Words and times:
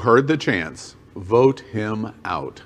Heard 0.00 0.28
the 0.28 0.38
chance, 0.38 0.96
Vote 1.14 1.60
him 1.60 2.14
out. 2.24 2.62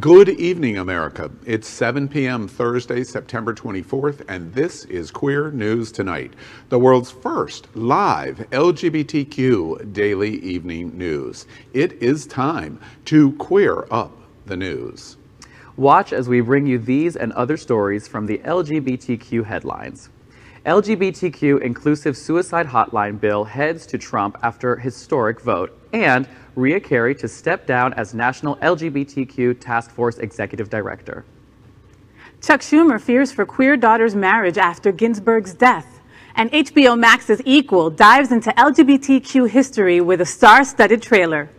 Good 0.00 0.30
evening, 0.30 0.78
America. 0.78 1.30
It's 1.44 1.68
7 1.68 2.08
p.m. 2.08 2.48
Thursday, 2.48 3.04
September 3.04 3.52
24th, 3.52 4.24
and 4.26 4.54
this 4.54 4.86
is 4.86 5.10
Queer 5.10 5.50
News 5.50 5.92
Tonight, 5.92 6.32
the 6.70 6.78
world's 6.78 7.10
first 7.10 7.68
live 7.76 8.38
LGBTQ 8.52 9.92
daily 9.92 10.36
evening 10.36 10.96
news. 10.96 11.46
It 11.74 11.92
is 12.02 12.26
time 12.26 12.80
to 13.04 13.32
queer 13.32 13.86
up 13.90 14.18
the 14.46 14.56
news. 14.56 15.18
Watch 15.76 16.14
as 16.14 16.26
we 16.26 16.40
bring 16.40 16.66
you 16.66 16.78
these 16.78 17.16
and 17.16 17.34
other 17.34 17.58
stories 17.58 18.08
from 18.08 18.24
the 18.24 18.38
LGBTQ 18.38 19.44
headlines. 19.44 20.08
LGBTQ 20.64 21.60
inclusive 21.60 22.16
suicide 22.16 22.66
hotline 22.66 23.20
bill 23.20 23.44
heads 23.44 23.86
to 23.86 23.98
Trump 23.98 24.36
after 24.42 24.74
historic 24.76 25.40
vote, 25.40 25.78
and 25.92 26.26
Rea 26.56 26.80
Carey 26.80 27.14
to 27.16 27.28
step 27.28 27.66
down 27.66 27.92
as 27.94 28.14
National 28.14 28.56
LGBTQ 28.56 29.60
Task 29.60 29.90
Force 29.90 30.16
Executive 30.16 30.70
Director. 30.70 31.24
Chuck 32.40 32.60
Schumer 32.60 33.00
fears 33.00 33.30
for 33.30 33.44
queer 33.44 33.76
daughter's 33.76 34.14
marriage 34.14 34.56
after 34.56 34.90
Ginsburg's 34.90 35.52
death. 35.52 36.00
And 36.34 36.50
HBO 36.52 36.98
Max's 36.98 37.42
Equal 37.44 37.90
dives 37.90 38.32
into 38.32 38.50
LGBTQ 38.50 39.50
history 39.50 40.00
with 40.00 40.20
a 40.22 40.26
star 40.26 40.64
studded 40.64 41.02
trailer. 41.02 41.50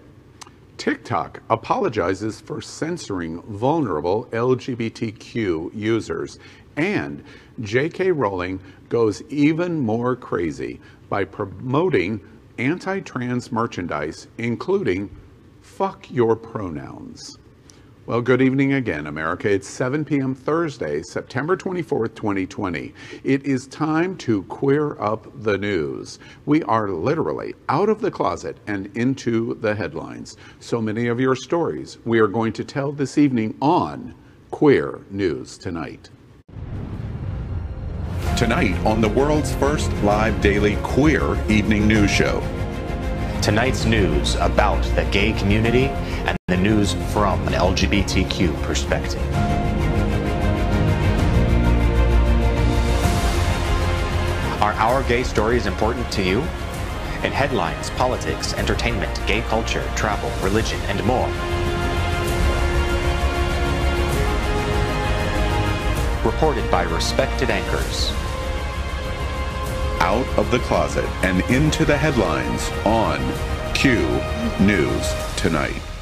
TikTok 0.78 1.42
apologizes 1.50 2.40
for 2.40 2.62
censoring 2.62 3.42
vulnerable 3.44 4.25
LGBTQ 4.31 5.72
users. 5.75 6.40
And 6.75 7.23
J.K. 7.62 8.12
Rowling 8.12 8.59
goes 8.90 9.23
even 9.30 9.80
more 9.80 10.16
crazy 10.16 10.80
by 11.09 11.23
promoting 11.23 12.22
anti 12.58 13.00
trans 13.02 13.52
merchandise, 13.52 14.27
including 14.38 15.09
fuck 15.61 16.09
your 16.09 16.36
pronouns. 16.36 17.38
Well, 18.08 18.22
good 18.22 18.41
evening 18.41 18.72
again, 18.72 19.08
America. 19.08 19.50
It's 19.50 19.67
7 19.67 20.05
p.m. 20.05 20.33
Thursday, 20.33 21.02
September 21.02 21.58
24th, 21.58 22.16
2020. 22.16 22.94
It 23.25 23.45
is 23.45 23.67
time 23.67 24.16
to 24.19 24.44
queer 24.44 24.97
up 25.02 25.28
the 25.44 25.58
news. 25.58 26.17
We 26.45 26.63
are 26.63 26.88
literally 26.88 27.53
out 27.67 27.89
of 27.89 28.00
the 28.00 28.09
closet 28.09 28.55
and 28.66 28.95
into 28.95 29.55
the 29.55 29.75
headlines. 29.75 30.38
So 30.61 30.81
many 30.81 31.08
of 31.08 31.19
your 31.19 31.35
stories 31.35 31.97
we 32.05 32.19
are 32.19 32.28
going 32.28 32.53
to 32.53 32.63
tell 32.63 32.94
this 32.94 33.17
evening 33.17 33.58
on 33.61 34.16
Queer 34.52 35.02
News 35.11 35.58
Tonight. 35.58 36.09
Tonight 38.38 38.77
on 38.85 39.02
the 39.02 39.09
world's 39.09 39.52
first 39.55 39.91
live 40.03 40.39
daily 40.41 40.75
queer 40.84 41.44
evening 41.50 41.88
news 41.88 42.12
show. 42.12 42.39
Tonight's 43.41 43.85
news 43.85 44.35
about 44.35 44.84
the 44.94 45.06
gay 45.06 45.34
community 45.34 45.85
and 46.28 46.38
the 46.45 46.56
news 46.56 46.94
from 47.12 47.41
an 47.47 47.53
LGBTQ 47.53 48.62
perspective. 48.62 49.19
Are 54.62 54.73
our 54.73 55.01
gay 55.06 55.23
stories 55.23 55.66
important 55.66 56.12
to 56.12 56.22
you? 56.22 56.41
In 57.23 57.31
headlines, 57.31 57.89
politics, 57.89 58.53
entertainment, 58.53 59.19
gay 59.25 59.41
culture, 59.41 59.83
travel, 59.95 60.29
religion, 60.47 60.79
and 60.81 61.03
more. 61.06 61.28
Reported 66.23 66.69
by 66.69 66.83
respected 66.83 67.50
anchors. 67.50 68.13
Out 70.00 70.28
of 70.38 70.52
the 70.52 70.59
closet 70.59 71.06
and 71.24 71.41
into 71.50 71.84
the 71.84 71.97
headlines 71.97 72.69
on 72.85 73.19
Q 73.74 73.97
News 74.59 75.13
Tonight. 75.35 75.97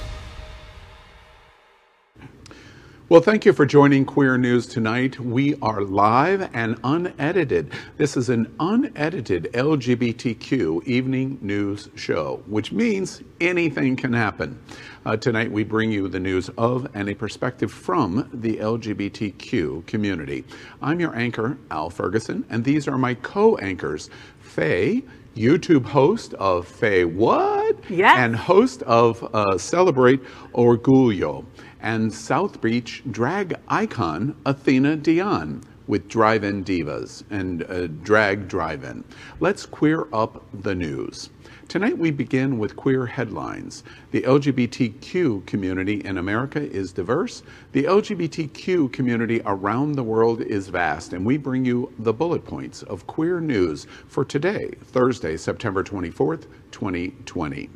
Well, 3.08 3.22
thank 3.22 3.46
you 3.46 3.54
for 3.54 3.68
joining 3.68 4.04
Queer 4.04 4.36
News 4.36 4.66
tonight. 4.66 5.20
We 5.20 5.54
are 5.62 5.82
live 5.82 6.50
and 6.56 6.76
unedited. 6.84 7.72
This 7.98 8.18
is 8.18 8.30
an 8.30 8.52
unedited 8.60 9.48
LGBTQ 9.54 10.84
evening 10.86 11.38
news 11.40 11.90
show, 11.94 12.42
which 12.48 12.72
means 12.72 13.22
anything 13.40 13.96
can 13.96 14.12
happen. 14.12 14.60
Uh, 15.06 15.18
tonight, 15.18 15.52
we 15.52 15.64
bring 15.64 15.92
you 15.92 16.08
the 16.08 16.20
news 16.20 16.50
of 16.58 16.88
and 16.96 17.08
a 17.08 17.14
perspective 17.14 17.72
from 17.72 18.28
the 18.34 18.58
LGBTQ 18.58 19.86
community. 19.86 20.44
I'm 20.82 21.00
your 21.00 21.16
anchor, 21.16 21.60
Al 21.70 21.92
Ferguson, 21.92 22.44
and 22.50 22.64
these 22.64 22.88
are 22.88 22.98
my 22.98 23.14
co 23.14 23.56
anchors, 23.58 24.10
Faye. 24.40 25.04
YouTube 25.36 25.86
host 25.86 26.34
of 26.36 26.66
Faye 26.66 27.04
What? 27.04 27.78
Yes. 27.90 28.18
And 28.18 28.34
host 28.34 28.84
of 28.84 29.22
uh, 29.36 29.58
Celebrate 29.58 30.24
Orgullo 30.54 31.44
and 31.82 32.14
South 32.14 32.62
Beach 32.62 33.04
drag 33.10 33.56
icon 33.68 34.36
Athena 34.46 34.96
Dion 34.98 35.62
with 35.88 36.08
Drive 36.08 36.44
In 36.44 36.64
Divas 36.64 37.24
and 37.30 37.64
uh, 37.64 37.88
Drag 37.88 38.48
Drive 38.48 38.84
In. 38.84 39.04
Let's 39.40 39.66
queer 39.66 40.08
up 40.14 40.44
the 40.54 40.74
news. 40.74 41.30
Tonight 41.68 41.98
we 41.98 42.12
begin 42.12 42.58
with 42.58 42.76
queer 42.76 43.06
headlines. 43.06 43.84
The 44.12 44.22
LGBTQ 44.22 45.46
community 45.46 46.02
in 46.06 46.18
America 46.18 46.62
is 46.62 46.92
diverse. 46.92 47.44
The 47.72 47.84
LGBTQ 47.84 48.92
community 48.92 49.42
around 49.46 49.94
the 49.94 50.04
world 50.04 50.42
is 50.42 50.68
vast, 50.68 51.14
and 51.14 51.26
we 51.26 51.38
bring 51.38 51.66
you 51.66 51.92
the 52.00 52.14
bullet 52.14 52.46
points 52.46 52.84
of 52.84 53.08
queer 53.08 53.40
news 53.40 53.88
for 54.08 54.24
today, 54.24 54.72
Thursday, 54.86 55.38
September 55.38 55.84
24th, 55.84 56.46
2020. 56.72 57.70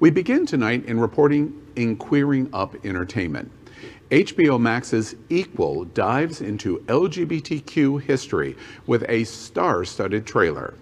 We 0.00 0.08
begin 0.08 0.46
tonight 0.46 0.86
in 0.86 0.98
reporting 0.98 1.60
in 1.76 1.94
Queering 1.96 2.48
Up 2.54 2.74
Entertainment. 2.86 3.52
HBO 4.10 4.58
Max's 4.58 5.14
Equal 5.28 5.84
dives 5.84 6.40
into 6.40 6.78
LGBTQ 6.86 8.00
history 8.00 8.56
with 8.86 9.04
a 9.10 9.24
star 9.24 9.84
studded 9.84 10.26
trailer. 10.26 10.72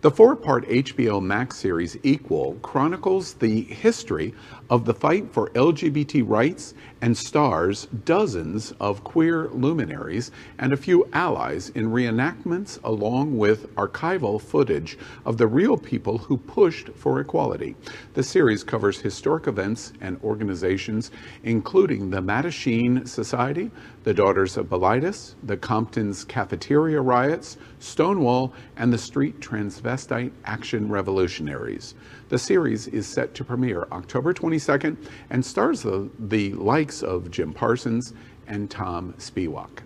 The 0.00 0.10
four 0.10 0.34
part 0.34 0.66
HBO 0.66 1.22
Max 1.22 1.58
series 1.58 1.98
Equal 2.02 2.54
chronicles 2.62 3.34
the 3.34 3.60
history 3.64 4.32
of 4.70 4.86
the 4.86 4.94
fight 4.94 5.30
for 5.30 5.50
LGBT 5.50 6.26
rights 6.26 6.72
and 7.00 7.16
stars 7.16 7.86
dozens 8.04 8.72
of 8.80 9.04
queer 9.04 9.48
luminaries 9.48 10.30
and 10.58 10.72
a 10.72 10.76
few 10.76 11.08
allies 11.12 11.70
in 11.70 11.86
reenactments 11.86 12.78
along 12.84 13.36
with 13.36 13.74
archival 13.76 14.40
footage 14.40 14.98
of 15.24 15.36
the 15.36 15.46
real 15.46 15.76
people 15.76 16.18
who 16.18 16.36
pushed 16.36 16.88
for 16.90 17.20
equality. 17.20 17.76
The 18.14 18.22
series 18.22 18.64
covers 18.64 19.00
historic 19.00 19.46
events 19.46 19.92
and 20.00 20.20
organizations, 20.22 21.10
including 21.44 22.10
the 22.10 22.20
Mattachine 22.20 23.06
Society, 23.06 23.70
the 24.04 24.14
Daughters 24.14 24.56
of 24.56 24.66
Bilitis, 24.66 25.34
the 25.42 25.56
Compton's 25.56 26.24
Cafeteria 26.24 27.00
Riots, 27.00 27.58
Stonewall, 27.78 28.52
and 28.76 28.92
the 28.92 28.98
Street 28.98 29.38
Transvestite 29.40 30.32
Action 30.44 30.88
Revolutionaries. 30.88 31.94
The 32.28 32.38
series 32.38 32.88
is 32.88 33.06
set 33.06 33.34
to 33.36 33.44
premiere 33.44 33.88
October 33.90 34.34
22nd 34.34 34.96
and 35.30 35.44
stars 35.44 35.82
the, 35.82 36.10
the 36.18 36.52
likes 36.52 37.02
of 37.02 37.30
Jim 37.30 37.54
Parsons 37.54 38.12
and 38.46 38.70
Todd 38.70 39.16
Spiewak. 39.16 39.80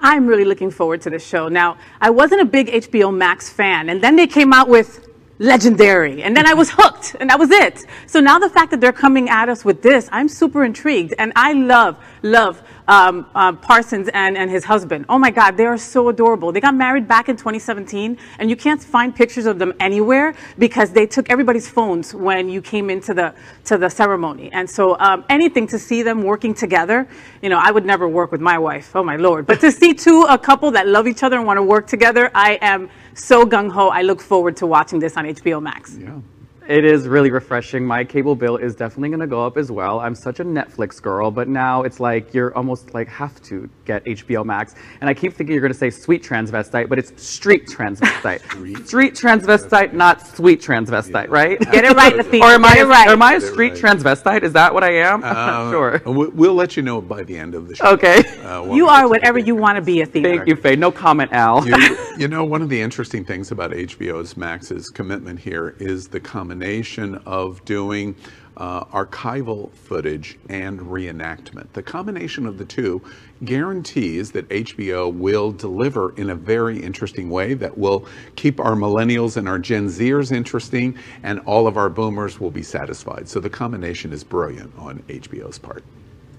I'm 0.00 0.26
really 0.26 0.44
looking 0.44 0.70
forward 0.70 1.00
to 1.02 1.10
this 1.10 1.24
show. 1.24 1.48
Now, 1.48 1.76
I 2.00 2.10
wasn't 2.10 2.40
a 2.40 2.44
big 2.44 2.68
HBO 2.68 3.16
Max 3.16 3.48
fan, 3.48 3.88
and 3.88 4.02
then 4.02 4.16
they 4.16 4.26
came 4.26 4.52
out 4.52 4.68
with 4.68 5.08
Legendary, 5.38 6.24
and 6.24 6.36
then 6.36 6.46
I 6.46 6.54
was 6.54 6.70
hooked, 6.72 7.14
and 7.20 7.30
that 7.30 7.38
was 7.38 7.50
it. 7.52 7.84
So 8.06 8.18
now 8.18 8.40
the 8.40 8.50
fact 8.50 8.72
that 8.72 8.80
they're 8.80 8.92
coming 8.92 9.28
at 9.28 9.48
us 9.48 9.64
with 9.64 9.82
this, 9.82 10.08
I'm 10.10 10.28
super 10.28 10.64
intrigued, 10.64 11.14
and 11.18 11.32
I 11.36 11.52
love, 11.52 11.96
love 12.22 12.62
um, 12.88 13.26
uh, 13.34 13.52
Parsons 13.52 14.08
and, 14.14 14.36
and 14.36 14.50
his 14.50 14.64
husband. 14.64 15.04
Oh 15.08 15.18
my 15.18 15.30
God, 15.30 15.56
they 15.56 15.66
are 15.66 15.78
so 15.78 16.08
adorable. 16.08 16.50
They 16.50 16.60
got 16.60 16.74
married 16.74 17.06
back 17.06 17.28
in 17.28 17.36
2017, 17.36 18.18
and 18.38 18.50
you 18.50 18.56
can't 18.56 18.82
find 18.82 19.14
pictures 19.14 19.46
of 19.46 19.58
them 19.58 19.72
anywhere 19.78 20.34
because 20.58 20.90
they 20.90 21.06
took 21.06 21.30
everybody's 21.30 21.68
phones 21.68 22.14
when 22.14 22.48
you 22.48 22.62
came 22.62 22.90
into 22.90 23.14
the 23.14 23.34
to 23.66 23.76
the 23.76 23.88
ceremony. 23.88 24.50
And 24.52 24.68
so 24.68 24.98
um, 24.98 25.24
anything 25.28 25.66
to 25.68 25.78
see 25.78 26.02
them 26.02 26.22
working 26.22 26.54
together, 26.54 27.06
you 27.42 27.50
know, 27.50 27.58
I 27.58 27.70
would 27.70 27.84
never 27.84 28.08
work 28.08 28.32
with 28.32 28.40
my 28.40 28.58
wife. 28.58 28.96
Oh 28.96 29.04
my 29.04 29.16
lord! 29.16 29.46
But 29.46 29.60
to 29.60 29.70
see 29.70 29.92
two 29.92 30.26
a 30.28 30.38
couple 30.38 30.70
that 30.72 30.88
love 30.88 31.06
each 31.06 31.22
other 31.22 31.36
and 31.36 31.46
want 31.46 31.58
to 31.58 31.62
work 31.62 31.86
together, 31.86 32.30
I 32.34 32.58
am 32.62 32.88
so 33.14 33.44
gung 33.44 33.70
ho. 33.70 33.88
I 33.88 34.02
look 34.02 34.20
forward 34.20 34.56
to 34.56 34.66
watching 34.66 34.98
this 34.98 35.16
on 35.16 35.26
HBO 35.26 35.62
Max. 35.62 35.96
Yeah. 35.98 36.18
It 36.68 36.84
is 36.84 37.08
really 37.08 37.30
refreshing. 37.30 37.82
My 37.86 38.04
cable 38.04 38.34
bill 38.36 38.58
is 38.58 38.74
definitely 38.74 39.08
going 39.08 39.20
to 39.20 39.26
go 39.26 39.42
up 39.42 39.56
as 39.56 39.72
well. 39.72 40.00
I'm 40.00 40.14
such 40.14 40.38
a 40.38 40.44
Netflix 40.44 41.00
girl, 41.00 41.30
but 41.30 41.48
now 41.48 41.82
it's 41.82 41.98
like 41.98 42.34
you're 42.34 42.54
almost 42.54 42.92
like 42.92 43.08
have 43.08 43.40
to 43.44 43.70
get 43.86 44.04
HBO 44.04 44.44
Max. 44.44 44.74
And 45.00 45.08
I 45.08 45.14
keep 45.14 45.32
thinking 45.32 45.54
you're 45.54 45.62
going 45.62 45.72
to 45.72 45.78
say 45.78 45.88
sweet 45.88 46.22
transvestite, 46.22 46.90
but 46.90 46.98
it's 46.98 47.10
street 47.22 47.66
transvestite. 47.68 48.42
Street. 48.50 48.86
street 48.86 49.14
transvestite, 49.14 49.94
not 49.94 50.26
sweet 50.26 50.60
transvestite, 50.60 51.30
right? 51.30 51.58
Get 51.58 51.86
it 51.86 51.96
right, 51.96 52.18
Athena. 52.18 52.44
or 52.44 52.48
am 52.50 52.64
I, 52.66 52.82
right. 52.82 53.08
am 53.08 53.22
I 53.22 53.34
a 53.36 53.40
street 53.40 53.82
right. 53.82 53.96
transvestite? 53.98 54.42
Is 54.42 54.52
that 54.52 54.74
what 54.74 54.84
I 54.84 54.92
am? 54.96 55.24
I'm 55.24 55.30
Uh, 55.30 55.34
not 55.64 55.70
sure. 55.70 56.02
we- 56.04 56.28
We'll 56.28 56.54
let 56.54 56.76
you 56.76 56.82
know 56.82 57.00
by 57.00 57.22
the 57.22 57.36
end 57.38 57.54
of 57.54 57.66
the 57.68 57.76
show. 57.76 57.86
Okay. 57.94 58.18
Uh, 58.44 58.64
You 58.74 58.88
are 58.88 59.08
whatever 59.08 59.38
you 59.38 59.54
want 59.54 59.76
to 59.76 59.82
be, 59.82 60.02
Athena. 60.02 60.28
Thank 60.28 60.48
you, 60.48 60.54
Faye. 60.56 60.76
No 60.76 60.90
comment, 60.92 61.32
Al. 61.32 61.66
you, 61.66 61.96
you 62.18 62.28
know, 62.28 62.44
one 62.44 62.60
of 62.60 62.68
the 62.68 62.78
interesting 62.80 63.24
things 63.24 63.50
about 63.52 63.70
HBO's 63.70 64.36
Max's 64.36 64.90
commitment 64.90 65.38
here 65.40 65.74
is 65.78 66.08
the 66.08 66.20
combination 66.58 67.14
of 67.24 67.64
doing 67.64 68.16
uh, 68.56 68.82
archival 68.86 69.70
footage 69.72 70.36
and 70.48 70.80
reenactment. 70.80 71.72
The 71.72 71.84
combination 71.84 72.46
of 72.46 72.58
the 72.58 72.64
two 72.64 73.00
guarantees 73.44 74.32
that 74.32 74.48
HBO 74.48 75.14
will 75.14 75.52
deliver 75.52 76.16
in 76.16 76.30
a 76.30 76.34
very 76.34 76.76
interesting 76.80 77.30
way 77.30 77.54
that 77.54 77.78
will 77.78 78.06
keep 78.34 78.58
our 78.58 78.74
millennials 78.74 79.36
and 79.36 79.48
our 79.48 79.60
Gen 79.60 79.86
Zers 79.86 80.32
interesting, 80.32 80.98
and 81.22 81.38
all 81.46 81.68
of 81.68 81.76
our 81.76 81.88
boomers 81.88 82.40
will 82.40 82.50
be 82.50 82.64
satisfied. 82.64 83.28
So 83.28 83.38
the 83.38 83.50
combination 83.50 84.12
is 84.12 84.24
brilliant 84.24 84.72
on 84.76 84.98
HBO's 85.06 85.60
part. 85.60 85.84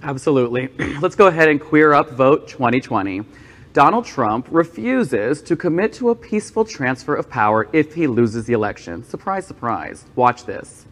Absolutely. 0.04 0.68
Let's 1.02 1.16
go 1.16 1.28
ahead 1.28 1.48
and 1.48 1.62
queer 1.62 1.94
up 1.94 2.10
vote 2.10 2.50
2020. 2.50 3.24
Donald 3.80 4.04
Trump 4.04 4.46
refuses 4.52 5.42
to 5.42 5.56
commit 5.56 5.94
to 5.94 6.10
a 6.10 6.16
peaceful 6.16 6.66
transfer 6.66 7.16
of 7.16 7.30
power 7.30 7.70
if 7.72 7.96
he 7.96 8.08
loses 8.08 8.44
the 8.44 8.52
election. 8.52 9.06
Surprise, 9.06 9.48
surprise. 9.48 10.04
Watch 10.18 10.44
this. 10.44 10.86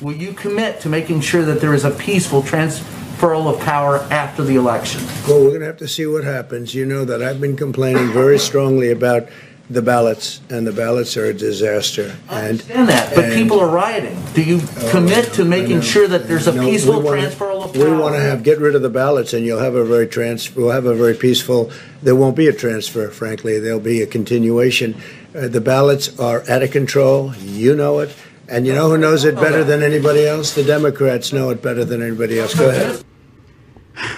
Will 0.00 0.14
you 0.14 0.32
commit 0.32 0.80
to 0.82 0.88
making 0.88 1.22
sure 1.22 1.44
that 1.44 1.60
there 1.60 1.74
is 1.74 1.84
a 1.84 1.90
peaceful 1.90 2.40
transferal 2.40 3.52
of 3.52 3.58
power 3.62 3.96
after 4.12 4.44
the 4.44 4.54
election? 4.54 5.04
Well, 5.26 5.42
we're 5.42 5.48
going 5.48 5.62
to 5.62 5.66
have 5.66 5.78
to 5.78 5.88
see 5.88 6.06
what 6.06 6.22
happens. 6.22 6.72
You 6.72 6.86
know 6.86 7.04
that 7.04 7.20
I've 7.20 7.40
been 7.40 7.56
complaining 7.56 8.12
very 8.12 8.38
strongly 8.38 8.92
about 8.92 9.28
the 9.70 9.82
ballots, 9.82 10.40
and 10.48 10.66
the 10.66 10.72
ballots 10.72 11.16
are 11.16 11.26
a 11.26 11.34
disaster. 11.34 12.16
I 12.28 12.48
understand 12.48 12.88
that, 12.88 13.14
but 13.14 13.34
people 13.34 13.60
are 13.60 13.68
rioting. 13.68 14.18
Do 14.34 14.42
you 14.42 14.60
commit 14.90 15.32
to 15.34 15.44
making 15.44 15.82
sure 15.82 16.08
that 16.08 16.26
there's 16.26 16.46
a 16.46 16.54
No, 16.54 16.62
peaceful 16.64 17.02
wanna- 17.02 17.22
transferal 17.22 17.64
of 17.64 17.74
power? 17.74 17.84
We 17.84 17.96
want 17.96 18.14
to 18.14 18.20
have 18.20 18.42
get 18.42 18.58
rid 18.60 18.74
of 18.74 18.82
the 18.82 18.88
ballots, 18.88 19.34
and 19.34 19.44
you'll 19.44 19.58
have 19.60 19.74
a 19.74 19.84
very 19.84 20.06
trans. 20.06 20.54
We'll 20.56 20.70
have 20.70 20.86
a 20.86 20.94
very 20.94 21.14
peaceful. 21.14 21.70
There 22.02 22.14
won't 22.16 22.34
be 22.36 22.48
a 22.48 22.52
transfer. 22.52 23.08
Frankly, 23.08 23.58
there'll 23.58 23.78
be 23.80 24.00
a 24.00 24.06
continuation. 24.06 24.94
Uh, 25.36 25.48
the 25.48 25.60
ballots 25.60 26.18
are 26.18 26.42
out 26.48 26.62
of 26.62 26.70
control. 26.70 27.34
You 27.44 27.74
know 27.76 27.98
it, 27.98 28.10
and 28.48 28.66
you 28.66 28.72
know 28.74 28.88
who 28.88 28.96
knows 28.96 29.24
it 29.24 29.34
better 29.34 29.64
than 29.64 29.82
anybody 29.82 30.26
else. 30.26 30.52
The 30.54 30.64
Democrats 30.64 31.32
know 31.32 31.50
it 31.50 31.60
better 31.60 31.84
than 31.84 32.02
anybody 32.02 32.38
else. 32.40 32.54
Go 32.54 32.70
ahead. 32.70 33.04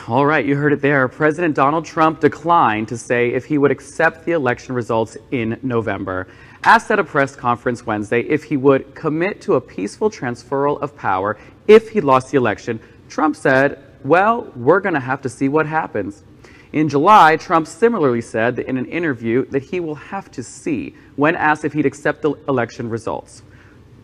All 0.08 0.26
right, 0.26 0.44
you 0.44 0.56
heard 0.56 0.72
it 0.72 0.82
there. 0.82 1.08
President 1.08 1.54
Donald 1.54 1.84
Trump 1.84 2.20
declined 2.20 2.88
to 2.88 2.98
say 2.98 3.32
if 3.32 3.44
he 3.44 3.58
would 3.58 3.70
accept 3.70 4.26
the 4.26 4.32
election 4.32 4.74
results 4.74 5.16
in 5.30 5.58
November. 5.62 6.26
Asked 6.64 6.90
at 6.90 6.98
a 6.98 7.04
press 7.04 7.34
conference 7.34 7.86
Wednesday 7.86 8.20
if 8.20 8.44
he 8.44 8.56
would 8.56 8.94
commit 8.94 9.40
to 9.42 9.54
a 9.54 9.60
peaceful 9.60 10.10
transferal 10.10 10.80
of 10.82 10.94
power 10.96 11.38
if 11.66 11.90
he 11.90 12.00
lost 12.00 12.30
the 12.30 12.36
election, 12.36 12.80
Trump 13.08 13.36
said, 13.36 13.82
Well, 14.04 14.52
we're 14.54 14.80
going 14.80 14.94
to 14.94 15.00
have 15.00 15.22
to 15.22 15.28
see 15.28 15.48
what 15.48 15.66
happens. 15.66 16.24
In 16.72 16.88
July, 16.88 17.36
Trump 17.36 17.66
similarly 17.66 18.20
said 18.20 18.58
in 18.58 18.76
an 18.76 18.86
interview 18.86 19.46
that 19.46 19.62
he 19.62 19.80
will 19.80 19.94
have 19.94 20.30
to 20.32 20.42
see 20.42 20.94
when 21.16 21.34
asked 21.36 21.64
if 21.64 21.72
he'd 21.72 21.86
accept 21.86 22.22
the 22.22 22.34
election 22.48 22.90
results. 22.90 23.42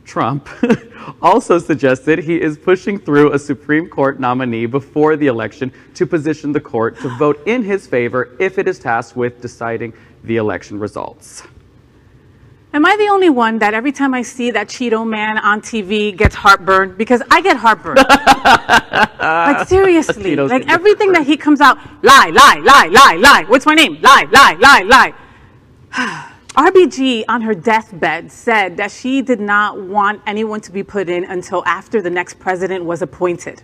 Trump 0.07 0.49
also 1.23 1.59
suggested 1.59 2.21
he 2.21 2.41
is 2.41 2.57
pushing 2.57 2.99
through 2.99 3.33
a 3.33 3.39
Supreme 3.39 3.89
Court 3.89 4.21
nominee 4.21 4.67
before 4.67 5.17
the 5.17 5.27
election 5.27 5.73
to 5.95 6.07
position 6.07 6.53
the 6.53 6.61
court 6.61 6.99
to 7.01 7.09
vote 7.19 7.43
in 7.47 7.63
his 7.65 7.87
favor 7.87 8.37
if 8.39 8.59
it 8.59 8.69
is 8.69 8.79
tasked 8.79 9.17
with 9.17 9.43
deciding 9.43 9.93
the 10.23 10.37
election 10.37 10.79
results. 10.79 11.43
Am 12.73 12.85
I 12.85 12.97
the 12.97 13.09
only 13.09 13.31
one 13.31 13.59
that 13.59 13.75
every 13.75 13.93
time 13.93 14.15
I 14.15 14.23
see 14.23 14.51
that 14.53 14.69
Cheeto 14.69 15.07
man 15.07 15.39
on 15.39 15.61
TV 15.61 16.17
gets 16.17 16.35
heartburn? 16.35 16.95
Because 16.97 17.23
I 17.31 17.41
get 17.41 17.57
heartburn. 17.57 17.97
like 19.19 19.67
seriously, 19.67 20.37
Cheetos 20.37 20.51
like 20.51 20.69
everything 20.69 21.13
that 21.13 21.27
he 21.27 21.37
comes 21.37 21.61
out, 21.61 21.79
lie, 22.03 22.31
lie, 22.31 22.61
lie, 22.63 22.87
lie, 22.87 23.17
lie. 23.17 23.45
What's 23.49 23.67
my 23.67 23.75
name? 23.75 24.01
Lie, 24.03 24.27
lie, 24.31 24.57
lie, 24.61 25.13
lie. 25.93 26.27
RBG 26.57 27.25
on 27.29 27.43
her 27.43 27.55
deathbed 27.55 28.33
said 28.33 28.79
that 28.79 28.91
she 28.91 29.21
did 29.21 29.41
not 29.41 29.79
want 29.79 30.23
anyone 30.27 30.63
to 30.63 30.73
be 30.73 30.83
put 30.83 31.11
in 31.11 31.25
until 31.25 31.63
after 31.67 32.01
the 32.01 32.09
next 32.09 32.39
president 32.39 32.83
was 32.83 33.03
appointed. 33.03 33.63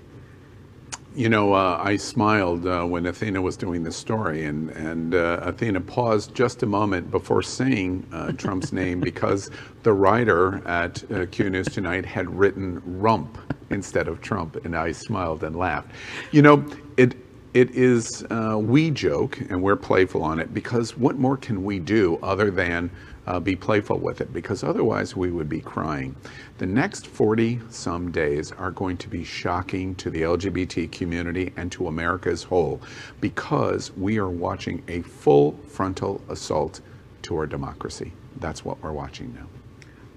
You 1.15 1.31
know, 1.31 1.55
uh, 1.55 1.81
I 1.83 1.97
smiled 1.97 2.67
uh, 2.67 2.85
when 2.85 3.07
Athena 3.07 3.41
was 3.41 3.57
doing 3.57 3.83
this 3.83 3.97
story, 3.97 4.45
and, 4.45 4.69
and 4.71 5.15
uh, 5.15 5.41
Athena 5.43 5.81
paused 5.81 6.35
just 6.35 6.63
a 6.63 6.67
moment 6.67 7.11
before 7.11 7.43
saying 7.43 8.07
uh, 8.13 8.33
Trump's 8.33 8.73
name 8.75 9.01
because 9.01 9.51
the 9.85 9.93
writer 9.93 10.67
at 10.67 11.03
uh, 11.11 11.25
Q 11.27 11.49
News 11.49 11.69
Tonight 11.69 12.05
had 12.05 12.29
written 12.29 12.83
rump 12.85 13.39
instead 13.71 14.07
of 14.07 14.21
Trump, 14.21 14.65
and 14.67 14.77
I 14.77 14.93
smiled 14.93 15.45
and 15.45 15.57
laughed. 15.57 15.91
You 16.31 16.43
know, 16.43 16.65
it 16.99 17.15
it 17.55 17.71
is 17.73 18.25
uh, 18.31 18.59
we 18.59 18.91
joke 18.91 19.39
and 19.51 19.63
we're 19.63 19.77
playful 19.77 20.23
on 20.23 20.41
it 20.41 20.55
because 20.55 20.97
what 20.97 21.19
more 21.19 21.37
can 21.37 21.65
we 21.65 21.79
do 21.79 22.19
other 22.23 22.51
than 22.51 22.91
uh, 23.27 23.39
be 23.39 23.55
playful 23.55 23.99
with 23.99 24.21
it? 24.21 24.33
Because 24.33 24.65
otherwise 24.65 25.15
we 25.15 25.31
would 25.31 25.49
be 25.49 25.61
crying. 25.61 26.17
The 26.59 26.67
next 26.67 27.07
40 27.07 27.61
some 27.69 28.11
days 28.11 28.53
are 28.53 28.71
going 28.71 28.97
to 28.99 29.09
be 29.09 29.23
shocking 29.23 29.95
to 29.97 30.09
the 30.09 30.23
LGBT 30.23 30.91
community 30.91 31.53
and 31.57 31.71
to 31.73 31.89
America 31.89 32.31
as 32.31 32.43
whole 32.43 32.81
because 33.21 33.93
we 33.97 34.19
are 34.19 34.31
watching 34.31 34.83
a 34.89 35.03
full 35.03 35.53
frontal 35.69 36.23
assault 36.29 36.81
to 37.23 37.37
our 37.37 37.47
democracy. 37.47 38.13
That's 38.37 38.65
what 38.65 38.83
we're 38.83 38.93
watching 38.93 39.35
now. 39.35 39.52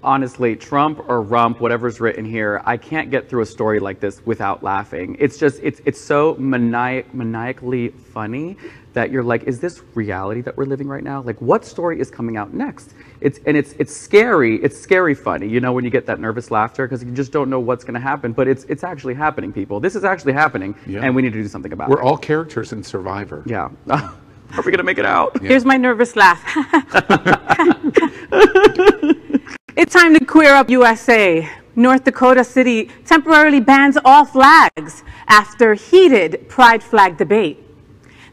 Honestly, 0.06 0.56
Trump 0.56 1.04
or 1.10 1.22
Rump, 1.24 1.60
whatever's 1.60 2.00
written 2.00 2.24
here, 2.24 2.62
I 2.64 2.78
can't 2.78 3.10
get 3.10 3.28
through 3.28 3.42
a 3.42 3.46
story 3.46 3.80
like 3.80 4.00
this 4.00 4.24
without 4.26 4.62
laughing. 4.62 5.18
It's 5.20 5.38
just, 5.38 5.60
it's, 5.64 5.82
it's 5.84 6.00
so 6.00 6.36
maniac, 6.40 7.12
maniacally 7.14 7.90
funny 7.90 8.56
that 8.94 9.10
you're 9.12 9.24
like, 9.24 9.44
is 9.46 9.60
this 9.60 9.82
reality 9.96 10.42
that 10.42 10.56
we're 10.56 10.66
living 10.66 10.88
right 10.88 11.04
now? 11.04 11.22
Like, 11.24 11.42
what 11.42 11.66
story 11.66 12.00
is 12.00 12.12
coming 12.12 12.38
out 12.38 12.54
next? 12.54 12.94
It's, 13.20 13.40
and 13.48 13.58
it's, 13.58 13.74
it's 13.74 13.96
scary. 13.98 14.58
It's 14.64 14.80
scary 14.80 15.16
funny, 15.16 15.50
you 15.50 15.60
know, 15.60 15.74
when 15.74 15.84
you 15.84 15.90
get 15.90 16.06
that 16.06 16.20
nervous 16.20 16.52
laughter 16.52 16.88
because 16.88 17.04
you 17.04 17.12
just 17.12 17.32
don't 17.32 17.50
know 17.50 17.60
what's 17.60 17.84
going 17.84 17.96
to 17.96 18.00
happen. 18.00 18.32
But 18.32 18.48
it's, 18.48 18.64
it's 18.66 18.84
actually 18.84 19.16
happening, 19.16 19.52
people. 19.52 19.80
This 19.80 19.96
is 19.96 20.04
actually 20.04 20.34
happening, 20.34 20.76
Yeah. 20.86 21.02
and 21.02 21.16
we 21.16 21.24
need 21.24 21.34
to 21.34 21.42
do 21.42 21.48
something 21.48 21.74
about 21.74 21.90
it. 21.90 21.92
We're 21.92 22.04
all 22.04 22.18
characters 22.18 22.72
in 22.74 22.84
Survivor. 22.84 23.42
yeah. 23.48 23.70
Are 24.56 24.62
we 24.62 24.72
going 24.72 24.78
to 24.78 24.84
make 24.84 25.00
it 25.00 25.06
out? 25.06 25.42
Here's 25.42 25.66
my 25.66 25.76
nervous 25.76 26.16
laugh. 26.16 26.40
it's 29.78 29.94
time 29.94 30.14
to 30.14 30.24
queer 30.24 30.56
up 30.56 30.70
USA. 30.70 31.50
North 31.76 32.06
Dakota 32.06 32.46
City 32.46 32.90
temporarily 33.06 33.60
bans 33.60 33.98
all 34.06 34.24
flags 34.24 35.04
after 35.28 35.74
heated 35.74 36.48
pride 36.48 36.82
flag 36.82 37.18
debate. 37.18 37.62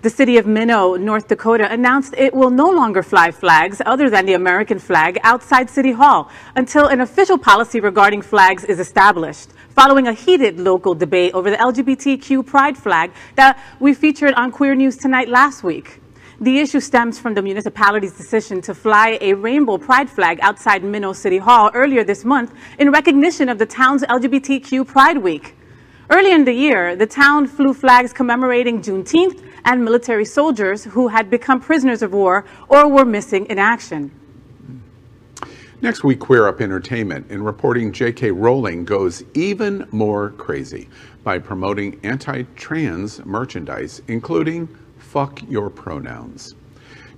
The 0.03 0.11
city 0.11 0.37
of 0.37 0.47
Minnow, 0.47 0.95
North 0.95 1.27
Dakota, 1.27 1.73
announced 1.73 2.15
it 2.17 2.33
will 2.33 2.51
no 2.51 2.71
longer 2.71 3.03
fly 3.03 3.33
flags 3.33 3.83
other 3.85 4.09
than 4.09 4.27
the 4.27 4.35
American 4.35 4.79
flag 4.79 5.19
outside 5.25 5.69
City 5.69 5.93
Hall 5.93 6.31
until 6.55 6.87
an 6.87 7.01
official 7.01 7.39
policy 7.39 7.81
regarding 7.81 8.23
flags 8.23 8.63
is 8.65 8.79
established, 8.79 9.51
following 9.71 10.07
a 10.07 10.13
heated 10.13 10.61
local 10.61 10.95
debate 10.95 11.35
over 11.35 11.51
the 11.51 11.57
LGBTQ 11.57 12.47
pride 12.47 12.79
flag 12.79 13.11
that 13.35 13.59
we 13.81 13.95
featured 13.95 14.35
on 14.35 14.53
Queer 14.53 14.77
News 14.77 14.97
Tonight 14.97 15.29
last 15.29 15.65
week. 15.65 16.02
The 16.43 16.59
issue 16.59 16.81
stems 16.81 17.21
from 17.21 17.35
the 17.35 17.43
municipality's 17.43 18.15
decision 18.15 18.61
to 18.63 18.75
fly 18.75 19.17
a 19.21 19.35
rainbow 19.35 19.79
pride 19.79 20.11
flag 20.11 20.41
outside 20.43 20.83
Minnow 20.83 21.13
City 21.13 21.39
Hall 21.39 21.71
earlier 21.73 22.03
this 22.03 22.25
month 22.25 22.53
in 22.81 22.91
recognition 22.91 23.49
of 23.49 23.59
the 23.61 23.67
town's 23.67 24.03
LGBTQ 24.03 24.85
Pride 24.85 25.19
Week. 25.19 25.55
Earlier 26.11 26.35
in 26.35 26.45
the 26.45 26.53
year, 26.53 26.97
the 26.97 27.07
town 27.07 27.47
flew 27.47 27.73
flags 27.73 28.13
commemorating 28.13 28.83
Juneteenth 28.83 29.41
and 29.65 29.85
military 29.85 30.25
soldiers 30.25 30.83
who 30.83 31.07
had 31.07 31.31
become 31.31 31.61
prisoners 31.61 32.03
of 32.03 32.13
war 32.13 32.45
or 32.69 32.89
were 32.89 33.05
missing 33.05 33.47
in 33.47 33.61
action. 33.61 34.11
Next, 35.81 36.03
we 36.03 36.17
queer 36.17 36.49
up 36.49 36.61
entertainment. 36.61 37.31
In 37.31 37.45
reporting, 37.45 37.93
J.K. 37.93 38.33
Rowling 38.33 38.85
goes 38.85 39.23
even 39.35 39.87
more 39.93 40.31
crazy 40.31 40.89
by 41.23 41.39
promoting 41.39 42.01
anti 42.03 42.43
trans 42.57 43.25
merchandise, 43.25 44.03
including 44.09 44.69
fuck 45.13 45.43
your 45.47 45.69
pronouns. 45.69 46.55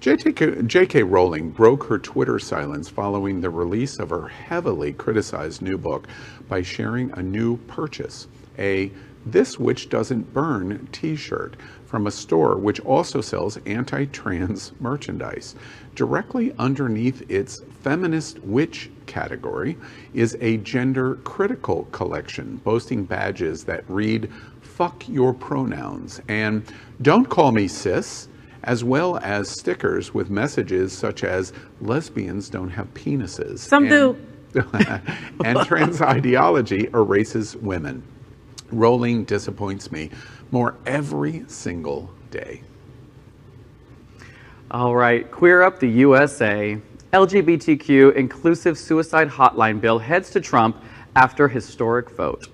JK. 0.01 1.09
Rowling 1.09 1.51
broke 1.51 1.85
her 1.85 1.97
Twitter 1.97 2.41
silence 2.41 2.89
following 2.89 3.41
the 3.41 3.51
release 3.51 4.01
of 4.01 4.11
her 4.11 4.27
heavily 4.27 4.93
criticized 4.93 5.63
new 5.63 5.79
book 5.79 6.09
by 6.49 6.61
sharing 6.61 7.13
a 7.13 7.23
new 7.23 7.57
purchase, 7.69 8.27
a 8.59 8.91
This 9.25 9.61
Witch 9.61 9.89
Doesn't 9.91 10.35
Burn 10.35 10.89
t 10.91 11.15
shirt 11.15 11.55
from 11.87 12.09
a 12.09 12.11
store 12.11 12.57
which 12.57 12.81
also 12.81 13.21
sells 13.21 13.59
anti 13.59 14.07
trans 14.07 14.73
merchandise. 14.81 15.55
Directly 15.95 16.53
underneath 16.59 17.23
its 17.31 17.61
feminist 17.81 18.41
witch 18.41 18.91
category 19.07 19.77
is 20.15 20.37
a 20.41 20.57
gender 20.57 21.15
critical 21.23 21.85
collection 21.93 22.57
boasting 22.65 23.05
badges 23.05 23.63
that 23.65 23.89
read, 23.89 24.33
Fuck 24.75 25.09
your 25.09 25.33
pronouns 25.33 26.21
and 26.27 26.65
Don't 27.01 27.29
call 27.29 27.53
me 27.53 27.69
cis, 27.69 28.27
as 28.65 28.83
well 28.83 29.19
as 29.19 29.49
stickers 29.49 30.13
with 30.13 30.31
messages 30.31 30.93
such 30.93 31.23
as 31.23 31.53
lesbians 31.81 32.49
don't 32.49 32.71
have 32.71 32.93
penises. 32.93 33.61
Some 33.61 33.85
and, 33.85 33.93
and 35.45 35.61
trans 35.65 36.03
ideology 36.03 36.89
erases 36.93 37.57
women. 37.57 38.03
Rowling 38.73 39.23
disappoints 39.23 39.93
me 39.93 40.11
more 40.51 40.75
every 40.87 41.45
single 41.47 42.11
day. 42.33 42.63
All 44.73 44.97
right, 44.97 45.31
queer 45.31 45.63
up 45.63 45.79
the 45.79 45.89
USA. 45.89 46.81
LGBTQ 47.13 48.17
inclusive 48.17 48.77
suicide 48.77 49.29
hotline 49.29 49.81
bill 49.81 50.01
heads 50.01 50.31
to 50.31 50.41
Trump 50.41 50.83
after 51.15 51.47
historic 51.47 52.11
vote. 52.11 52.49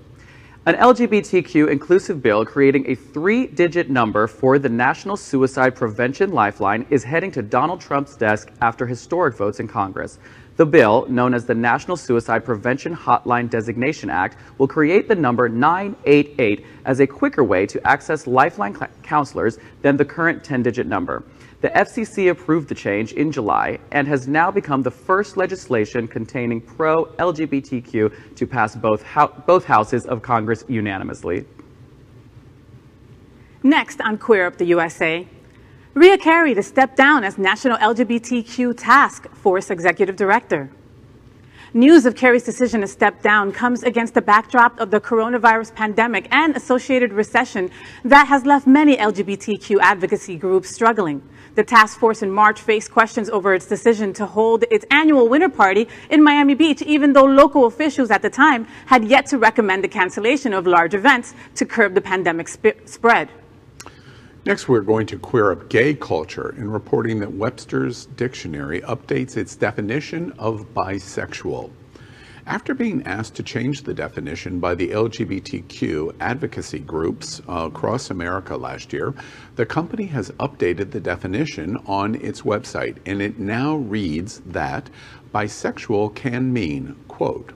An 0.66 0.74
LGBTQ 0.74 1.70
inclusive 1.70 2.22
bill 2.22 2.44
creating 2.44 2.84
a 2.86 2.94
three 2.94 3.46
digit 3.46 3.88
number 3.88 4.26
for 4.26 4.58
the 4.58 4.68
National 4.68 5.16
Suicide 5.16 5.74
Prevention 5.74 6.32
Lifeline 6.32 6.84
is 6.90 7.02
heading 7.02 7.32
to 7.32 7.40
Donald 7.40 7.80
Trump's 7.80 8.14
desk 8.14 8.52
after 8.60 8.86
historic 8.86 9.34
votes 9.34 9.58
in 9.58 9.66
Congress. 9.66 10.18
The 10.58 10.66
bill, 10.66 11.06
known 11.08 11.32
as 11.32 11.46
the 11.46 11.54
National 11.54 11.96
Suicide 11.96 12.44
Prevention 12.44 12.94
Hotline 12.94 13.48
Designation 13.48 14.10
Act, 14.10 14.36
will 14.58 14.68
create 14.68 15.08
the 15.08 15.14
number 15.14 15.48
988 15.48 16.66
as 16.84 17.00
a 17.00 17.06
quicker 17.06 17.42
way 17.42 17.64
to 17.64 17.86
access 17.86 18.26
Lifeline 18.26 18.76
counselors 19.02 19.58
than 19.80 19.96
the 19.96 20.04
current 20.04 20.44
10 20.44 20.62
digit 20.62 20.86
number. 20.86 21.24
The 21.60 21.68
FCC 21.68 22.30
approved 22.30 22.68
the 22.68 22.74
change 22.74 23.12
in 23.12 23.30
July 23.30 23.78
and 23.92 24.08
has 24.08 24.26
now 24.26 24.50
become 24.50 24.82
the 24.82 24.90
first 24.90 25.36
legislation 25.36 26.08
containing 26.08 26.62
pro 26.62 27.04
LGBTQ 27.18 28.34
to 28.36 28.46
pass 28.46 28.74
both, 28.74 29.04
both 29.46 29.64
houses 29.66 30.06
of 30.06 30.22
Congress 30.22 30.64
unanimously. 30.68 31.44
Next 33.62 34.00
on 34.00 34.16
Queer 34.16 34.46
Up 34.46 34.56
the 34.56 34.64
USA, 34.66 35.28
Rea 35.92 36.16
Carey 36.16 36.54
to 36.54 36.62
step 36.62 36.96
down 36.96 37.24
as 37.24 37.36
National 37.36 37.76
LGBTQ 37.76 38.74
Task 38.78 39.28
Force 39.34 39.70
Executive 39.70 40.16
Director. 40.16 40.70
News 41.74 42.06
of 42.06 42.16
Carey's 42.16 42.42
decision 42.42 42.80
to 42.80 42.86
step 42.86 43.22
down 43.22 43.52
comes 43.52 43.82
against 43.82 44.14
the 44.14 44.22
backdrop 44.22 44.80
of 44.80 44.90
the 44.90 45.00
coronavirus 45.00 45.74
pandemic 45.74 46.26
and 46.32 46.56
associated 46.56 47.12
recession 47.12 47.70
that 48.04 48.26
has 48.28 48.46
left 48.46 48.66
many 48.66 48.96
LGBTQ 48.96 49.78
advocacy 49.80 50.36
groups 50.36 50.70
struggling. 50.70 51.22
The 51.56 51.64
task 51.64 51.98
force 51.98 52.22
in 52.22 52.30
March 52.30 52.60
faced 52.60 52.92
questions 52.92 53.28
over 53.28 53.54
its 53.54 53.66
decision 53.66 54.12
to 54.14 54.26
hold 54.26 54.64
its 54.70 54.84
annual 54.90 55.28
winter 55.28 55.48
party 55.48 55.88
in 56.08 56.22
Miami 56.22 56.54
Beach, 56.54 56.80
even 56.82 57.12
though 57.12 57.24
local 57.24 57.66
officials 57.66 58.10
at 58.10 58.22
the 58.22 58.30
time 58.30 58.66
had 58.86 59.04
yet 59.04 59.26
to 59.26 59.38
recommend 59.38 59.82
the 59.82 59.88
cancellation 59.88 60.52
of 60.52 60.66
large 60.66 60.94
events 60.94 61.34
to 61.56 61.66
curb 61.66 61.94
the 61.94 62.00
pandemic 62.00 62.48
sp 62.48 62.78
spread. 62.84 63.28
Next, 64.46 64.68
we're 64.68 64.80
going 64.80 65.06
to 65.08 65.18
queer 65.18 65.52
up 65.52 65.68
gay 65.68 65.92
culture 65.92 66.54
in 66.56 66.70
reporting 66.70 67.20
that 67.20 67.32
Webster's 67.32 68.06
Dictionary 68.06 68.80
updates 68.82 69.36
its 69.36 69.54
definition 69.54 70.32
of 70.38 70.72
bisexual. 70.72 71.70
After 72.50 72.74
being 72.74 73.04
asked 73.06 73.36
to 73.36 73.44
change 73.44 73.84
the 73.84 73.94
definition 73.94 74.58
by 74.58 74.74
the 74.74 74.88
LGBTQ 74.88 76.16
advocacy 76.18 76.80
groups 76.80 77.40
across 77.46 78.10
America 78.10 78.56
last 78.56 78.92
year, 78.92 79.14
the 79.54 79.64
company 79.64 80.06
has 80.06 80.32
updated 80.32 80.90
the 80.90 80.98
definition 80.98 81.76
on 81.86 82.16
its 82.16 82.42
website, 82.42 82.96
and 83.06 83.22
it 83.22 83.38
now 83.38 83.76
reads 83.76 84.40
that 84.40 84.90
bisexual 85.32 86.16
can 86.16 86.52
mean, 86.52 86.96
quote, 87.06 87.52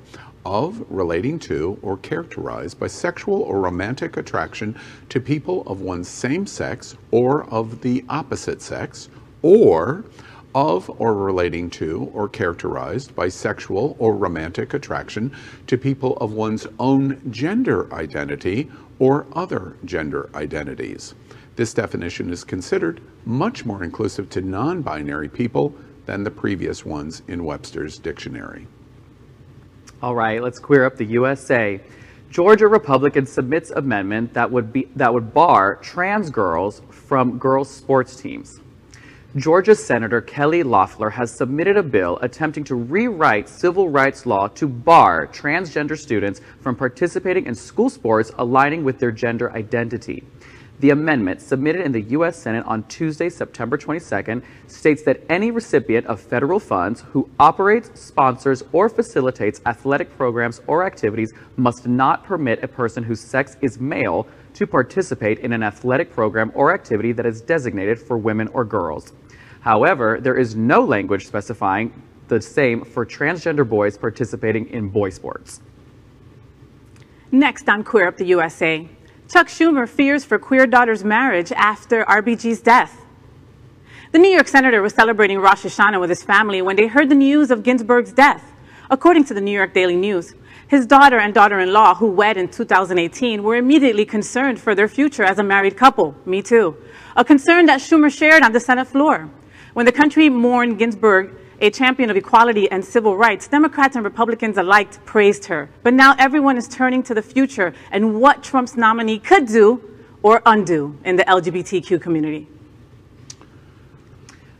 of, 0.46 0.84
relating 0.88 1.40
to, 1.40 1.76
or 1.82 1.96
characterized 1.96 2.78
by 2.78 2.86
sexual 2.86 3.42
or 3.42 3.60
romantic 3.60 4.16
attraction 4.16 4.78
to 5.08 5.20
people 5.20 5.64
of 5.66 5.80
one's 5.80 6.06
same 6.06 6.46
sex 6.46 6.96
or 7.10 7.50
of 7.50 7.80
the 7.80 8.04
opposite 8.08 8.62
sex, 8.62 9.08
or 9.42 10.04
of 10.54 10.90
or 11.00 11.14
relating 11.14 11.68
to 11.68 12.10
or 12.14 12.28
characterized 12.28 13.14
by 13.14 13.28
sexual 13.28 13.96
or 13.98 14.14
romantic 14.14 14.74
attraction 14.74 15.34
to 15.66 15.76
people 15.76 16.16
of 16.18 16.32
one's 16.32 16.66
own 16.78 17.20
gender 17.30 17.92
identity 17.92 18.70
or 18.98 19.26
other 19.32 19.76
gender 19.84 20.30
identities. 20.34 21.14
This 21.56 21.74
definition 21.74 22.30
is 22.30 22.44
considered 22.44 23.00
much 23.24 23.64
more 23.64 23.84
inclusive 23.84 24.28
to 24.30 24.40
non 24.40 24.82
binary 24.82 25.28
people 25.28 25.74
than 26.06 26.24
the 26.24 26.30
previous 26.30 26.84
ones 26.84 27.22
in 27.28 27.44
Webster's 27.44 27.98
dictionary. 27.98 28.66
All 30.02 30.14
right, 30.14 30.42
let's 30.42 30.58
queer 30.58 30.84
up 30.84 30.96
the 30.96 31.06
USA. 31.06 31.80
Georgia 32.30 32.66
Republican 32.66 33.26
submits 33.26 33.70
amendment 33.70 34.34
that 34.34 34.50
would 34.50 34.72
be 34.72 34.88
that 34.96 35.14
would 35.14 35.32
bar 35.32 35.76
trans 35.76 36.30
girls 36.30 36.82
from 36.90 37.38
girls 37.38 37.70
sports 37.70 38.16
teams. 38.16 38.60
Georgia 39.36 39.74
Senator 39.74 40.20
Kelly 40.20 40.62
Loeffler 40.62 41.10
has 41.10 41.28
submitted 41.28 41.76
a 41.76 41.82
bill 41.82 42.20
attempting 42.22 42.62
to 42.62 42.76
rewrite 42.76 43.48
civil 43.48 43.88
rights 43.88 44.26
law 44.26 44.46
to 44.46 44.68
bar 44.68 45.26
transgender 45.26 45.98
students 45.98 46.40
from 46.60 46.76
participating 46.76 47.46
in 47.46 47.54
school 47.56 47.90
sports 47.90 48.30
aligning 48.38 48.84
with 48.84 49.00
their 49.00 49.10
gender 49.10 49.50
identity. 49.50 50.22
The 50.78 50.90
amendment, 50.90 51.40
submitted 51.40 51.82
in 51.84 51.90
the 51.90 52.02
U.S. 52.02 52.36
Senate 52.36 52.64
on 52.66 52.84
Tuesday, 52.84 53.28
September 53.28 53.76
22nd, 53.76 54.44
states 54.68 55.02
that 55.02 55.20
any 55.28 55.50
recipient 55.50 56.06
of 56.06 56.20
federal 56.20 56.60
funds 56.60 57.02
who 57.10 57.28
operates, 57.40 58.00
sponsors, 58.00 58.62
or 58.70 58.88
facilitates 58.88 59.60
athletic 59.66 60.16
programs 60.16 60.60
or 60.68 60.86
activities 60.86 61.32
must 61.56 61.88
not 61.88 62.22
permit 62.22 62.62
a 62.62 62.68
person 62.68 63.02
whose 63.02 63.20
sex 63.20 63.56
is 63.62 63.80
male 63.80 64.28
to 64.52 64.66
participate 64.66 65.40
in 65.40 65.52
an 65.52 65.64
athletic 65.64 66.12
program 66.12 66.52
or 66.54 66.72
activity 66.72 67.10
that 67.12 67.26
is 67.26 67.40
designated 67.40 67.98
for 67.98 68.16
women 68.16 68.46
or 68.48 68.64
girls. 68.64 69.12
However, 69.64 70.18
there 70.20 70.36
is 70.36 70.54
no 70.54 70.84
language 70.84 71.26
specifying 71.26 72.02
the 72.28 72.38
same 72.42 72.84
for 72.84 73.06
transgender 73.06 73.66
boys 73.66 73.96
participating 73.96 74.68
in 74.68 74.90
boy 74.90 75.08
sports. 75.08 75.62
Next 77.32 77.66
on 77.66 77.82
Queer 77.82 78.08
Up 78.08 78.18
the 78.18 78.26
USA, 78.26 78.86
Chuck 79.26 79.48
Schumer 79.48 79.88
fears 79.88 80.22
for 80.22 80.38
queer 80.38 80.66
daughter's 80.66 81.02
marriage 81.02 81.50
after 81.52 82.04
RBG's 82.04 82.60
death. 82.60 83.00
The 84.12 84.18
New 84.18 84.28
York 84.28 84.48
senator 84.48 84.82
was 84.82 84.92
celebrating 84.92 85.38
Rosh 85.38 85.64
Hashanah 85.64 85.98
with 85.98 86.10
his 86.10 86.22
family 86.22 86.60
when 86.60 86.76
they 86.76 86.86
heard 86.86 87.08
the 87.08 87.14
news 87.14 87.50
of 87.50 87.62
Ginsburg's 87.62 88.12
death. 88.12 88.52
According 88.90 89.24
to 89.24 89.34
the 89.34 89.40
New 89.40 89.50
York 89.50 89.72
Daily 89.72 89.96
News, 89.96 90.34
his 90.68 90.84
daughter 90.84 91.18
and 91.18 91.32
daughter-in-law, 91.32 91.94
who 91.94 92.10
wed 92.10 92.36
in 92.36 92.48
2018, 92.48 93.42
were 93.42 93.56
immediately 93.56 94.04
concerned 94.04 94.60
for 94.60 94.74
their 94.74 94.88
future 94.88 95.24
as 95.24 95.38
a 95.38 95.42
married 95.42 95.78
couple. 95.78 96.14
Me 96.26 96.42
too. 96.42 96.76
A 97.16 97.24
concern 97.24 97.64
that 97.64 97.80
Schumer 97.80 98.12
shared 98.12 98.42
on 98.42 98.52
the 98.52 98.60
Senate 98.60 98.88
floor. 98.88 99.30
When 99.74 99.86
the 99.86 99.92
country 99.92 100.28
mourned 100.28 100.78
Ginsburg, 100.78 101.34
a 101.60 101.68
champion 101.68 102.08
of 102.08 102.16
equality 102.16 102.70
and 102.70 102.84
civil 102.84 103.16
rights, 103.16 103.48
Democrats 103.48 103.96
and 103.96 104.04
Republicans 104.04 104.56
alike 104.56 105.04
praised 105.04 105.46
her. 105.46 105.68
But 105.82 105.94
now 105.94 106.14
everyone 106.16 106.56
is 106.56 106.68
turning 106.68 107.02
to 107.04 107.14
the 107.14 107.22
future 107.22 107.74
and 107.90 108.20
what 108.20 108.44
Trump's 108.44 108.76
nominee 108.76 109.18
could 109.18 109.46
do 109.46 109.82
or 110.22 110.42
undo 110.46 110.96
in 111.04 111.16
the 111.16 111.24
LGBTQ 111.24 112.00
community. 112.00 112.46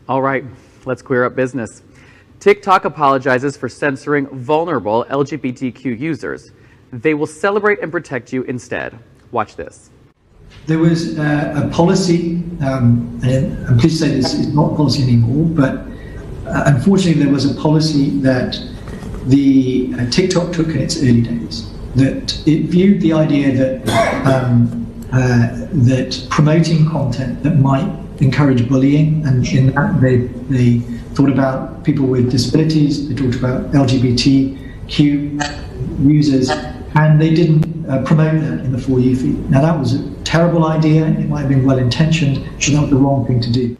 All 0.09 0.21
right, 0.21 0.43
let's 0.85 1.01
queer 1.01 1.23
up 1.23 1.33
business. 1.33 1.81
TikTok 2.41 2.83
apologizes 2.83 3.55
for 3.55 3.69
censoring 3.69 4.27
vulnerable 4.27 5.05
LGBTQ 5.09 5.97
users. 5.97 6.51
They 6.91 7.13
will 7.13 7.25
celebrate 7.25 7.79
and 7.81 7.89
protect 7.89 8.33
you 8.33 8.43
instead. 8.43 8.99
Watch 9.31 9.55
this. 9.55 9.89
There 10.67 10.79
was 10.79 11.17
uh, 11.17 11.63
a 11.63 11.69
policy, 11.69 12.43
um, 12.61 13.19
and 13.23 13.67
I'm 13.67 13.77
pleased 13.77 14.01
to 14.01 14.09
say 14.09 14.15
this 14.15 14.33
is 14.33 14.53
not 14.53 14.75
policy 14.75 15.03
anymore, 15.03 15.45
but 15.45 15.75
uh, 16.47 16.63
unfortunately 16.65 17.21
there 17.23 17.31
was 17.31 17.45
a 17.49 17.53
policy 17.61 18.09
that 18.21 18.59
the 19.25 19.93
uh, 19.97 20.09
TikTok 20.09 20.53
took 20.53 20.67
in 20.67 20.77
its 20.77 20.97
early 20.97 21.21
days 21.21 21.71
that 21.95 22.47
it 22.47 22.63
viewed 22.63 23.01
the 23.01 23.13
idea 23.13 23.51
that 23.53 23.87
um, 24.25 24.85
uh, 25.13 25.67
that 25.71 26.27
promoting 26.29 26.89
content 26.89 27.41
that 27.43 27.57
might 27.57 27.89
encourage 28.19 28.67
bullying, 28.67 29.25
and 29.25 29.45
in 29.47 29.67
that 29.67 30.01
they 30.01 30.17
they 30.49 30.79
thought 31.15 31.29
about 31.29 31.83
people 31.83 32.05
with 32.05 32.29
disabilities, 32.29 33.07
they 33.07 33.15
talked 33.15 33.35
about 33.35 33.71
LGBTQ 33.71 34.99
users, 36.01 36.49
and 36.49 37.21
they 37.21 37.33
didn't 37.33 37.89
uh, 37.89 38.03
promote 38.03 38.41
that 38.41 38.59
in 38.65 38.71
the 38.71 38.77
For 38.77 38.99
You 38.99 39.15
feed. 39.15 39.49
Now 39.49 39.61
that 39.61 39.79
was 39.79 39.93
terrible 40.35 40.65
idea. 40.65 41.05
It 41.05 41.29
might 41.29 41.41
have 41.41 41.49
been 41.49 41.63
well 41.63 41.77
intentioned, 41.77 42.43
but 42.43 42.81
was 42.81 42.89
the 42.89 42.97
wrong 42.97 43.25
thing 43.25 43.39
to 43.39 43.49
do. 43.49 43.77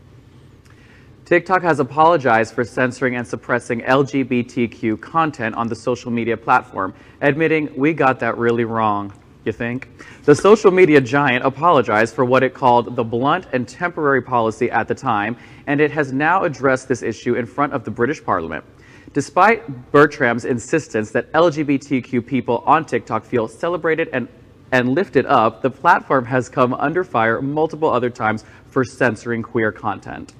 TikTok 1.25 1.61
has 1.63 1.81
apologized 1.81 2.53
for 2.53 2.63
censoring 2.63 3.17
and 3.17 3.27
suppressing 3.27 3.81
LGBTQ 3.81 5.01
content 5.01 5.53
on 5.55 5.67
the 5.67 5.75
social 5.75 6.11
media 6.11 6.37
platform, 6.37 6.93
admitting 7.19 7.75
we 7.75 7.91
got 7.91 8.21
that 8.21 8.37
really 8.37 8.63
wrong. 8.63 9.11
You 9.43 9.51
think? 9.51 9.89
The 10.23 10.33
social 10.33 10.71
media 10.71 11.01
giant 11.01 11.43
apologized 11.45 12.15
for 12.15 12.23
what 12.23 12.41
it 12.41 12.53
called 12.53 12.95
the 12.95 13.03
blunt 13.03 13.47
and 13.51 13.67
temporary 13.67 14.21
policy 14.21 14.71
at 14.71 14.87
the 14.87 14.95
time, 14.95 15.35
and 15.67 15.81
it 15.81 15.91
has 15.91 16.13
now 16.13 16.45
addressed 16.45 16.87
this 16.87 17.03
issue 17.03 17.35
in 17.35 17.45
front 17.45 17.73
of 17.73 17.83
the 17.83 17.91
British 17.91 18.23
Parliament. 18.23 18.63
Despite 19.11 19.91
Bertram's 19.91 20.45
insistence 20.45 21.11
that 21.11 21.29
LGBTQ 21.33 22.25
people 22.25 22.63
on 22.65 22.85
TikTok 22.85 23.25
feel 23.25 23.49
celebrated 23.49 24.07
and 24.13 24.29
and 24.75 24.93
lifted 24.93 25.25
up, 25.25 25.61
the 25.61 25.69
platform 25.69 26.25
has 26.25 26.49
come 26.49 26.73
under 26.73 27.05
fire 27.05 27.41
multiple 27.41 27.89
other 27.89 28.09
times 28.09 28.43
for 28.67 28.83
censoring 28.83 29.41
queer 29.41 29.71
content. 29.71 30.33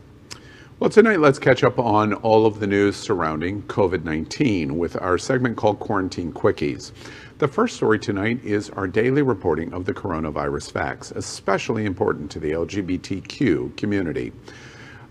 Well, 0.77 0.89
tonight 0.89 1.22
let's 1.22 1.39
catch 1.39 1.63
up 1.63 1.80
on 1.80 2.15
all 2.15 2.46
of 2.46 2.60
the 2.60 2.68
news 2.68 2.98
surrounding 2.98 3.63
COVID 3.63 4.04
19 4.04 4.77
with 4.77 5.01
our 5.01 5.18
segment 5.18 5.56
called 5.56 5.80
Quarantine 5.80 6.34
Quickies. 6.34 6.92
The 7.38 7.48
first 7.48 7.77
story 7.77 7.98
tonight 7.98 8.44
is 8.44 8.70
our 8.72 8.88
daily 8.88 9.22
reporting 9.22 9.74
of 9.74 9.86
the 9.86 9.94
coronavirus 9.94 10.70
facts, 10.70 11.12
especially 11.12 11.86
important 11.86 12.30
to 12.32 12.42
the 12.42 12.51
LGBTQ 12.51 13.77
community. 13.77 14.34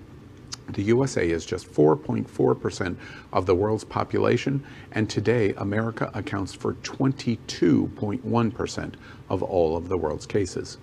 The 0.68 0.84
USA 0.84 1.28
is 1.28 1.44
just 1.44 1.68
4.4% 1.72 2.96
of 3.32 3.44
the 3.44 3.56
world's 3.56 3.82
population, 3.82 4.64
and 4.92 5.10
today 5.10 5.52
America 5.54 6.12
accounts 6.14 6.54
for 6.54 6.74
22.1% 6.74 8.94
of 9.30 9.42
all 9.42 9.76
of 9.76 9.88
the 9.88 9.98
world's 9.98 10.26
cases. 10.26 10.78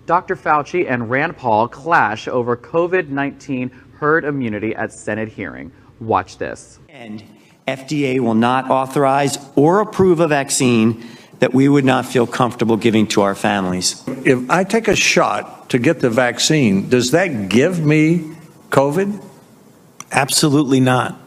Dr. 0.06 0.36
Fauci 0.36 0.90
and 0.90 1.10
Rand 1.10 1.38
Paul 1.38 1.68
clash 1.68 2.28
over 2.28 2.56
COVID 2.56 3.10
19 3.10 3.70
herd 4.00 4.24
immunity 4.24 4.76
at 4.76 4.94
Senate 4.94 5.28
hearing. 5.28 5.72
Watch 6.00 6.38
this. 6.38 6.80
And 6.88 7.24
FDA 7.68 8.20
will 8.20 8.34
not 8.34 8.70
authorize 8.70 9.38
or 9.56 9.82
approve 9.82 10.22
a 10.22 10.28
vaccine 10.28 11.04
that 11.40 11.54
we 11.54 11.70
would 11.70 11.86
not 11.86 12.06
feel 12.06 12.28
comfortable 12.28 12.78
giving 12.78 13.08
to 13.08 13.22
our 13.22 13.36
families. 13.36 14.04
If 14.08 14.50
I 14.50 14.64
take 14.64 14.88
a 14.88 14.96
shot 14.96 15.70
to 15.70 15.80
get 15.80 16.00
the 16.00 16.10
vaccine, 16.10 16.90
does 16.90 17.12
that 17.12 17.50
give 17.50 17.84
me 17.84 18.36
COVID? 18.70 19.24
Absolutely 20.12 20.80
not. 20.80 21.20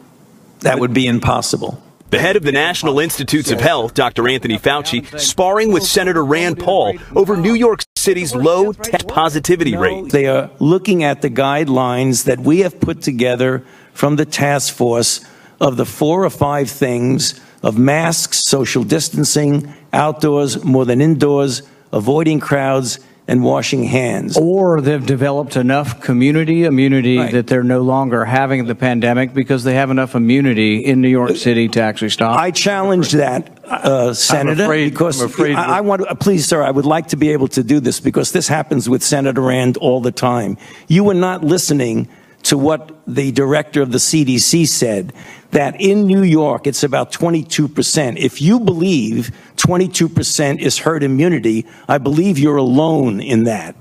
That 0.59 0.79
would 0.79 0.93
be 0.93 1.07
impossible. 1.07 1.81
The 2.11 2.19
head 2.19 2.35
of 2.35 2.43
the 2.43 2.51
National 2.51 2.99
Institutes 2.99 3.51
of 3.51 3.61
Health, 3.61 3.93
Dr. 3.93 4.27
Anthony 4.27 4.57
Fauci, 4.57 5.17
sparring 5.17 5.71
with 5.71 5.83
Senator 5.83 6.25
Rand 6.25 6.59
Paul 6.59 6.95
over 7.15 7.37
New 7.37 7.53
York 7.53 7.83
City's 7.95 8.35
low 8.35 8.73
test 8.73 9.07
positivity 9.07 9.77
rate. 9.77 10.11
They 10.11 10.27
are 10.27 10.49
looking 10.59 11.05
at 11.05 11.21
the 11.21 11.29
guidelines 11.29 12.25
that 12.25 12.39
we 12.39 12.59
have 12.59 12.81
put 12.81 13.01
together 13.01 13.63
from 13.93 14.17
the 14.17 14.25
task 14.25 14.73
force 14.73 15.23
of 15.61 15.77
the 15.77 15.85
four 15.85 16.25
or 16.25 16.29
five 16.29 16.69
things 16.69 17.39
of 17.63 17.77
masks, 17.77 18.43
social 18.43 18.83
distancing, 18.83 19.73
outdoors 19.93 20.63
more 20.63 20.85
than 20.85 21.01
indoors, 21.01 21.61
avoiding 21.91 22.39
crowds, 22.39 22.99
and 23.27 23.43
washing 23.43 23.83
hands. 23.83 24.37
Or 24.37 24.81
they've 24.81 25.05
developed 25.05 25.55
enough 25.55 26.01
community 26.01 26.65
immunity 26.65 27.17
right. 27.17 27.31
that 27.31 27.47
they're 27.47 27.63
no 27.63 27.81
longer 27.81 28.25
having 28.25 28.65
the 28.65 28.75
pandemic 28.75 29.33
because 29.33 29.63
they 29.63 29.75
have 29.75 29.89
enough 29.89 30.15
immunity 30.15 30.83
in 30.83 31.01
New 31.01 31.07
York 31.07 31.37
City 31.37 31.69
to 31.69 31.81
actually 31.81 32.09
stop. 32.09 32.37
I 32.37 32.51
challenge 32.51 33.11
that, 33.11 33.63
uh, 33.63 34.13
Senator, 34.13 34.63
afraid, 34.63 34.89
because 34.89 35.39
I, 35.39 35.77
I, 35.77 35.81
want 35.81 36.01
to, 36.01 36.15
please, 36.15 36.45
sir, 36.45 36.61
I 36.61 36.71
would 36.71 36.85
like 36.85 37.07
to 37.07 37.15
be 37.15 37.29
able 37.29 37.47
to 37.49 37.63
do 37.63 37.79
this 37.79 37.99
because 37.99 38.31
this 38.31 38.47
happens 38.47 38.89
with 38.89 39.03
Senator 39.03 39.41
Rand 39.41 39.77
all 39.77 40.01
the 40.01 40.11
time. 40.11 40.57
You 40.87 41.05
were 41.05 41.13
not 41.13 41.43
listening 41.43 42.09
to 42.43 42.57
what 42.57 43.01
the 43.07 43.31
director 43.31 43.81
of 43.81 43.91
the 43.91 43.97
CDC 43.97 44.67
said 44.67 45.13
that 45.51 45.79
in 45.79 46.05
New 46.05 46.23
York 46.23 46.67
it's 46.67 46.83
about 46.83 47.11
22%. 47.11 48.17
If 48.17 48.41
you 48.41 48.59
believe 48.59 49.31
22% 49.57 50.59
is 50.59 50.77
herd 50.79 51.03
immunity, 51.03 51.65
I 51.87 51.97
believe 51.97 52.39
you're 52.39 52.57
alone 52.57 53.19
in 53.19 53.43
that. 53.45 53.75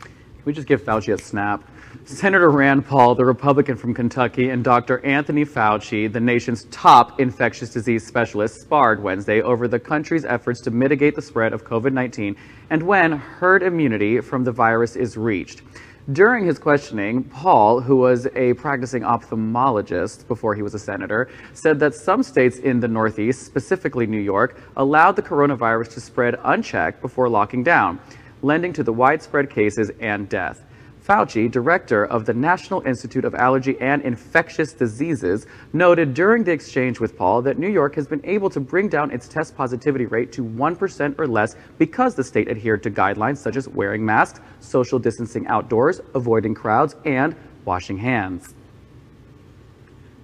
Can 0.00 0.10
we 0.44 0.52
just 0.52 0.68
give 0.68 0.82
Fauci 0.82 1.12
a 1.12 1.18
snap? 1.18 1.62
Senator 2.04 2.50
Rand 2.50 2.86
Paul, 2.86 3.16
the 3.16 3.24
Republican 3.24 3.76
from 3.76 3.92
Kentucky, 3.92 4.50
and 4.50 4.62
Dr. 4.62 5.04
Anthony 5.04 5.44
Fauci, 5.44 6.12
the 6.12 6.20
nation's 6.20 6.64
top 6.64 7.18
infectious 7.18 7.70
disease 7.70 8.06
specialist, 8.06 8.60
sparred 8.60 9.02
Wednesday 9.02 9.42
over 9.42 9.66
the 9.66 9.80
country's 9.80 10.24
efforts 10.24 10.60
to 10.60 10.70
mitigate 10.70 11.16
the 11.16 11.22
spread 11.22 11.52
of 11.52 11.64
COVID 11.64 11.92
19 11.92 12.36
and 12.70 12.82
when 12.82 13.12
herd 13.12 13.62
immunity 13.62 14.20
from 14.20 14.44
the 14.44 14.52
virus 14.52 14.94
is 14.94 15.16
reached. 15.16 15.62
During 16.12 16.46
his 16.46 16.60
questioning, 16.60 17.24
Paul, 17.24 17.80
who 17.80 17.96
was 17.96 18.28
a 18.36 18.54
practicing 18.54 19.02
ophthalmologist 19.02 20.28
before 20.28 20.54
he 20.54 20.62
was 20.62 20.72
a 20.72 20.78
senator, 20.78 21.28
said 21.52 21.80
that 21.80 21.96
some 21.96 22.22
states 22.22 22.58
in 22.58 22.78
the 22.78 22.86
Northeast, 22.86 23.44
specifically 23.44 24.06
New 24.06 24.20
York, 24.20 24.60
allowed 24.76 25.16
the 25.16 25.22
coronavirus 25.22 25.94
to 25.94 26.00
spread 26.00 26.38
unchecked 26.44 27.00
before 27.02 27.28
locking 27.28 27.64
down, 27.64 27.98
lending 28.42 28.72
to 28.74 28.84
the 28.84 28.92
widespread 28.92 29.50
cases 29.50 29.90
and 29.98 30.28
death. 30.28 30.64
Fauci, 31.06 31.48
director 31.48 32.04
of 32.06 32.26
the 32.26 32.34
National 32.34 32.80
Institute 32.84 33.24
of 33.24 33.36
Allergy 33.36 33.76
and 33.80 34.02
Infectious 34.02 34.72
Diseases, 34.72 35.46
noted 35.72 36.14
during 36.14 36.42
the 36.42 36.50
exchange 36.50 36.98
with 36.98 37.16
Paul 37.16 37.42
that 37.42 37.60
New 37.60 37.68
York 37.68 37.94
has 37.94 38.08
been 38.08 38.20
able 38.24 38.50
to 38.50 38.58
bring 38.58 38.88
down 38.88 39.12
its 39.12 39.28
test 39.28 39.56
positivity 39.56 40.06
rate 40.06 40.32
to 40.32 40.42
1% 40.44 41.14
or 41.16 41.28
less 41.28 41.54
because 41.78 42.16
the 42.16 42.24
state 42.24 42.48
adhered 42.48 42.82
to 42.82 42.90
guidelines 42.90 43.36
such 43.36 43.54
as 43.54 43.68
wearing 43.68 44.04
masks, 44.04 44.40
social 44.58 44.98
distancing 44.98 45.46
outdoors, 45.46 46.00
avoiding 46.16 46.54
crowds, 46.54 46.96
and 47.04 47.36
washing 47.64 47.98
hands. 47.98 48.55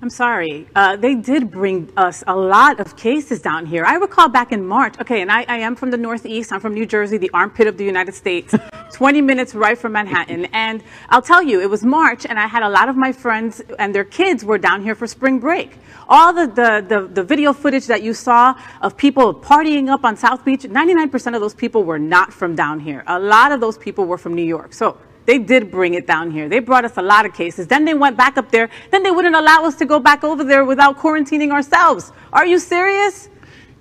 I'm 0.03 0.11
sorry. 0.11 0.67
Uh, 0.75 0.97
they 0.97 1.15
did 1.15 1.49
bring 1.49 1.89
us 1.97 2.25
a 2.27 2.35
lot 2.35 2.81
of 2.81 2.97
cases 2.97 3.41
down 3.41 3.67
here. 3.67 3.85
I 3.85 3.95
recall 3.95 4.29
back 4.29 4.51
in 4.51 4.67
March, 4.67 4.99
okay, 5.01 5.23
and 5.23 5.31
I, 5.31 5.45
I, 5.47 5.59
am 5.59 5.77
from 5.77 5.93
the 5.93 5.97
Northeast. 5.97 6.51
I'm 6.53 6.59
from 6.59 6.75
New 6.75 6.87
Jersey, 6.87 7.19
the 7.19 7.31
armpit 7.33 7.69
of 7.69 7.77
the 7.77 7.85
United 7.85 8.13
States, 8.13 8.53
20 8.95 9.21
minutes 9.21 9.55
right 9.55 9.79
from 9.79 9.93
Manhattan. 9.93 10.47
And 10.47 10.83
I'll 11.09 11.23
tell 11.23 11.41
you, 11.41 11.61
it 11.61 11.71
was 11.71 11.85
March, 11.85 12.27
and 12.27 12.37
I 12.37 12.49
had 12.49 12.65
a 12.65 12.69
lot 12.69 12.89
of 12.89 12.97
my 12.97 13.13
friends 13.13 13.63
and 13.79 13.95
their 13.95 14.03
kids 14.03 14.45
were 14.45 14.59
down 14.59 14.83
here 14.83 14.97
for 14.97 15.07
spring 15.07 15.39
break. 15.39 15.79
All 16.09 16.33
the, 16.33 16.49
the, 16.49 16.85
the, 16.89 17.07
the 17.07 17.23
video 17.23 17.53
footage 17.53 17.87
that 17.87 18.03
you 18.03 18.13
saw 18.13 18.61
of 18.81 18.97
people 18.97 19.33
partying 19.33 19.89
up 19.89 20.05
on 20.05 20.17
South 20.17 20.45
Beach, 20.45 20.63
99% 20.63 21.37
of 21.37 21.41
those 21.41 21.55
people 21.55 21.85
were 21.85 22.01
not 22.01 22.33
from 22.33 22.57
down 22.57 22.81
here. 22.81 23.05
A 23.07 23.21
lot 23.21 23.53
of 23.53 23.61
those 23.61 23.79
people 23.79 24.07
were 24.07 24.19
from 24.19 24.35
New 24.35 24.43
York. 24.43 24.73
So 24.73 24.99
they 25.27 25.39
did 25.39 25.71
bring 25.71 25.95
it 25.95 26.07
down 26.07 26.31
here. 26.31 26.49
They 26.49 26.59
brought 26.59 26.85
us 26.85 26.97
a 26.97 27.03
lot 27.03 27.27
of 27.27 27.35
cases. 27.35 27.67
Then 27.67 27.85
they 27.85 27.95
went 27.95 28.17
back 28.17 28.37
up 28.37 28.51
there. 28.51 28.69
Then 28.91 29.03
they 29.03 29.11
wouldn't 29.11 29.37
allow 29.37 29.65
us 29.65 29.77
to 29.77 29.85
go 29.85 30.01
back 30.01 30.25
over 30.25 30.45
there 30.45 30.65
without 30.65 30.99
quarantining 30.99 31.51
ourselves. 31.53 32.13
Are 32.33 32.47
you 32.47 32.59
serious? 32.59 33.29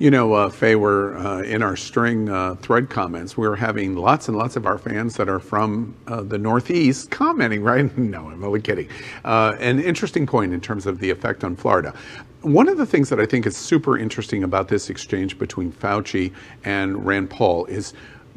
You 0.01 0.09
know, 0.09 0.33
uh, 0.33 0.49
Faye, 0.49 0.75
we're 0.75 1.15
uh, 1.15 1.43
in 1.43 1.61
our 1.61 1.75
string 1.75 2.27
uh, 2.27 2.55
thread 2.55 2.89
comments. 2.89 3.37
We're 3.37 3.55
having 3.55 3.95
lots 3.95 4.29
and 4.29 4.35
lots 4.35 4.55
of 4.55 4.65
our 4.65 4.79
fans 4.79 5.15
that 5.17 5.29
are 5.29 5.39
from 5.39 5.95
uh, 6.07 6.23
the 6.23 6.39
Northeast 6.39 7.11
commenting, 7.11 7.61
right? 7.61 7.95
no, 7.99 8.27
I'm 8.27 8.43
only 8.43 8.61
kidding. 8.61 8.89
Uh, 9.23 9.55
an 9.59 9.79
interesting 9.79 10.25
point 10.25 10.53
in 10.53 10.59
terms 10.59 10.87
of 10.87 10.97
the 10.97 11.11
effect 11.11 11.43
on 11.43 11.55
Florida. 11.55 11.93
One 12.41 12.67
of 12.67 12.79
the 12.79 12.85
things 12.87 13.09
that 13.09 13.19
I 13.19 13.27
think 13.27 13.45
is 13.45 13.55
super 13.55 13.95
interesting 13.95 14.43
about 14.43 14.69
this 14.69 14.89
exchange 14.89 15.37
between 15.37 15.71
Fauci 15.71 16.33
and 16.63 17.05
Rand 17.05 17.29
Paul 17.29 17.65
is 17.65 17.93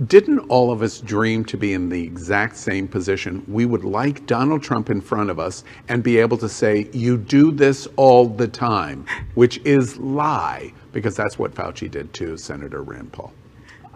didn't 0.07 0.41
all 0.49 0.73
of 0.73 0.83
us 0.83 1.01
dream 1.01 1.45
to 1.45 1.57
be 1.57 1.73
in 1.73 1.89
the 1.89 2.03
exact 2.03 2.57
same 2.57 2.89
position? 2.89 3.45
We 3.47 3.65
would 3.65 3.85
like 3.85 4.27
Donald 4.27 4.63
Trump 4.63 4.91
in 4.91 5.01
front 5.01 5.31
of 5.31 5.39
us 5.39 5.63
and 5.89 6.03
be 6.03 6.19
able 6.19 6.37
to 6.39 6.49
say, 6.49 6.89
You 6.93 7.17
do 7.17 7.53
this 7.53 7.87
all 7.97 8.27
the 8.27 8.49
time, 8.49 9.07
which 9.35 9.59
is 9.59 9.97
lie, 9.99 10.73
because 10.93 11.15
that's 11.15 11.39
what 11.39 11.55
Fauci 11.55 11.91
did 11.91 12.13
to 12.15 12.37
Senator 12.37 12.83
Rand 12.83 13.13
Paul. 13.13 13.33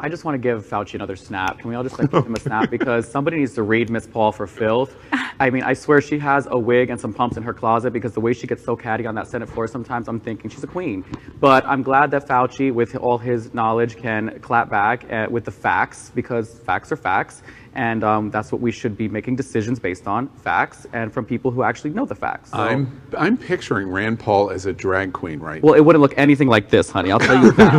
I 0.01 0.09
just 0.09 0.25
want 0.25 0.35
to 0.35 0.39
give 0.39 0.65
Fauci 0.65 0.95
another 0.95 1.17
snap. 1.17 1.59
Can 1.59 1.71
we 1.71 1.75
all 1.75 1.83
just 1.83 1.99
like 1.99 2.11
give 2.11 2.25
him 2.25 2.35
a 2.35 2.41
snap 2.41 2.71
because 2.71 3.11
somebody 3.11 3.39
needs 3.39 3.55
to 3.55 3.63
read 3.63 3.91
Miss 3.91 4.07
Paul 4.07 4.31
for 4.33 4.47
filth. 4.47 4.95
I 5.41 5.51
mean, 5.51 5.63
I 5.63 5.73
swear 5.73 6.01
she 6.01 6.19
has 6.19 6.47
a 6.51 6.59
wig 6.59 6.91
and 6.91 7.01
some 7.01 7.13
pumps 7.13 7.37
in 7.37 7.43
her 7.43 7.55
closet 7.55 7.93
because 7.93 8.13
the 8.13 8.21
way 8.21 8.33
she 8.33 8.47
gets 8.47 8.65
so 8.65 8.77
catty 8.77 9.07
on 9.07 9.15
that 9.17 9.29
Senate 9.29 9.49
floor, 9.49 9.67
sometimes 9.67 10.09
I'm 10.09 10.21
thinking 10.21 10.51
she's 10.51 10.65
a 10.65 10.69
queen. 10.69 11.05
But 11.41 11.65
I'm 11.65 11.83
glad 11.83 12.11
that 12.13 12.27
Fauci, 12.27 12.73
with 12.73 12.97
all 12.97 13.19
his 13.19 13.55
knowledge, 13.55 13.97
can 13.97 14.39
clap 14.41 14.69
back 14.71 15.11
uh, 15.13 15.27
with 15.31 15.45
the 15.45 15.53
facts 15.53 16.11
because 16.15 16.59
facts 16.61 16.91
are 16.93 16.97
facts. 16.97 17.43
And 17.75 18.03
um, 18.03 18.31
that's 18.31 18.51
what 18.51 18.61
we 18.61 18.73
should 18.73 18.97
be 18.97 19.09
making 19.09 19.37
decisions 19.37 19.79
based 19.79 20.09
on 20.09 20.29
facts 20.29 20.87
and 20.93 21.13
from 21.13 21.25
people 21.25 21.53
who 21.53 21.63
actually 21.63 21.91
know 21.91 22.05
the 22.05 22.15
facts. 22.15 22.51
So, 22.51 22.59
I'm 22.59 23.01
I'm 23.17 23.37
picturing 23.37 23.89
Rand 23.89 24.19
Paul 24.19 24.51
as 24.51 24.67
a 24.67 24.73
drag 24.73 25.13
queen, 25.13 25.39
right? 25.39 25.63
Well, 25.63 25.75
it 25.75 25.85
wouldn't 25.85 26.03
look 26.03 26.15
anything 26.19 26.49
like 26.49 26.71
this, 26.71 26.91
honey. 26.91 27.13
I'll 27.13 27.21
tell 27.21 27.41
you 27.41 27.53
that. 27.59 27.73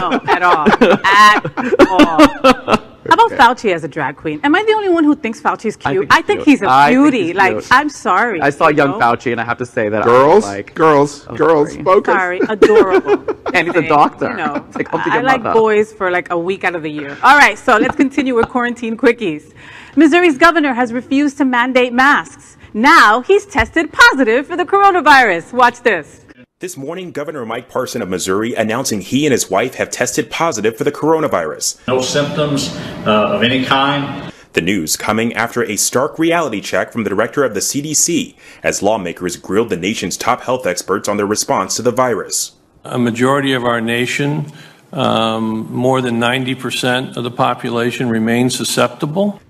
no, 0.00 0.32
at 0.32 0.42
all. 0.42 0.66
At 1.04 1.44
all. 1.44 1.47
How 1.56 3.14
about 3.14 3.30
Fauci 3.56 3.72
as 3.72 3.84
a 3.84 3.88
drag 3.88 4.16
queen? 4.16 4.38
Am 4.44 4.54
I 4.54 4.62
the 4.64 4.72
only 4.74 4.90
one 4.90 5.02
who 5.02 5.14
thinks 5.16 5.40
Fauci's 5.40 5.76
cute? 5.76 6.06
I 6.10 6.20
think, 6.20 6.42
he's 6.42 6.60
a 6.60 6.68
I 6.68 6.88
think 6.90 6.98
beauty. 7.00 7.26
he's 7.28 7.36
like, 7.36 7.52
cute. 7.52 7.68
I'm 7.70 7.88
sorry. 7.88 8.40
I 8.42 8.50
saw 8.50 8.68
you 8.68 8.76
young 8.76 8.90
know? 8.90 8.98
Fauci, 8.98 9.32
and 9.32 9.40
I 9.40 9.44
have 9.44 9.56
to 9.58 9.66
say 9.66 9.88
that 9.88 10.04
Girls, 10.04 10.44
was 10.44 10.44
like, 10.44 10.74
girls, 10.74 11.26
oh, 11.28 11.34
girls, 11.34 11.72
sorry. 11.72 11.84
focus. 11.84 12.14
Sorry, 12.14 12.40
adorable. 12.50 13.24
and 13.54 13.66
he's 13.66 13.76
a 13.76 13.88
doctor. 13.88 14.28
You 14.30 14.36
know, 14.36 14.66
like, 14.74 14.88
come 14.90 15.00
I 15.06 15.20
like 15.22 15.42
mother. 15.42 15.58
boys 15.58 15.90
for 15.92 16.10
like 16.10 16.30
a 16.30 16.38
week 16.38 16.64
out 16.64 16.74
of 16.74 16.82
the 16.82 16.90
year. 16.90 17.16
All 17.22 17.38
right, 17.38 17.56
so 17.56 17.78
let's 17.78 17.96
continue 17.96 18.34
with 18.34 18.48
quarantine 18.50 18.96
quickies. 18.96 19.54
Missouri's 19.96 20.36
governor 20.36 20.74
has 20.74 20.92
refused 20.92 21.38
to 21.38 21.46
mandate 21.46 21.94
masks. 21.94 22.58
Now 22.74 23.22
he's 23.22 23.46
tested 23.46 23.90
positive 23.90 24.46
for 24.46 24.56
the 24.56 24.64
coronavirus. 24.66 25.54
Watch 25.54 25.80
this. 25.80 26.26
This 26.60 26.76
morning, 26.76 27.12
Governor 27.12 27.46
Mike 27.46 27.68
Parson 27.68 28.02
of 28.02 28.08
Missouri 28.08 28.52
announcing 28.52 29.00
he 29.00 29.24
and 29.24 29.32
his 29.32 29.48
wife 29.48 29.76
have 29.76 29.90
tested 29.90 30.28
positive 30.28 30.76
for 30.76 30.82
the 30.82 30.90
coronavirus. 30.90 31.86
No 31.86 32.02
symptoms 32.02 32.74
uh, 33.06 33.28
of 33.28 33.44
any 33.44 33.64
kind. 33.64 34.32
The 34.54 34.60
news 34.60 34.96
coming 34.96 35.32
after 35.34 35.62
a 35.62 35.76
stark 35.76 36.18
reality 36.18 36.60
check 36.60 36.90
from 36.90 37.04
the 37.04 37.10
director 37.10 37.44
of 37.44 37.54
the 37.54 37.60
CDC 37.60 38.34
as 38.64 38.82
lawmakers 38.82 39.36
grilled 39.36 39.70
the 39.70 39.76
nation's 39.76 40.16
top 40.16 40.40
health 40.40 40.66
experts 40.66 41.08
on 41.08 41.16
their 41.16 41.26
response 41.26 41.76
to 41.76 41.82
the 41.82 41.92
virus. 41.92 42.56
A 42.82 42.98
majority 42.98 43.52
of 43.52 43.62
our 43.62 43.80
nation, 43.80 44.50
um, 44.92 45.72
more 45.72 46.00
than 46.00 46.18
90% 46.18 47.16
of 47.16 47.22
the 47.22 47.30
population, 47.30 48.08
remains 48.08 48.56
susceptible. 48.56 49.40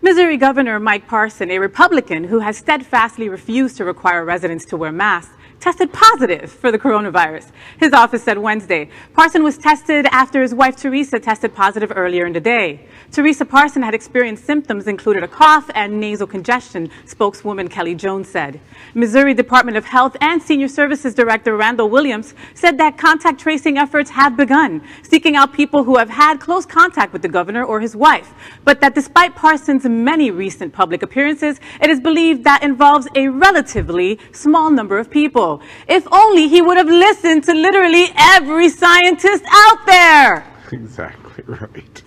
Missouri 0.00 0.38
Governor 0.38 0.80
Mike 0.80 1.08
Parson, 1.08 1.50
a 1.50 1.58
Republican 1.58 2.24
who 2.24 2.38
has 2.38 2.56
steadfastly 2.56 3.28
refused 3.28 3.76
to 3.76 3.84
require 3.84 4.24
residents 4.24 4.64
to 4.64 4.78
wear 4.78 4.92
masks, 4.92 5.34
tested 5.60 5.92
positive 5.92 6.50
for 6.50 6.72
the 6.72 6.78
coronavirus. 6.78 7.50
His 7.78 7.92
office 7.92 8.22
said 8.22 8.38
Wednesday. 8.38 8.88
Parson 9.12 9.44
was 9.44 9.58
tested 9.58 10.06
after 10.10 10.40
his 10.40 10.54
wife 10.54 10.74
Teresa 10.74 11.20
tested 11.20 11.54
positive 11.54 11.92
earlier 11.94 12.26
in 12.26 12.32
the 12.32 12.40
day. 12.40 12.86
Teresa 13.12 13.44
Parson 13.44 13.82
had 13.82 13.94
experienced 13.94 14.44
symptoms 14.44 14.86
included 14.86 15.22
a 15.22 15.28
cough 15.28 15.70
and 15.74 16.00
nasal 16.00 16.26
congestion, 16.26 16.90
spokeswoman 17.04 17.68
Kelly 17.68 17.94
Jones 17.94 18.28
said. 18.28 18.58
Missouri 18.94 19.34
Department 19.34 19.76
of 19.76 19.84
Health 19.84 20.16
and 20.20 20.42
Senior 20.42 20.68
Services 20.68 21.14
Director 21.14 21.56
Randall 21.56 21.90
Williams 21.90 22.34
said 22.54 22.78
that 22.78 22.96
contact 22.96 23.38
tracing 23.38 23.76
efforts 23.76 24.10
have 24.10 24.36
begun, 24.36 24.82
seeking 25.02 25.36
out 25.36 25.52
people 25.52 25.84
who 25.84 25.98
have 25.98 26.08
had 26.08 26.40
close 26.40 26.64
contact 26.64 27.12
with 27.12 27.20
the 27.20 27.28
governor 27.28 27.64
or 27.64 27.80
his 27.80 27.94
wife, 27.94 28.32
but 28.64 28.80
that 28.80 28.94
despite 28.94 29.36
Parsons' 29.36 29.84
many 29.84 30.30
recent 30.30 30.72
public 30.72 31.02
appearances, 31.02 31.60
it 31.82 31.90
is 31.90 32.00
believed 32.00 32.44
that 32.44 32.62
involves 32.62 33.06
a 33.14 33.28
relatively 33.28 34.18
small 34.32 34.70
number 34.70 34.98
of 34.98 35.10
people. 35.58 35.68
If 35.88 36.06
only 36.12 36.48
he 36.48 36.62
would 36.62 36.76
have 36.76 36.88
listened 36.88 37.44
to 37.44 37.54
literally 37.54 38.08
every 38.16 38.68
scientist 38.68 39.44
out 39.48 39.86
there. 39.86 40.46
Exactly 40.72 41.42
right. 41.48 42.02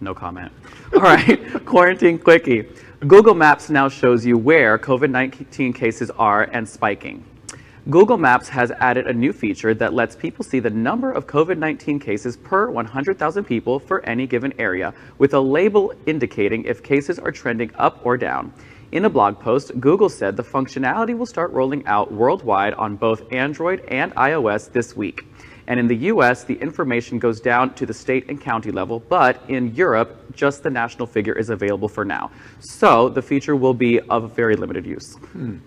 No 0.00 0.12
comment. 0.12 0.50
All 0.94 1.00
right, 1.00 1.64
quarantine 1.64 2.18
quickie. 2.18 2.66
Google 3.06 3.34
Maps 3.34 3.70
now 3.70 3.88
shows 3.88 4.26
you 4.26 4.36
where 4.36 4.76
COVID 4.78 5.10
19 5.10 5.72
cases 5.72 6.10
are 6.18 6.42
and 6.52 6.68
spiking. 6.68 7.22
Google 7.88 8.18
Maps 8.18 8.48
has 8.48 8.72
added 8.80 9.06
a 9.06 9.12
new 9.12 9.32
feature 9.32 9.74
that 9.74 9.94
lets 9.94 10.16
people 10.16 10.44
see 10.44 10.58
the 10.58 10.70
number 10.70 11.12
of 11.12 11.28
COVID 11.28 11.56
19 11.56 12.00
cases 12.00 12.36
per 12.36 12.68
100,000 12.68 13.44
people 13.44 13.78
for 13.78 14.04
any 14.04 14.26
given 14.26 14.52
area, 14.58 14.92
with 15.18 15.34
a 15.34 15.40
label 15.40 15.94
indicating 16.06 16.64
if 16.64 16.82
cases 16.82 17.20
are 17.20 17.30
trending 17.30 17.70
up 17.76 18.04
or 18.04 18.16
down. 18.16 18.52
In 18.90 19.04
a 19.04 19.10
blog 19.10 19.38
post, 19.38 19.78
Google 19.80 20.08
said 20.08 20.34
the 20.34 20.42
functionality 20.42 21.16
will 21.16 21.26
start 21.26 21.52
rolling 21.52 21.86
out 21.86 22.10
worldwide 22.10 22.72
on 22.74 22.96
both 22.96 23.30
Android 23.30 23.84
and 23.88 24.14
iOS 24.14 24.72
this 24.72 24.96
week. 24.96 25.26
And 25.66 25.78
in 25.78 25.86
the 25.86 25.96
US, 26.12 26.44
the 26.44 26.54
information 26.54 27.18
goes 27.18 27.38
down 27.38 27.74
to 27.74 27.84
the 27.84 27.92
state 27.92 28.30
and 28.30 28.40
county 28.40 28.70
level, 28.70 29.00
but 29.00 29.42
in 29.48 29.74
Europe, 29.74 30.34
just 30.34 30.62
the 30.62 30.70
national 30.70 31.06
figure 31.06 31.34
is 31.34 31.50
available 31.50 31.88
for 31.88 32.02
now. 32.02 32.30
So 32.60 33.10
the 33.10 33.20
feature 33.20 33.56
will 33.56 33.74
be 33.74 34.00
of 34.08 34.34
very 34.34 34.56
limited 34.56 34.86
use. 34.86 35.16
Hmm. 35.16 35.58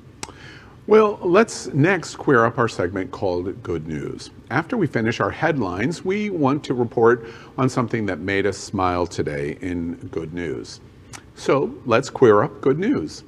Well, 0.88 1.20
let's 1.22 1.68
next 1.68 2.16
queer 2.16 2.44
up 2.44 2.58
our 2.58 2.68
segment 2.68 3.12
called 3.12 3.62
Good 3.62 3.88
News. 3.88 4.32
After 4.50 4.78
we 4.78 4.88
finish 4.88 5.20
our 5.20 5.30
headlines, 5.30 6.04
we 6.04 6.32
want 6.32 6.64
to 6.64 6.74
report 6.74 7.28
on 7.56 7.70
something 7.70 8.08
that 8.08 8.18
made 8.18 8.48
us 8.48 8.58
smile 8.58 9.06
today 9.06 9.60
in 9.62 9.94
Good 10.12 10.34
News. 10.34 10.82
So 11.42 11.74
let's 11.88 12.12
queer 12.12 12.44
up 12.44 12.62
Good 12.62 12.78
News. 12.78 13.24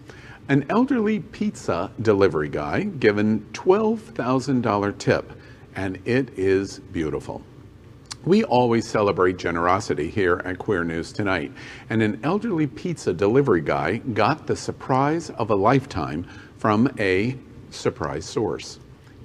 An 0.47 0.67
elderly 0.69 1.19
pizza 1.19 1.89
delivery 1.99 2.47
guy 2.47 2.83
given 2.83 3.39
$12,000 3.53 4.97
tip, 4.99 5.33
and 5.75 5.97
it 6.05 6.29
is 6.37 6.77
beautiful. 6.77 7.41
We 8.23 8.43
always 8.43 8.87
celebrate 8.87 9.37
generosity 9.37 10.11
here 10.11 10.43
at 10.45 10.59
Queer 10.59 10.83
News 10.83 11.11
Tonight, 11.11 11.53
and 11.89 12.03
an 12.03 12.19
elderly 12.23 12.67
pizza 12.67 13.13
delivery 13.13 13.61
guy 13.61 13.97
got 13.97 14.45
the 14.45 14.55
surprise 14.55 15.31
of 15.31 15.49
a 15.49 15.55
lifetime 15.55 16.27
from 16.59 16.93
a 16.99 17.35
surprise 17.71 18.25
source. 18.25 18.77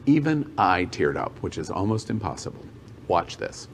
Even 0.07 0.51
I 0.57 0.87
teared 0.87 1.18
up, 1.18 1.37
which 1.42 1.59
is 1.59 1.70
almost 1.70 2.09
impossible. 2.09 2.64
Watch 3.07 3.37
this. 3.37 3.68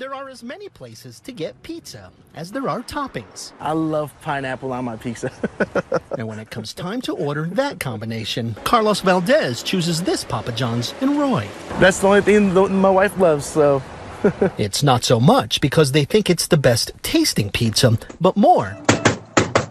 There 0.00 0.14
are 0.14 0.30
as 0.30 0.42
many 0.42 0.70
places 0.70 1.20
to 1.20 1.30
get 1.30 1.62
pizza 1.62 2.10
as 2.34 2.52
there 2.52 2.70
are 2.70 2.80
toppings. 2.80 3.52
I 3.60 3.72
love 3.72 4.14
pineapple 4.22 4.72
on 4.72 4.86
my 4.86 4.96
pizza. 4.96 5.30
and 6.18 6.26
when 6.26 6.38
it 6.38 6.48
comes 6.48 6.72
time 6.72 7.02
to 7.02 7.12
order 7.12 7.44
that 7.44 7.80
combination, 7.80 8.56
Carlos 8.64 9.00
Valdez 9.00 9.62
chooses 9.62 10.02
this 10.02 10.24
Papa 10.24 10.52
John's 10.52 10.94
in 11.02 11.18
Roy. 11.18 11.46
That's 11.80 11.98
the 11.98 12.06
only 12.06 12.22
thing 12.22 12.54
my 12.80 12.88
wife 12.88 13.18
loves, 13.18 13.44
so. 13.44 13.82
it's 14.56 14.82
not 14.82 15.04
so 15.04 15.20
much 15.20 15.60
because 15.60 15.92
they 15.92 16.06
think 16.06 16.30
it's 16.30 16.46
the 16.46 16.56
best 16.56 16.92
tasting 17.02 17.50
pizza, 17.50 17.98
but 18.22 18.38
more 18.38 18.78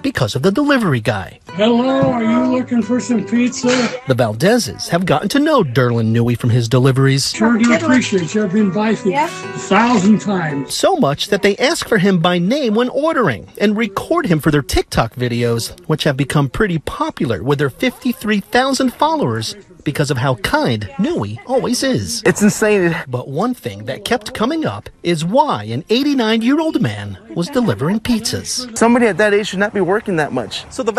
because 0.04 0.36
of 0.36 0.44
the 0.44 0.52
delivery 0.52 1.02
guy. 1.02 1.39
Hello, 1.54 2.12
are 2.12 2.24
you 2.24 2.58
looking 2.58 2.82
for 2.82 3.00
some 3.00 3.26
pizza? 3.26 3.68
The 4.08 4.14
Valdezes 4.16 4.88
have 4.90 5.06
gotten 5.06 5.28
to 5.30 5.40
know 5.40 5.64
Derlin 5.64 6.14
Newey 6.14 6.38
from 6.38 6.50
his 6.50 6.70
deliveries. 6.70 7.32
Sure 7.32 7.58
do 7.58 7.74
appreciate 7.74 8.34
you. 8.34 8.44
I've 8.44 8.54
been 8.54 8.72
by 8.72 8.92
you 8.92 9.16
a 9.16 9.28
thousand 9.28 10.20
times. 10.22 10.74
So 10.74 10.96
much 10.96 11.28
that 11.28 11.42
they 11.42 11.58
ask 11.58 11.88
for 11.88 11.98
him 11.98 12.20
by 12.20 12.38
name 12.38 12.76
when 12.76 12.90
ordering 12.90 13.50
and 13.60 13.76
record 13.76 14.28
him 14.28 14.40
for 14.40 14.52
their 14.52 14.62
TikTok 14.62 15.16
videos, 15.16 15.78
which 15.88 16.04
have 16.06 16.16
become 16.16 16.50
pretty 16.50 16.78
popular 16.80 17.44
with 17.44 17.60
their 17.60 17.70
53,000 17.70 18.94
followers 18.94 19.56
because 19.84 20.12
of 20.12 20.18
how 20.18 20.36
kind 20.36 20.84
Newey 20.98 21.40
always 21.48 21.84
is. 21.84 22.22
It's 22.26 22.42
insane. 22.42 22.96
But 23.08 23.28
one 23.28 23.54
thing 23.54 23.86
that 23.86 24.06
kept 24.06 24.34
coming 24.34 24.66
up 24.66 24.90
is 25.04 25.26
why 25.26 25.64
an 25.64 25.84
89 25.90 26.42
year 26.42 26.60
old 26.60 26.82
man 26.82 27.18
was 27.34 27.48
delivering 27.48 28.00
pizzas. 28.00 28.78
Somebody 28.78 29.08
at 29.08 29.18
that 29.18 29.34
age 29.34 29.48
should 29.48 29.60
not 29.60 29.74
be 29.74 29.82
working 29.82 30.18
that 30.18 30.34
much. 30.34 30.70
So 30.72 30.84
the 30.84 30.92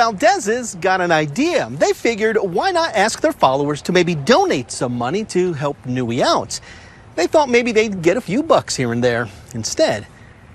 Got 0.81 1.03
an 1.03 1.13
idea. 1.13 1.69
They 1.71 1.93
figured 1.93 2.39
why 2.41 2.71
not 2.71 2.95
ask 2.95 3.21
their 3.21 3.33
followers 3.33 3.83
to 3.83 3.93
maybe 3.93 4.15
donate 4.15 4.71
some 4.71 4.97
money 4.97 5.25
to 5.27 5.53
help 5.53 5.77
Newey 5.85 6.23
out? 6.23 6.61
They 7.15 7.27
thought 7.27 7.51
maybe 7.51 7.73
they'd 7.73 8.01
get 8.01 8.17
a 8.17 8.23
few 8.23 8.43
bucks 8.43 8.75
here 8.75 8.91
and 8.91 9.05
there. 9.05 9.29
Instead, 9.53 10.07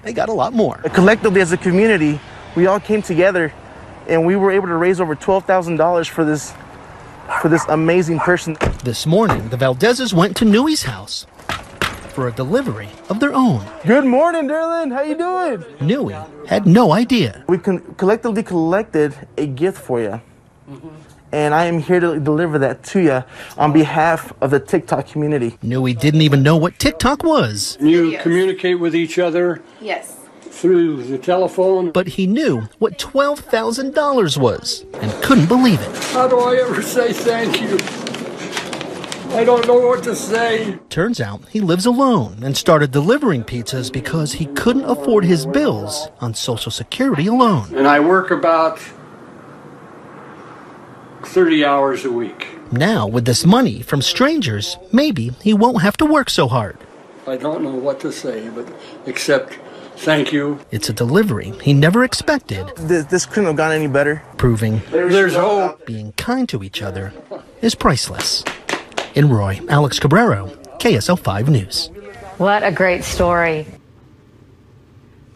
they 0.02 0.12
got 0.12 0.30
a 0.30 0.34
lot 0.34 0.54
more. 0.54 0.78
Collectively, 0.94 1.40
as 1.40 1.52
a 1.52 1.58
community, 1.58 2.20
we 2.56 2.66
all 2.66 2.80
came 2.80 3.04
together 3.04 3.54
and 4.08 4.26
we 4.26 4.36
were 4.36 4.52
able 4.52 4.68
to 4.68 4.76
raise 4.76 5.00
over 5.00 5.16
$12,000 5.16 6.10
for 6.10 6.26
this 6.26 6.52
for 7.42 7.50
this 7.50 7.64
amazing 7.70 8.20
person. 8.20 8.58
This 8.84 9.06
morning, 9.06 9.50
the 9.50 9.58
Valdezes 9.58 10.14
went 10.14 10.36
to 10.38 10.46
Newey's 10.46 10.84
house 10.84 11.28
for 12.16 12.30
a 12.30 12.32
delivery 12.32 12.88
of 13.10 13.20
their 13.20 13.34
own. 13.34 13.62
Good 13.86 14.06
morning, 14.06 14.48
Derlin. 14.48 14.94
How 14.94 15.02
you 15.02 15.18
doing? 15.18 15.60
Newey 15.80 16.16
had 16.48 16.66
no 16.66 16.94
idea. 16.94 17.44
We 17.50 17.58
con- 17.58 17.82
collectively 17.98 18.42
collected 18.42 19.14
a 19.38 19.46
gift 19.46 19.78
for 19.78 20.00
you. 20.00 20.22
Mm-hmm. 20.70 20.88
And 21.34 21.54
I 21.54 21.66
am 21.66 21.80
here 21.80 22.00
to 22.00 22.18
deliver 22.18 22.58
that 22.60 22.84
to 22.86 23.02
you 23.02 23.24
on 23.58 23.74
behalf 23.74 24.32
of 24.42 24.52
the 24.52 24.62
TikTok 24.62 25.08
community. 25.08 25.58
Newey 25.62 26.00
didn't 26.00 26.22
even 26.22 26.42
know 26.42 26.56
what 26.56 26.80
TikTok 26.80 27.24
was. 27.24 27.78
You 27.82 28.18
communicate 28.20 28.80
with 28.80 28.96
each 28.96 29.20
other 29.20 29.62
Yes. 29.82 30.16
through 30.40 31.04
the 31.04 31.18
telephone. 31.18 31.92
But 31.92 32.08
he 32.08 32.28
knew 32.28 32.62
what 32.80 32.98
$12,000 32.98 34.38
was 34.38 34.86
and 35.02 35.12
couldn't 35.22 35.48
believe 35.48 35.82
it. 35.82 35.98
How 36.14 36.30
do 36.30 36.40
I 36.40 36.56
ever 36.56 36.82
say 36.82 37.12
thank 37.12 37.62
you? 37.62 37.78
I 39.36 39.44
don't 39.44 39.68
know 39.68 39.86
what 39.88 40.04
to 40.06 40.16
say. 40.16 40.80
Turns 40.90 41.20
out 41.20 41.48
he 41.50 41.60
lives 41.60 41.86
alone 41.86 42.42
and 42.42 42.56
started 42.56 42.92
delivering 42.92 43.44
pizzas 43.44 43.92
because 43.92 44.34
he 44.34 44.46
couldn't 44.46 44.86
afford 44.86 45.26
his 45.26 45.46
bills 45.46 46.08
on 46.22 46.34
Social 46.34 46.72
Security 46.72 47.28
alone. 47.28 47.76
And 47.76 47.86
I 47.88 48.00
work 48.00 48.32
about 48.32 48.80
30 51.24 51.66
hours 51.66 52.06
a 52.06 52.12
week. 52.12 52.48
Now, 52.72 53.08
with 53.08 53.26
this 53.26 53.46
money 53.46 53.82
from 53.82 54.02
strangers, 54.02 54.78
maybe 54.94 55.32
he 55.42 55.54
won't 55.54 55.82
have 55.82 55.98
to 55.98 56.06
work 56.06 56.30
so 56.30 56.48
hard. 56.48 56.78
I 57.28 57.36
don't 57.38 57.62
know 57.64 57.76
what 57.76 58.00
to 58.02 58.12
say, 58.12 58.50
but 58.50 58.68
except 59.06 59.60
thank 59.98 60.32
you. 60.32 60.60
It's 60.72 60.90
a 60.90 60.94
delivery 60.94 61.52
he 61.62 61.74
never 61.74 62.04
expected, 62.04 62.68
This, 62.78 63.06
this 63.08 63.26
couldn't 63.26 63.46
have 63.48 63.56
gone 63.58 63.72
any 63.74 63.88
better. 63.88 64.24
proving 64.38 64.82
There's 64.92 65.36
hope. 65.36 65.86
being 65.86 66.14
kind 66.14 66.48
to 66.50 66.64
each 66.64 66.82
other 66.82 67.12
is 67.62 67.76
priceless. 67.76 68.44
In 69.16 69.30
Roy, 69.30 69.60
Alex 69.70 70.00
Cabrero, 70.00 70.50
KSL 70.80 71.18
5 71.18 71.50
News. 71.50 71.90
What 72.38 72.64
a 72.64 72.72
great 72.72 73.04
story. 73.04 73.66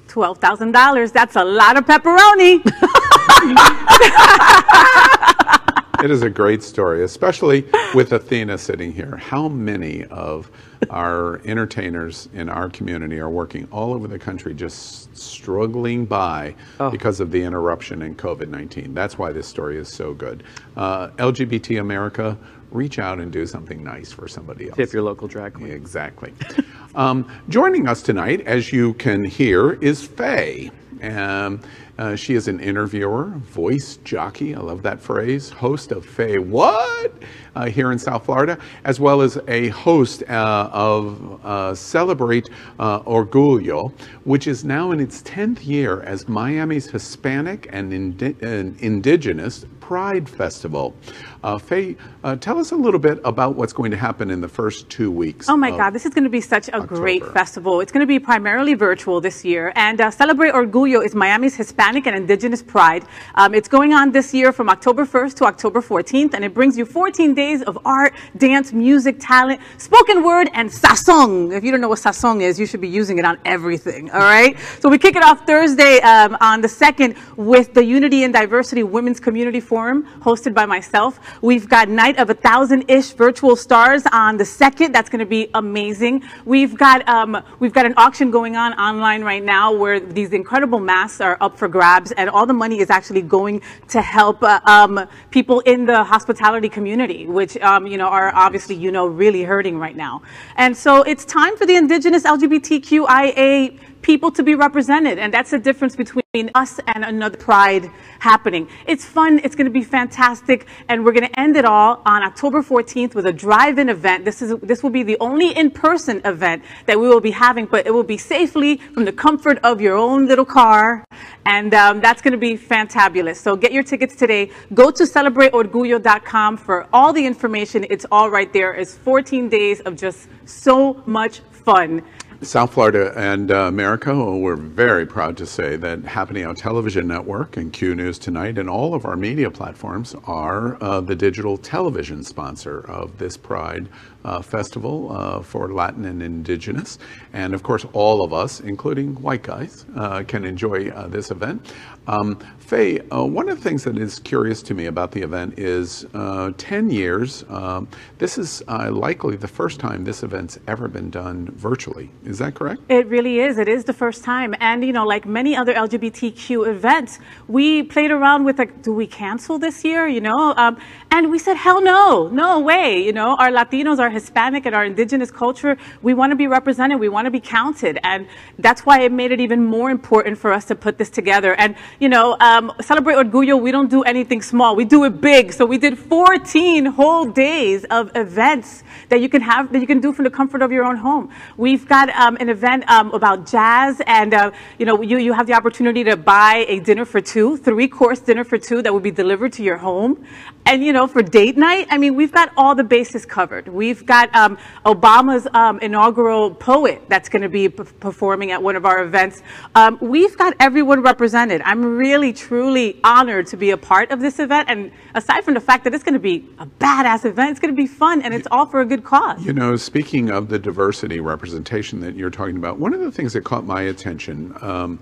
$12,000. 0.07 1.13
That's 1.13 1.35
a 1.35 1.43
lot 1.43 1.77
of 1.77 1.85
pepperoni. 1.85 2.61
It 6.01 6.11
is 6.11 6.21
a 6.21 6.29
great 6.29 6.63
story, 6.63 7.03
especially 7.03 7.65
with 7.93 8.13
Athena 8.13 8.57
sitting 8.57 8.93
here. 8.93 9.17
How 9.17 9.49
many 9.49 10.05
of 10.05 10.49
our 10.89 11.41
entertainers 11.43 12.29
in 12.33 12.47
our 12.47 12.69
community 12.69 13.19
are 13.19 13.29
working 13.29 13.67
all 13.69 13.93
over 13.93 14.07
the 14.07 14.17
country 14.17 14.53
just 14.53 15.13
struggling 15.17 16.05
by 16.05 16.55
Oh. 16.79 16.89
because 16.89 17.19
of 17.19 17.31
the 17.31 17.43
interruption 17.43 18.01
in 18.01 18.15
COVID 18.15 18.47
19? 18.47 18.93
That's 18.93 19.17
why 19.17 19.33
this 19.33 19.45
story 19.45 19.77
is 19.77 19.89
so 19.89 20.13
good. 20.13 20.43
Uh, 20.77 21.09
LGBT 21.17 21.81
America, 21.81 22.37
reach 22.71 22.99
out 22.99 23.19
and 23.19 23.31
do 23.31 23.45
something 23.45 23.83
nice 23.83 24.11
for 24.11 24.27
somebody 24.27 24.67
else. 24.67 24.77
Tip 24.77 24.93
your 24.93 25.03
local 25.03 25.27
drag 25.27 25.53
queen. 25.53 25.71
Exactly. 25.71 26.33
um, 26.95 27.29
joining 27.49 27.87
us 27.87 28.01
tonight, 28.01 28.41
as 28.41 28.71
you 28.71 28.93
can 28.95 29.23
hear, 29.23 29.73
is 29.83 30.05
Faye. 30.05 30.71
Um, 31.01 31.61
uh, 31.99 32.15
she 32.15 32.33
is 32.33 32.47
an 32.47 32.61
interviewer, 32.61 33.25
voice 33.25 33.97
jockey, 34.05 34.55
I 34.55 34.59
love 34.59 34.83
that 34.83 35.01
phrase, 35.01 35.49
host 35.49 35.91
of 35.91 36.05
Faye 36.05 36.37
What? 36.39 37.13
Uh, 37.55 37.65
here 37.65 37.91
in 37.91 37.99
South 37.99 38.23
Florida, 38.23 38.57
as 38.85 39.01
well 39.01 39.21
as 39.21 39.37
a 39.49 39.67
host 39.69 40.23
uh, 40.29 40.69
of 40.71 41.45
uh, 41.45 41.75
Celebrate 41.75 42.49
uh, 42.79 43.01
Orgullo, 43.01 43.91
which 44.23 44.47
is 44.47 44.63
now 44.63 44.91
in 44.91 45.01
its 45.01 45.21
10th 45.23 45.65
year 45.65 46.01
as 46.03 46.29
Miami's 46.29 46.89
Hispanic 46.89 47.67
and, 47.73 47.91
indi- 47.91 48.35
and 48.41 48.79
Indigenous 48.79 49.65
Pride 49.81 50.29
Festival. 50.29 50.95
Uh, 51.41 51.57
Faye, 51.57 51.95
uh, 52.25 52.35
tell 52.35 52.59
us 52.59 52.71
a 52.71 52.75
little 52.75 52.99
bit 52.99 53.17
about 53.23 53.55
what's 53.55 53.71
going 53.71 53.91
to 53.91 53.97
happen 53.97 54.29
in 54.29 54.41
the 54.41 54.47
first 54.47 54.89
two 54.89 55.09
weeks. 55.09 55.47
Oh 55.47 55.55
my 55.55 55.71
God, 55.71 55.91
this 55.91 56.05
is 56.05 56.13
going 56.13 56.25
to 56.25 56.29
be 56.29 56.41
such 56.41 56.69
a 56.73 56.81
great 56.81 57.25
festival. 57.27 57.79
It's 57.79 57.93
going 57.93 58.01
to 58.01 58.07
be 58.07 58.19
primarily 58.19 58.73
virtual 58.73 59.21
this 59.21 59.45
year. 59.45 59.71
And 59.75 60.01
uh, 60.01 60.11
Celebrate 60.11 60.51
Orgullo 60.51 61.03
is 61.03 61.15
Miami's 61.15 61.55
Hispanic 61.55 62.07
and 62.07 62.15
Indigenous 62.15 62.61
Pride. 62.61 63.05
Um, 63.35 63.55
it's 63.55 63.69
going 63.69 63.93
on 63.93 64.11
this 64.11 64.33
year 64.33 64.51
from 64.51 64.69
October 64.69 65.05
1st 65.05 65.35
to 65.35 65.45
October 65.45 65.81
14th, 65.81 66.33
and 66.33 66.43
it 66.43 66.53
brings 66.53 66.77
you 66.77 66.83
14 66.85 67.33
days 67.33 67.61
of 67.61 67.79
art, 67.85 68.13
dance, 68.35 68.73
music, 68.73 69.15
talent, 69.19 69.61
spoken 69.77 70.23
word, 70.23 70.49
and 70.53 70.69
sazon. 70.69 71.53
If 71.55 71.63
you 71.63 71.71
don't 71.71 71.79
know 71.79 71.87
what 71.87 71.99
sazon 71.99 72.41
is, 72.41 72.59
you 72.59 72.65
should 72.65 72.81
be 72.81 72.89
using 72.89 73.17
it 73.17 73.23
on 73.23 73.37
everything, 73.45 74.11
all 74.11 74.19
right? 74.19 74.59
So 74.81 74.89
we 74.89 74.97
kick 74.97 75.15
it 75.15 75.23
off 75.23 75.45
Thursday 75.45 76.01
um, 76.01 76.35
on 76.41 76.59
the 76.59 76.67
2nd 76.67 77.15
with 77.37 77.73
the 77.73 77.83
Unity 77.83 78.25
and 78.25 78.33
Diversity 78.33 78.83
Women's 78.83 79.21
Community 79.21 79.61
Forum, 79.61 80.05
hosted 80.19 80.53
by 80.53 80.65
myself. 80.65 81.17
We've 81.41 81.67
got 81.67 81.89
Night 81.89 82.17
of 82.17 82.29
a 82.29 82.33
Thousand-ish 82.33 83.11
virtual 83.11 83.55
stars 83.55 84.03
on 84.11 84.37
the 84.37 84.43
2nd. 84.43 84.93
That's 84.93 85.09
going 85.09 85.19
to 85.19 85.25
be 85.25 85.49
amazing. 85.53 86.23
We've 86.45 86.77
got, 86.77 87.07
um, 87.07 87.43
we've 87.59 87.73
got 87.73 87.85
an 87.85 87.93
auction 87.97 88.31
going 88.31 88.55
on 88.55 88.73
online 88.73 89.23
right 89.23 89.43
now 89.43 89.71
where 89.71 89.99
these 89.99 90.33
incredible 90.33 90.79
masks 90.79 91.21
are 91.21 91.37
up 91.41 91.57
for 91.57 91.67
grabs, 91.67 92.11
and 92.13 92.29
all 92.29 92.45
the 92.45 92.53
money 92.53 92.79
is 92.79 92.89
actually 92.89 93.21
going 93.21 93.61
to 93.89 94.01
help 94.01 94.43
uh, 94.43 94.59
um, 94.65 95.07
people 95.31 95.59
in 95.61 95.85
the 95.85 96.03
hospitality 96.03 96.69
community, 96.69 97.25
which, 97.25 97.57
um, 97.57 97.87
you 97.87 97.97
know, 97.97 98.07
are 98.07 98.33
obviously, 98.35 98.75
you 98.75 98.91
know, 98.91 99.07
really 99.07 99.43
hurting 99.43 99.77
right 99.77 99.95
now. 99.95 100.21
And 100.55 100.75
so 100.75 101.03
it's 101.03 101.25
time 101.25 101.57
for 101.57 101.65
the 101.65 101.75
indigenous 101.75 102.23
LGBTQIA 102.23 103.79
people 104.01 104.31
to 104.31 104.43
be 104.43 104.55
represented. 104.55 105.19
And 105.19 105.33
that's 105.33 105.51
the 105.51 105.59
difference 105.59 105.95
between 105.95 106.51
us 106.55 106.79
and 106.87 107.03
another 107.03 107.37
pride 107.37 107.89
happening. 108.19 108.67
It's 108.85 109.05
fun. 109.05 109.39
It's 109.43 109.55
going 109.55 109.65
to 109.65 109.71
be 109.71 109.83
fantastic. 109.83 110.67
And 110.87 111.03
we're 111.03 111.11
going 111.11 111.27
to 111.27 111.39
end 111.39 111.57
it 111.57 111.65
all 111.65 112.01
on 112.05 112.23
October 112.23 112.61
14th 112.61 113.15
with 113.15 113.25
a 113.25 113.33
drive-in 113.33 113.89
event. 113.89 114.25
This 114.25 114.41
is, 114.41 114.55
this 114.61 114.83
will 114.83 114.89
be 114.89 115.03
the 115.03 115.17
only 115.19 115.55
in-person 115.55 116.21
event 116.25 116.63
that 116.85 116.99
we 116.99 117.07
will 117.07 117.21
be 117.21 117.31
having, 117.31 117.65
but 117.65 117.85
it 117.85 117.91
will 117.91 118.03
be 118.03 118.17
safely 118.17 118.77
from 118.77 119.05
the 119.05 119.11
comfort 119.11 119.59
of 119.63 119.81
your 119.81 119.95
own 119.95 120.27
little 120.27 120.45
car. 120.45 121.03
And 121.45 121.73
um, 121.73 121.99
that's 121.99 122.21
going 122.21 122.33
to 122.33 122.37
be 122.37 122.57
fantabulous. 122.57 123.37
So 123.37 123.55
get 123.55 123.71
your 123.71 123.83
tickets 123.83 124.15
today. 124.15 124.51
Go 124.73 124.91
to 124.91 125.03
celebrateorgullo.com 125.03 126.57
for 126.57 126.87
all 126.93 127.11
the 127.11 127.25
information. 127.25 127.85
It's 127.89 128.05
all 128.11 128.29
right 128.29 128.51
there. 128.53 128.73
It's 128.73 128.95
14 128.95 129.49
days 129.49 129.79
of 129.81 129.95
just 129.95 130.27
so 130.45 131.01
much 131.05 131.39
fun. 131.65 132.03
South 132.41 132.73
Florida 132.73 133.11
and 133.17 133.51
uh, 133.51 133.63
America, 133.63 134.15
well, 134.15 134.39
we're 134.39 134.55
very 134.55 135.05
proud 135.05 135.35
to 135.35 135.45
say 135.45 135.75
that 135.75 136.05
Happening 136.05 136.45
Out 136.45 136.55
Television 136.55 137.05
Network 137.05 137.57
and 137.57 137.73
Q 137.73 137.95
News 137.95 138.17
Tonight 138.17 138.57
and 138.57 138.69
all 138.69 138.93
of 138.93 139.03
our 139.03 139.17
media 139.17 139.51
platforms 139.51 140.15
are 140.23 140.81
uh, 140.81 141.01
the 141.01 141.17
digital 141.17 141.57
television 141.57 142.23
sponsor 142.23 142.79
of 142.79 143.17
this 143.17 143.35
Pride 143.35 143.89
uh, 144.25 144.41
Festival 144.41 145.11
uh, 145.11 145.41
for 145.41 145.73
Latin 145.73 146.05
and 146.05 146.21
Indigenous. 146.21 146.99
And 147.33 147.53
of 147.53 147.63
course, 147.63 147.85
all 147.93 148.23
of 148.23 148.33
us, 148.33 148.59
including 148.59 149.15
white 149.21 149.43
guys, 149.43 149.85
uh, 149.95 150.23
can 150.27 150.43
enjoy 150.45 150.89
uh, 150.89 151.07
this 151.07 151.31
event. 151.31 151.73
Um, 152.07 152.39
Faye, 152.57 152.99
uh, 153.11 153.23
one 153.23 153.49
of 153.49 153.57
the 153.57 153.63
things 153.63 153.83
that 153.83 153.97
is 153.97 154.19
curious 154.19 154.61
to 154.63 154.73
me 154.73 154.85
about 154.87 155.11
the 155.11 155.21
event 155.21 155.57
is 155.57 156.05
uh, 156.13 156.51
10 156.57 156.89
years. 156.89 157.43
Um, 157.49 157.87
this 158.17 158.37
is 158.37 158.63
likely 158.67 159.35
the 159.35 159.47
first 159.47 159.79
time 159.79 160.03
this 160.03 160.23
event's 160.23 160.59
ever 160.67 160.87
been 160.87 161.09
done 161.09 161.47
virtually. 161.55 162.09
Is 162.25 162.39
that 162.39 162.55
correct? 162.55 162.81
It 162.89 163.07
really 163.07 163.39
is. 163.39 163.57
It 163.57 163.67
is 163.67 163.83
the 163.83 163.93
first 163.93 164.23
time. 164.23 164.55
And, 164.59 164.83
you 164.83 164.93
know, 164.93 165.05
like 165.05 165.25
many 165.25 165.55
other 165.55 165.73
LGBTQ 165.73 166.67
events, 166.67 167.19
we 167.47 167.83
played 167.83 168.11
around 168.11 168.43
with, 168.43 168.57
like, 168.59 168.81
do 168.81 168.93
we 168.93 169.07
cancel 169.07 169.59
this 169.59 169.83
year? 169.83 170.07
You 170.07 170.21
know? 170.21 170.53
Um, 170.57 170.77
and 171.11 171.31
we 171.31 171.39
said, 171.39 171.55
hell 171.55 171.81
no, 171.81 172.27
no 172.29 172.59
way. 172.59 173.03
You 173.03 173.13
know, 173.13 173.35
our 173.37 173.51
Latinos, 173.51 173.99
our 173.99 174.08
Hispanic, 174.09 174.65
and 174.65 174.75
our 174.75 174.85
indigenous 174.85 175.31
culture, 175.31 175.77
we 176.01 176.13
want 176.13 176.31
to 176.31 176.35
be 176.35 176.47
represented. 176.47 176.99
We 176.99 177.09
want 177.09 177.25
to 177.25 177.31
be 177.31 177.39
counted. 177.39 177.99
And 178.03 178.27
that's 178.57 178.85
why 178.85 179.01
it 179.01 179.11
made 179.11 179.31
it 179.31 179.39
even 179.39 179.63
more 179.63 179.89
important 179.89 180.37
for 180.37 180.51
us 180.51 180.65
to 180.65 180.75
put 180.75 180.97
this 180.97 181.09
together. 181.09 181.53
And, 181.55 181.75
you 181.99 182.09
know, 182.09 182.37
um, 182.39 182.71
Celebrate 182.81 183.15
Orgullo, 183.15 183.61
we 183.61 183.71
don't 183.71 183.89
do 183.89 184.03
anything 184.03 184.41
small. 184.41 184.75
We 184.75 184.85
do 184.85 185.03
it 185.05 185.21
big. 185.21 185.53
So 185.53 185.65
we 185.65 185.77
did 185.77 185.97
14 185.97 186.85
whole 186.85 187.25
days 187.25 187.85
of 187.85 188.11
events 188.15 188.83
that 189.09 189.21
you 189.21 189.29
can 189.29 189.41
have, 189.41 189.71
that 189.71 189.79
you 189.79 189.87
can 189.87 189.99
do 189.99 190.13
from 190.13 190.23
the 190.23 190.29
comfort 190.29 190.61
of 190.61 190.71
your 190.71 190.83
own 190.85 190.95
home. 190.95 191.29
We've 191.57 191.87
got 191.87 192.09
um, 192.09 192.37
an 192.39 192.49
event 192.49 192.89
um, 192.89 193.11
about 193.13 193.45
jazz, 193.45 194.01
and 194.05 194.33
uh, 194.33 194.51
you 194.77 194.85
know, 194.85 195.01
you, 195.01 195.17
you 195.17 195.33
have 195.33 195.47
the 195.47 195.53
opportunity 195.53 196.03
to 196.03 196.15
buy 196.15 196.65
a 196.67 196.79
dinner 196.79 197.05
for 197.05 197.21
two, 197.21 197.57
three 197.57 197.87
course 197.87 198.19
dinner 198.19 198.43
for 198.43 198.57
two 198.57 198.81
that 198.81 198.93
will 198.93 198.99
be 198.99 199.11
delivered 199.11 199.53
to 199.53 199.63
your 199.63 199.77
home. 199.77 200.25
And 200.65 200.83
you 200.83 200.93
know, 200.93 201.07
for 201.07 201.21
date 201.23 201.57
night, 201.57 201.87
I 201.89 201.97
mean, 201.97 202.15
we've 202.15 202.31
got 202.31 202.51
all 202.55 202.75
the 202.75 202.83
bases 202.83 203.25
covered. 203.25 203.67
We've 203.67 203.98
got 204.05 204.33
um, 204.35 204.57
Obama's 204.85 205.47
um, 205.53 205.79
inaugural 205.79 206.53
poet 206.53 207.01
that's 207.07 207.29
going 207.29 207.41
to 207.41 207.49
be 207.49 207.69
performing 207.69 208.51
at 208.51 208.61
one 208.61 208.75
of 208.75 208.85
our 208.85 209.03
events. 209.03 209.41
Um, 209.75 209.97
we've 210.01 210.37
got 210.37 210.55
everyone 210.59 211.01
represented. 211.01 211.61
I'm 211.63 211.83
really, 211.97 212.33
truly 212.33 212.99
honored 213.03 213.47
to 213.47 213.57
be 213.57 213.71
a 213.71 213.77
part 213.77 214.11
of 214.11 214.19
this 214.19 214.39
event. 214.39 214.69
And 214.69 214.91
aside 215.15 215.43
from 215.43 215.53
the 215.53 215.59
fact 215.59 215.83
that 215.83 215.93
it's 215.93 216.03
going 216.03 216.13
to 216.13 216.19
be 216.19 216.47
a 216.59 216.65
badass 216.65 217.25
event, 217.25 217.51
it's 217.51 217.59
going 217.59 217.73
to 217.73 217.81
be 217.81 217.87
fun, 217.87 218.21
and 218.21 218.33
it's 218.33 218.47
all 218.51 218.65
for 218.65 218.81
a 218.81 218.85
good 218.85 219.03
cause. 219.03 219.43
You 219.45 219.53
know, 219.53 219.75
speaking 219.75 220.29
of 220.29 220.49
the 220.49 220.59
diversity 220.59 221.19
representation 221.19 221.99
that 222.01 222.15
you're 222.15 222.29
talking 222.29 222.57
about, 222.57 222.79
one 222.79 222.93
of 222.93 222.99
the 222.99 223.11
things 223.11 223.33
that 223.33 223.43
caught 223.43 223.65
my 223.65 223.81
attention 223.83 224.55
um, 224.61 224.99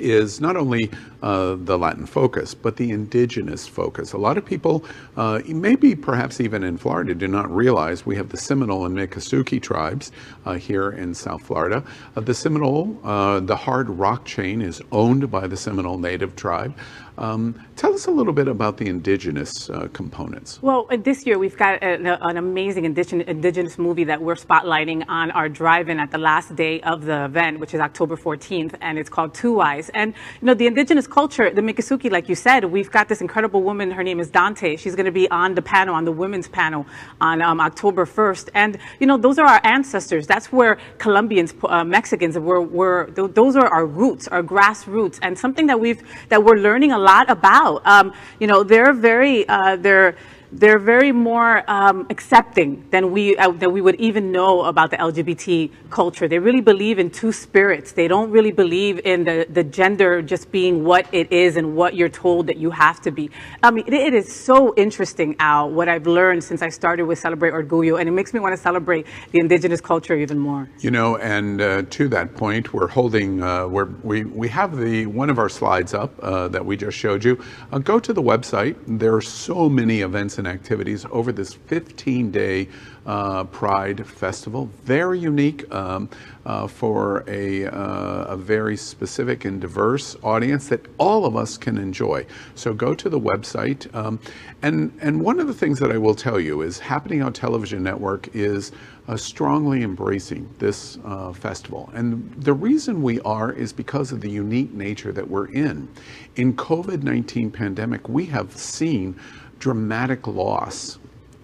is 0.00 0.40
not 0.40 0.56
only 0.56 0.90
uh, 1.22 1.56
the 1.58 1.78
Latin 1.78 2.06
focus, 2.06 2.54
but 2.54 2.76
the 2.76 2.90
indigenous 2.90 3.66
focus. 3.66 4.12
A 4.12 4.18
lot 4.18 4.38
of 4.38 4.44
people, 4.44 4.84
uh, 5.16 5.40
maybe 5.46 5.94
perhaps 5.94 6.40
even 6.40 6.62
in 6.62 6.76
Florida, 6.76 7.14
do 7.14 7.28
not 7.28 7.50
realize 7.50 8.06
we 8.06 8.16
have 8.16 8.28
the 8.28 8.36
Seminole 8.36 8.86
and 8.86 8.96
Miccosukee 8.96 9.60
tribes 9.60 10.12
uh, 10.46 10.54
here 10.54 10.90
in 10.90 11.14
South 11.14 11.42
Florida. 11.42 11.82
Uh, 12.16 12.20
the 12.20 12.34
Seminole, 12.34 12.98
uh, 13.04 13.40
the 13.40 13.56
hard 13.56 13.88
rock 13.90 14.24
chain, 14.24 14.62
is 14.62 14.80
owned 14.92 15.30
by 15.30 15.46
the 15.46 15.56
Seminole 15.56 15.98
Native 15.98 16.36
tribe. 16.36 16.76
Um, 17.18 17.66
tell 17.74 17.92
us 17.94 18.06
a 18.06 18.12
little 18.12 18.32
bit 18.32 18.46
about 18.46 18.76
the 18.76 18.86
indigenous 18.86 19.68
uh, 19.68 19.88
components. 19.92 20.62
Well, 20.62 20.88
this 20.98 21.26
year 21.26 21.36
we've 21.36 21.56
got 21.56 21.82
an, 21.82 22.06
an 22.06 22.36
amazing 22.36 22.84
indigenous, 22.84 23.26
indigenous 23.26 23.76
movie 23.76 24.04
that 24.04 24.22
we're 24.22 24.36
spotlighting 24.36 25.04
on 25.08 25.32
our 25.32 25.48
drive-in 25.48 25.98
at 25.98 26.12
the 26.12 26.18
last 26.18 26.54
day 26.54 26.80
of 26.82 27.04
the 27.04 27.24
event, 27.24 27.58
which 27.58 27.74
is 27.74 27.80
October 27.80 28.16
14th, 28.16 28.76
and 28.80 28.98
it's 28.98 29.10
called 29.10 29.34
Two 29.34 29.60
Eyes. 29.60 29.90
And 29.94 30.14
you 30.40 30.46
know, 30.46 30.54
the 30.54 30.68
indigenous 30.68 31.08
culture, 31.08 31.50
the 31.50 31.60
Miccosukee, 31.60 32.10
like 32.10 32.28
you 32.28 32.36
said, 32.36 32.64
we've 32.64 32.90
got 32.90 33.08
this 33.08 33.20
incredible 33.20 33.64
woman. 33.64 33.90
Her 33.90 34.04
name 34.04 34.20
is 34.20 34.30
Dante. 34.30 34.76
She's 34.76 34.94
going 34.94 35.06
to 35.06 35.12
be 35.12 35.28
on 35.30 35.56
the 35.56 35.62
panel, 35.62 35.96
on 35.96 36.04
the 36.04 36.12
women's 36.12 36.46
panel, 36.46 36.86
on 37.20 37.42
um, 37.42 37.60
October 37.60 38.06
1st. 38.06 38.50
And 38.54 38.78
you 39.00 39.08
know, 39.08 39.16
those 39.16 39.40
are 39.40 39.46
our 39.46 39.60
ancestors. 39.64 40.28
That's 40.28 40.52
where 40.52 40.78
Colombians, 40.98 41.52
uh, 41.64 41.82
Mexicans, 41.82 42.38
were. 42.38 42.62
were 42.62 43.06
th- 43.16 43.32
those 43.34 43.56
are 43.56 43.66
our 43.66 43.86
roots, 43.86 44.28
our 44.28 44.42
grassroots, 44.42 45.18
and 45.20 45.36
something 45.36 45.66
that 45.66 45.80
we've 45.80 46.00
that 46.28 46.44
we're 46.44 46.58
learning 46.58 46.92
a 46.92 46.98
lot 46.98 47.07
about. 47.08 47.86
Um, 47.86 48.12
you 48.40 48.46
know, 48.46 48.62
they're 48.62 48.92
very 48.92 49.48
uh, 49.48 49.76
they're 49.76 50.16
they're 50.52 50.78
very 50.78 51.12
more 51.12 51.68
um, 51.70 52.06
accepting 52.10 52.84
than 52.90 53.12
we 53.12 53.36
uh, 53.36 53.50
than 53.50 53.72
we 53.72 53.80
would 53.80 53.96
even 53.96 54.32
know 54.32 54.64
about 54.64 54.90
the 54.90 54.96
LGBT 54.96 55.70
culture. 55.90 56.28
They 56.28 56.38
really 56.38 56.60
believe 56.60 56.98
in 56.98 57.10
two 57.10 57.32
spirits. 57.32 57.92
They 57.92 58.08
don't 58.08 58.30
really 58.30 58.52
believe 58.52 59.00
in 59.04 59.24
the, 59.24 59.46
the 59.50 59.64
gender 59.64 60.22
just 60.22 60.50
being 60.50 60.84
what 60.84 61.06
it 61.12 61.30
is 61.32 61.56
and 61.56 61.76
what 61.76 61.94
you're 61.94 62.08
told 62.08 62.46
that 62.46 62.56
you 62.56 62.70
have 62.70 63.00
to 63.02 63.10
be. 63.10 63.30
I 63.62 63.70
mean, 63.70 63.84
it, 63.86 63.94
it 63.94 64.14
is 64.14 64.34
so 64.34 64.74
interesting, 64.76 65.36
Al, 65.38 65.70
what 65.70 65.88
I've 65.88 66.06
learned 66.06 66.42
since 66.42 66.62
I 66.62 66.68
started 66.70 67.04
with 67.04 67.18
Celebrate 67.18 67.52
Orgullo, 67.52 68.00
and 68.00 68.08
it 68.08 68.12
makes 68.12 68.32
me 68.32 68.40
want 68.40 68.54
to 68.54 68.60
celebrate 68.60 69.06
the 69.32 69.40
indigenous 69.40 69.80
culture 69.80 70.14
even 70.14 70.38
more. 70.38 70.68
You 70.80 70.90
know, 70.90 71.16
and 71.18 71.60
uh, 71.60 71.82
to 71.90 72.08
that 72.08 72.34
point, 72.34 72.72
we're 72.72 72.88
holding, 72.88 73.42
uh, 73.42 73.66
we're, 73.66 73.88
we 74.02 74.24
we 74.24 74.48
have 74.48 74.76
the 74.76 75.06
one 75.06 75.30
of 75.30 75.38
our 75.38 75.48
slides 75.48 75.94
up 75.94 76.12
uh, 76.22 76.48
that 76.48 76.64
we 76.64 76.76
just 76.76 76.96
showed 76.96 77.24
you. 77.24 77.42
Uh, 77.72 77.78
go 77.78 77.98
to 77.98 78.12
the 78.12 78.22
website. 78.22 78.76
There 78.86 79.14
are 79.14 79.20
so 79.20 79.68
many 79.68 80.00
events 80.00 80.37
and 80.38 80.48
activities 80.48 81.04
over 81.10 81.32
this 81.32 81.54
15-day 81.54 82.68
uh, 83.06 83.44
Pride 83.44 84.06
Festival. 84.06 84.70
Very 84.84 85.18
unique 85.18 85.72
um, 85.74 86.08
uh, 86.46 86.66
for 86.66 87.24
a, 87.26 87.66
uh, 87.66 88.24
a 88.24 88.36
very 88.36 88.76
specific 88.76 89.44
and 89.44 89.60
diverse 89.60 90.16
audience 90.22 90.68
that 90.68 90.86
all 90.98 91.24
of 91.24 91.36
us 91.36 91.56
can 91.56 91.78
enjoy. 91.78 92.26
So 92.54 92.72
go 92.72 92.94
to 92.94 93.08
the 93.08 93.20
website. 93.20 93.92
Um, 93.94 94.20
and, 94.62 94.96
and 95.00 95.22
one 95.22 95.40
of 95.40 95.46
the 95.46 95.54
things 95.54 95.78
that 95.80 95.90
I 95.90 95.98
will 95.98 96.14
tell 96.14 96.38
you 96.38 96.62
is 96.62 96.78
Happening 96.78 97.22
Out 97.22 97.34
Television 97.34 97.82
Network 97.82 98.34
is 98.34 98.72
uh, 99.08 99.16
strongly 99.16 99.82
embracing 99.82 100.48
this 100.58 100.98
uh, 101.04 101.32
festival. 101.32 101.90
And 101.94 102.30
the 102.36 102.52
reason 102.52 103.02
we 103.02 103.20
are 103.20 103.52
is 103.52 103.72
because 103.72 104.12
of 104.12 104.20
the 104.20 104.30
unique 104.30 104.72
nature 104.72 105.12
that 105.12 105.28
we're 105.28 105.48
in. 105.48 105.88
In 106.36 106.54
COVID-19 106.54 107.52
pandemic, 107.52 108.08
we 108.08 108.26
have 108.26 108.54
seen 108.56 109.18
dramatic 109.58 110.26
loss 110.26 110.98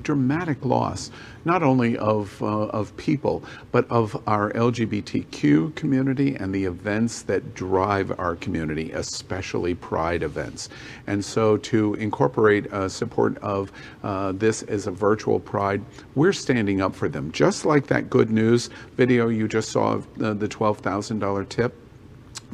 dramatic 0.04 0.64
loss, 0.64 1.10
not 1.44 1.62
only 1.62 1.96
of, 1.96 2.40
uh, 2.42 2.66
of 2.66 2.96
people, 2.96 3.42
but 3.72 3.90
of 3.90 4.22
our 4.28 4.52
LGBTQ 4.52 5.74
community 5.74 6.36
and 6.36 6.54
the 6.54 6.64
events 6.64 7.22
that 7.22 7.54
drive 7.54 8.16
our 8.20 8.36
community, 8.36 8.92
especially 8.92 9.74
pride 9.74 10.22
events. 10.22 10.68
And 11.06 11.24
so 11.24 11.56
to 11.56 11.94
incorporate 11.94 12.72
uh, 12.72 12.88
support 12.88 13.36
of 13.38 13.72
uh, 14.04 14.32
this 14.32 14.62
as 14.62 14.86
a 14.86 14.92
virtual 14.92 15.40
pride, 15.40 15.82
we're 16.14 16.32
standing 16.32 16.80
up 16.80 16.94
for 16.94 17.08
them. 17.08 17.32
Just 17.32 17.64
like 17.64 17.86
that 17.88 18.10
good 18.10 18.30
news 18.30 18.70
video 18.96 19.28
you 19.28 19.48
just 19.48 19.70
saw, 19.70 19.94
uh, 20.22 20.34
the 20.34 20.48
$12,000 20.48 21.48
tip, 21.48 21.74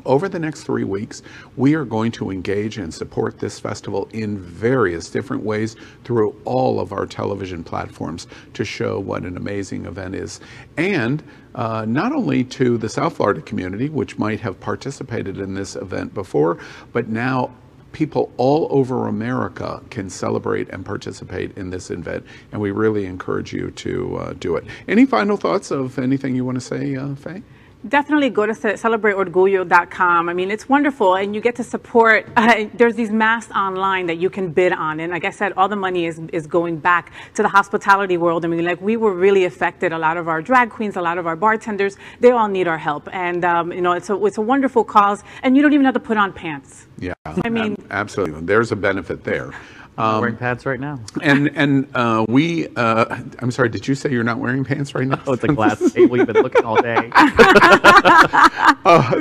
over 0.05 0.29
the 0.29 0.39
next 0.39 0.65
three 0.65 0.85
weeks, 0.85 1.23
we 1.57 1.75
are 1.75 1.85
going 1.85 2.13
to 2.13 2.31
engage 2.31 2.79
and 2.79 2.93
support 2.93 3.39
this 3.39 3.59
festival 3.59 4.09
in 4.13 4.39
various 4.39 5.11
different 5.11 5.43
ways 5.43 5.77
through 6.05 6.41
all 6.45 6.81
of 6.81 6.93
our 6.93 7.07
television 7.07 7.65
platforms 7.65 8.27
to 8.55 8.65
show 8.65 8.99
what 8.99 9.23
an 9.23 9.37
amazing 9.37 9.87
event 9.87 10.15
is. 10.15 10.41
And 10.77 11.23
uh, 11.55 11.85
not 11.87 12.13
only 12.13 12.45
to 12.45 12.79
the 12.79 12.89
South 12.89 13.17
Florida 13.17 13.41
community, 13.41 13.89
which 13.89 14.19
might 14.19 14.41
have 14.41 14.61
participated 14.61 15.39
in 15.39 15.55
this 15.55 15.77
event 15.77 16.15
before, 16.15 16.59
but 16.93 17.09
now 17.09 17.51
people 17.93 18.33
all 18.37 18.69
over 18.71 19.09
America 19.09 19.83
can 19.91 20.09
celebrate 20.09 20.69
and 20.71 20.85
participate 20.85 21.57
in 21.59 21.71
this 21.71 21.91
event, 21.91 22.25
and 22.53 22.61
we 22.61 22.71
really 22.71 23.05
encourage 23.07 23.53
you 23.53 23.71
to 23.73 24.17
uh, 24.17 24.33
do 24.35 24.57
it. 24.57 24.65
Any 24.89 25.07
final 25.07 25.37
thoughts 25.37 25.71
of 25.71 25.99
anything 25.99 26.37
you 26.37 26.45
want 26.45 26.57
to 26.57 26.61
say, 26.61 26.97
uh, 26.97 27.15
Faye? 27.15 27.43
Definitely 27.88 28.29
go 28.29 28.45
to 28.45 28.53
celebrateorgullo.com. 28.53 30.29
I 30.29 30.35
mean, 30.35 30.51
it's 30.51 30.69
wonderful, 30.69 31.14
and 31.14 31.35
you 31.35 31.40
get 31.40 31.57
to 31.57 31.64
support. 31.64 32.27
Uh, 32.40 32.69
there's 32.75 32.95
these 32.95 33.11
masks 33.11 33.53
online 33.53 34.07
that 34.07 34.16
you 34.16 34.31
can 34.31 34.51
bid 34.51 34.73
on, 34.73 34.99
and 34.99 35.12
like 35.12 35.27
I 35.27 35.31
said, 35.31 35.53
all 35.59 35.69
the 35.69 35.77
money 35.77 36.07
is 36.07 36.19
is 36.33 36.47
going 36.47 36.79
back 36.79 37.12
to 37.35 37.43
the 37.43 37.49
hospitality 37.49 38.16
world. 38.16 38.45
I 38.47 38.49
mean, 38.49 38.64
like 38.64 38.81
we 38.81 38.97
were 38.97 39.12
really 39.12 39.45
affected. 39.45 39.93
A 39.93 39.99
lot 39.99 40.16
of 40.16 40.27
our 40.27 40.40
drag 40.40 40.71
queens, 40.71 40.97
a 40.97 41.03
lot 41.03 41.19
of 41.19 41.27
our 41.27 41.37
bartenders, 41.37 41.99
they 42.21 42.31
all 42.31 42.49
need 42.49 42.66
our 42.66 42.79
help, 42.79 43.09
and 43.12 43.45
um, 43.45 43.73
you 43.73 43.83
know, 43.83 43.93
it's 43.93 44.09
a 44.09 44.25
it's 44.25 44.38
a 44.38 44.40
wonderful 44.40 44.85
cause, 44.85 45.23
and 45.43 45.55
you 45.55 45.62
don't 45.62 45.75
even 45.75 45.85
have 45.85 45.95
to 45.95 46.01
put 46.01 46.16
on 46.16 46.33
pants. 46.33 46.87
Yeah, 46.99 47.12
I 47.45 47.51
mean, 47.51 47.77
absolutely. 47.90 48.40
There's 48.40 48.73
a 48.73 48.77
benefit 48.77 49.23
there. 49.23 49.53
I'm 50.01 50.21
wearing 50.21 50.37
pants 50.37 50.67
right 50.67 50.81
now. 50.81 51.01
and 51.23 51.49
and 51.57 51.89
uh, 51.95 52.25
we, 52.29 52.69
uh, 52.77 53.17
I'm 53.39 53.51
sorry, 53.51 53.69
did 53.69 53.87
you 53.87 53.95
say 53.95 54.11
you're 54.11 54.25
not 54.25 54.39
wearing 54.39 54.65
pants 54.65 54.95
right 54.95 55.07
now? 55.07 55.21
Oh, 55.27 55.35
it's 55.35 55.45
a 55.45 55.49
glass 55.49 55.93
table. 55.93 56.17
You've 56.17 56.27
been 56.27 56.43
looking 56.43 56.65
all 56.65 56.81
day. 56.81 57.11
uh, 57.15 57.29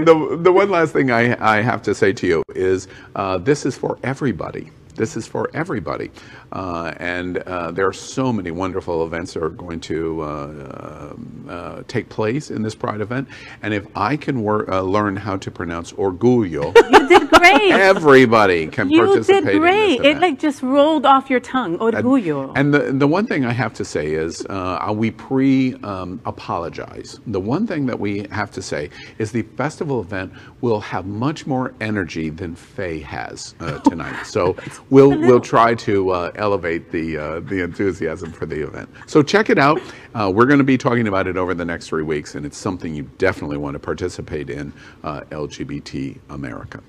the, 0.03 0.39
the 0.41 0.51
one 0.51 0.69
last 0.69 0.93
thing 0.93 1.11
I, 1.11 1.57
I 1.57 1.61
have 1.61 1.81
to 1.83 1.95
say 1.95 2.13
to 2.13 2.27
you 2.27 2.43
is 2.55 2.87
uh, 3.15 3.37
this 3.37 3.65
is 3.65 3.77
for 3.77 3.99
everybody. 4.03 4.71
This 4.99 5.15
is 5.15 5.25
for 5.25 5.49
everybody. 5.53 6.11
Uh, 6.51 6.93
and 6.97 7.37
uh, 7.37 7.71
there 7.71 7.87
are 7.87 7.93
so 7.93 8.33
many 8.33 8.51
wonderful 8.51 9.05
events 9.05 9.33
that 9.33 9.43
are 9.43 9.49
going 9.49 9.79
to 9.81 10.21
uh, 10.21 11.15
uh 11.47 11.83
take 11.87 12.09
place 12.09 12.51
in 12.51 12.61
this 12.61 12.75
Pride 12.75 13.01
event. 13.01 13.27
And 13.61 13.73
if 13.73 13.87
I 13.95 14.17
can 14.17 14.41
wor- 14.41 14.69
uh, 14.69 14.81
learn 14.81 15.15
how 15.15 15.37
to 15.37 15.49
pronounce 15.49 15.93
Orgullo, 15.93 16.75
you 16.91 17.07
did 17.07 17.18
great. 17.29 17.71
everybody 17.71 18.67
can 18.67 18.89
you 18.89 19.05
participate 19.05 19.45
did 19.45 19.59
great. 19.59 20.01
It 20.01 20.19
like 20.19 20.39
just 20.39 20.61
rolled 20.61 21.05
off 21.05 21.29
your 21.29 21.39
tongue. 21.39 21.77
Orgullo. 21.79 22.53
And 22.55 22.73
the, 22.73 22.91
the 22.91 23.07
one 23.07 23.25
thing 23.27 23.45
I 23.45 23.51
have 23.51 23.73
to 23.75 23.85
say 23.85 24.13
is 24.13 24.45
uh, 24.47 24.93
we 24.95 25.11
pre 25.11 25.75
um, 25.83 26.21
apologize. 26.25 27.19
The 27.27 27.39
one 27.39 27.67
thing 27.67 27.85
that 27.85 27.99
we 27.99 28.27
have 28.31 28.51
to 28.51 28.61
say 28.61 28.89
is 29.17 29.31
the 29.31 29.43
festival 29.43 30.01
event 30.01 30.33
will 30.61 30.79
have 30.81 31.05
much 31.05 31.47
more 31.47 31.73
energy 31.81 32.29
than 32.29 32.55
Faye 32.55 32.99
has 32.99 33.55
tonight. 33.83 34.23
So 34.23 34.55
we'll, 34.89 35.09
we'll 35.09 35.41
try 35.41 35.75
to 35.75 36.31
elevate 36.35 36.91
the 36.91 37.17
uh, 37.17 37.39
the 37.41 37.61
enthusiasm 37.63 38.31
for 38.31 38.45
the 38.45 38.65
event. 38.65 38.89
So 39.07 39.21
check 39.21 39.49
it 39.49 39.57
out. 39.57 39.81
Uh, 40.13 40.31
we're 40.33 40.45
going 40.45 40.59
to 40.59 40.63
be 40.63 40.77
talking 40.77 41.07
about 41.07 41.27
it 41.27 41.37
over 41.37 41.53
the 41.53 41.65
next 41.65 41.87
three 41.87 42.03
weeks, 42.03 42.35
and 42.35 42.45
it's 42.45 42.57
something 42.57 42.93
you 42.93 43.09
definitely 43.17 43.57
want 43.57 43.75
to 43.75 43.79
participate 43.79 44.49
in. 44.49 44.73
Uh, 45.03 45.21
LGBT 45.31 46.17
America. 46.29 46.81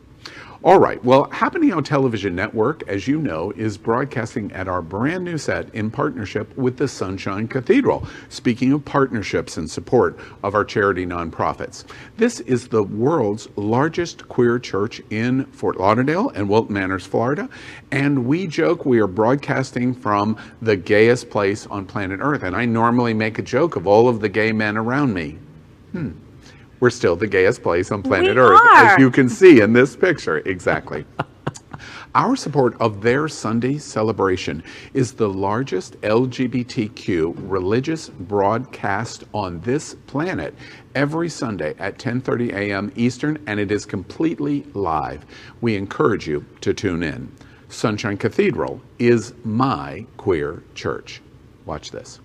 All 0.62 0.78
right. 0.78 1.02
Well, 1.02 1.30
Happening 1.30 1.70
Television 1.82 2.34
Network, 2.34 2.86
as 2.86 3.08
you 3.08 3.18
know, 3.18 3.50
is 3.52 3.78
broadcasting 3.78 4.52
at 4.52 4.68
our 4.68 4.82
brand 4.82 5.24
new 5.24 5.38
set 5.38 5.74
in 5.74 5.90
partnership 5.90 6.54
with 6.54 6.76
the 6.76 6.86
Sunshine 6.86 7.48
Cathedral. 7.48 8.06
Speaking 8.28 8.74
of 8.74 8.84
partnerships 8.84 9.56
and 9.56 9.70
support 9.70 10.18
of 10.42 10.54
our 10.54 10.64
charity 10.64 11.06
nonprofits, 11.06 11.84
this 12.18 12.40
is 12.40 12.68
the 12.68 12.82
world's 12.82 13.48
largest 13.56 14.28
queer 14.28 14.58
church 14.58 15.00
in 15.08 15.46
Fort 15.46 15.80
Lauderdale 15.80 16.28
and 16.34 16.46
Wilton 16.46 16.74
Manors, 16.74 17.06
Florida. 17.06 17.48
And 17.90 18.26
we 18.26 18.46
joke 18.46 18.84
we 18.84 19.00
are 19.00 19.06
broadcasting 19.06 19.94
from 19.94 20.36
the 20.60 20.76
gayest 20.76 21.30
place 21.30 21.66
on 21.68 21.86
planet 21.86 22.20
Earth. 22.22 22.42
And 22.42 22.54
I 22.54 22.66
normally 22.66 23.14
make 23.14 23.38
a 23.38 23.42
joke 23.42 23.76
of 23.76 23.86
all 23.86 24.08
of 24.08 24.20
the 24.20 24.28
gay 24.28 24.52
men 24.52 24.76
around 24.76 25.14
me. 25.14 25.38
Hmm 25.92 26.10
we're 26.80 26.90
still 26.90 27.16
the 27.16 27.26
gayest 27.26 27.62
place 27.62 27.92
on 27.92 28.02
planet 28.02 28.34
We 28.34 28.42
Earth, 28.42 28.60
are. 28.60 28.84
as 28.86 28.98
you 28.98 29.10
can 29.10 29.28
see 29.28 29.60
in 29.60 29.72
this 29.72 29.94
picture. 29.96 30.38
Exactly. 30.38 31.04
Our 32.14 32.34
support 32.34 32.74
of 32.80 33.02
their 33.02 33.28
Sunday 33.28 33.78
celebration 33.78 34.64
is 34.94 35.12
the 35.12 35.28
largest 35.28 36.00
LGBTQ 36.00 37.34
religious 37.38 38.08
broadcast 38.08 39.24
on 39.32 39.60
this 39.60 39.94
planet 40.08 40.54
every 40.96 41.28
Sunday 41.28 41.74
at 41.78 41.98
10:30 41.98 42.52
a.m. 42.52 42.90
Eastern 42.96 43.38
and 43.46 43.60
it 43.60 43.70
is 43.70 43.86
completely 43.86 44.66
live. 44.74 45.24
We 45.60 45.76
encourage 45.76 46.26
you 46.26 46.44
to 46.62 46.74
tune 46.74 47.04
in. 47.04 47.30
Sunshine 47.68 48.16
Cathedral 48.16 48.80
is 48.98 49.32
my 49.44 50.04
queer 50.16 50.64
church. 50.74 51.22
Watch 51.64 51.92
this. 51.92 52.18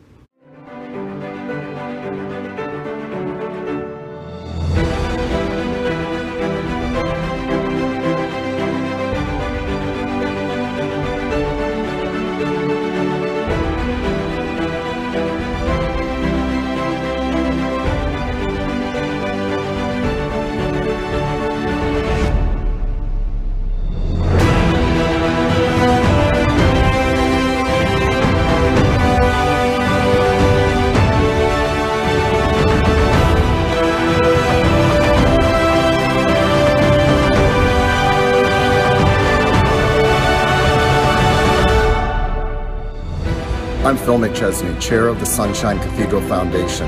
I'm 43.86 43.98
Phil 43.98 44.18
McChesney, 44.18 44.82
chair 44.82 45.08
of 45.08 45.20
the 45.20 45.28
Sunshine 45.28 45.78
Cathedral 45.78 46.24
Foundation, 46.24 46.88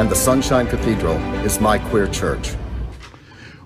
and 0.00 0.08
the 0.08 0.16
Sunshine 0.16 0.66
Cathedral 0.66 1.18
is 1.44 1.60
my 1.60 1.78
queer 1.78 2.08
church. 2.08 2.54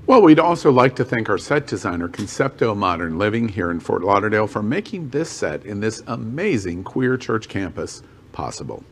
Well, 0.08 0.20
we'd 0.20 0.40
also 0.40 0.72
like 0.72 0.96
to 0.96 1.04
thank 1.04 1.30
our 1.30 1.38
set 1.38 1.68
designer, 1.68 2.08
Concepto 2.08 2.76
Modern 2.76 3.18
Living, 3.18 3.46
here 3.48 3.70
in 3.70 3.78
Fort 3.78 4.02
Lauderdale, 4.02 4.48
for 4.48 4.64
making 4.64 5.10
this 5.10 5.30
set 5.30 5.64
in 5.64 5.78
this 5.78 6.02
amazing 6.08 6.82
queer 6.82 7.16
church 7.16 7.48
campus 7.48 8.02
possible. 8.32 8.82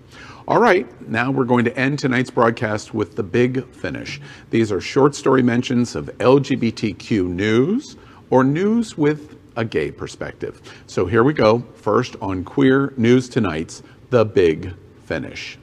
All 0.46 0.60
right, 0.60 0.86
now 1.08 1.32
we're 1.32 1.42
going 1.42 1.64
to 1.64 1.76
end 1.76 1.98
tonight's 1.98 2.30
broadcast 2.30 2.94
with 2.94 3.16
the 3.16 3.24
big 3.24 3.66
finish. 3.74 4.20
These 4.50 4.70
are 4.70 4.80
short 4.80 5.16
story 5.16 5.42
mentions 5.42 5.96
of 5.96 6.06
LGBTQ 6.18 7.26
news 7.26 7.96
or 8.30 8.44
news 8.44 8.96
with 8.96 9.39
a 9.60 9.64
gay 9.64 9.90
perspective. 9.92 10.60
So 10.86 11.04
here 11.04 11.22
we 11.22 11.34
go. 11.34 11.60
First 11.74 12.16
on 12.22 12.44
Queer 12.44 12.94
News 12.96 13.28
Tonight's 13.28 13.82
The 14.08 14.24
Big 14.24 14.74
Finish. 15.04 15.58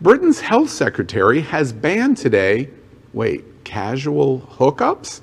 Britain's 0.00 0.40
health 0.40 0.70
secretary 0.70 1.42
has 1.42 1.70
banned 1.72 2.16
today, 2.16 2.70
wait, 3.12 3.44
casual 3.64 4.40
hookups? 4.40 5.20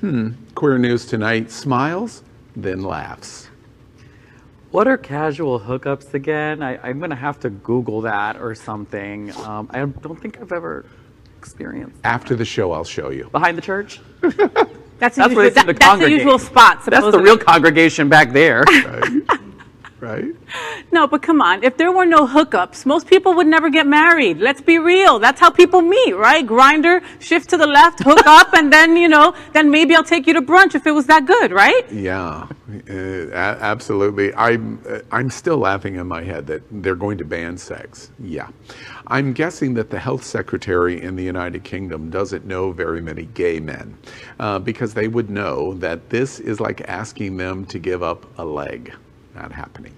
Hmm, 0.00 0.32
Queer 0.56 0.76
News 0.78 1.06
Tonight 1.06 1.52
smiles, 1.52 2.24
then 2.56 2.82
laughs. 2.82 3.48
What 4.72 4.88
are 4.88 4.98
casual 4.98 5.60
hookups 5.60 6.14
again? 6.14 6.64
I, 6.64 6.78
I'm 6.82 6.98
going 6.98 7.10
to 7.10 7.16
have 7.16 7.38
to 7.40 7.50
Google 7.50 8.00
that 8.00 8.36
or 8.42 8.56
something. 8.56 9.30
Um, 9.36 9.70
I 9.72 9.84
don't 9.84 10.20
think 10.20 10.40
I've 10.40 10.52
ever 10.52 10.84
experienced. 11.38 11.96
After 12.02 12.34
the 12.34 12.44
show, 12.44 12.72
I'll 12.72 12.82
show 12.82 13.10
you. 13.10 13.28
Behind 13.30 13.56
the 13.56 13.62
church? 13.62 14.00
That's, 14.98 15.16
That's 15.16 15.28
the 15.30 15.34
where 15.36 15.44
usual, 15.46 15.54
they 15.54 15.60
seem 15.60 15.66
to 15.66 15.72
that's 15.74 16.00
the 16.00 16.10
usual 16.10 16.38
spot. 16.38 16.84
That's 16.84 17.10
the 17.10 17.18
real 17.18 17.38
congregation 17.38 18.08
back 18.08 18.32
there. 18.32 18.62
right? 18.62 19.40
No, 20.92 21.06
but 21.06 21.22
come 21.22 21.40
on. 21.40 21.62
If 21.64 21.76
there 21.76 21.90
were 21.92 22.04
no 22.04 22.26
hookups, 22.26 22.84
most 22.84 23.06
people 23.06 23.34
would 23.34 23.46
never 23.46 23.70
get 23.70 23.86
married. 23.86 24.38
Let's 24.38 24.60
be 24.60 24.78
real. 24.78 25.18
That's 25.18 25.40
how 25.40 25.50
people 25.50 25.80
meet, 25.80 26.12
right? 26.14 26.46
Grindr, 26.46 27.02
shift 27.20 27.50
to 27.50 27.56
the 27.56 27.66
left, 27.66 28.02
hook 28.02 28.26
up, 28.26 28.52
and 28.54 28.72
then, 28.72 28.96
you 28.96 29.08
know, 29.08 29.34
then 29.52 29.70
maybe 29.70 29.94
I'll 29.94 30.04
take 30.04 30.26
you 30.26 30.34
to 30.34 30.42
brunch 30.42 30.74
if 30.74 30.86
it 30.86 30.92
was 30.92 31.06
that 31.06 31.26
good, 31.26 31.52
right? 31.52 31.90
Yeah, 31.90 32.48
uh, 32.90 33.32
absolutely. 33.32 34.34
I'm 34.34 34.80
uh, 34.88 35.00
I'm 35.10 35.30
still 35.30 35.58
laughing 35.58 35.96
in 35.96 36.06
my 36.06 36.22
head 36.22 36.46
that 36.48 36.62
they're 36.70 36.94
going 36.94 37.18
to 37.18 37.24
ban 37.24 37.56
sex. 37.56 38.10
Yeah, 38.18 38.48
I'm 39.06 39.32
guessing 39.32 39.74
that 39.74 39.90
the 39.90 39.98
health 39.98 40.24
secretary 40.24 41.00
in 41.02 41.16
the 41.16 41.24
United 41.24 41.64
Kingdom 41.64 42.10
doesn't 42.10 42.44
know 42.44 42.72
very 42.72 43.00
many 43.00 43.24
gay 43.26 43.60
men, 43.60 43.96
uh, 44.38 44.58
because 44.58 44.94
they 44.94 45.08
would 45.08 45.30
know 45.30 45.74
that 45.74 46.10
this 46.10 46.40
is 46.40 46.60
like 46.60 46.82
asking 46.88 47.36
them 47.36 47.64
to 47.66 47.78
give 47.78 48.02
up 48.02 48.26
a 48.38 48.44
leg. 48.44 48.92
Not 49.34 49.52
happening. 49.52 49.94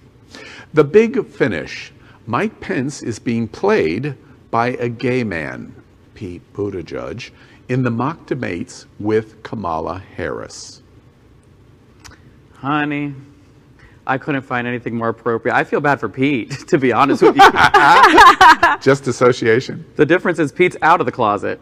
The 0.73 0.83
big 0.83 1.25
finish. 1.27 1.91
Mike 2.25 2.59
Pence 2.59 3.01
is 3.01 3.19
being 3.19 3.47
played 3.47 4.15
by 4.51 4.69
a 4.69 4.89
gay 4.89 5.23
man, 5.23 5.73
Pete 6.13 6.41
Buttigieg, 6.53 7.31
in 7.69 7.83
the 7.83 7.91
mock 7.91 8.25
debates 8.25 8.85
with 8.99 9.41
Kamala 9.43 9.99
Harris. 10.15 10.81
Honey, 12.55 13.13
I 14.05 14.17
couldn't 14.17 14.41
find 14.41 14.65
anything 14.65 14.95
more 14.95 15.09
appropriate. 15.09 15.53
I 15.55 15.63
feel 15.63 15.79
bad 15.79 15.99
for 15.99 16.09
Pete, 16.09 16.51
to 16.67 16.77
be 16.77 16.91
honest 16.91 17.21
with 17.21 17.35
you. 17.35 17.41
Just 18.81 19.07
association. 19.07 19.85
the 19.95 20.05
difference 20.05 20.39
is 20.39 20.51
Pete's 20.51 20.77
out 20.81 20.99
of 20.99 21.05
the 21.05 21.11
closet. 21.11 21.59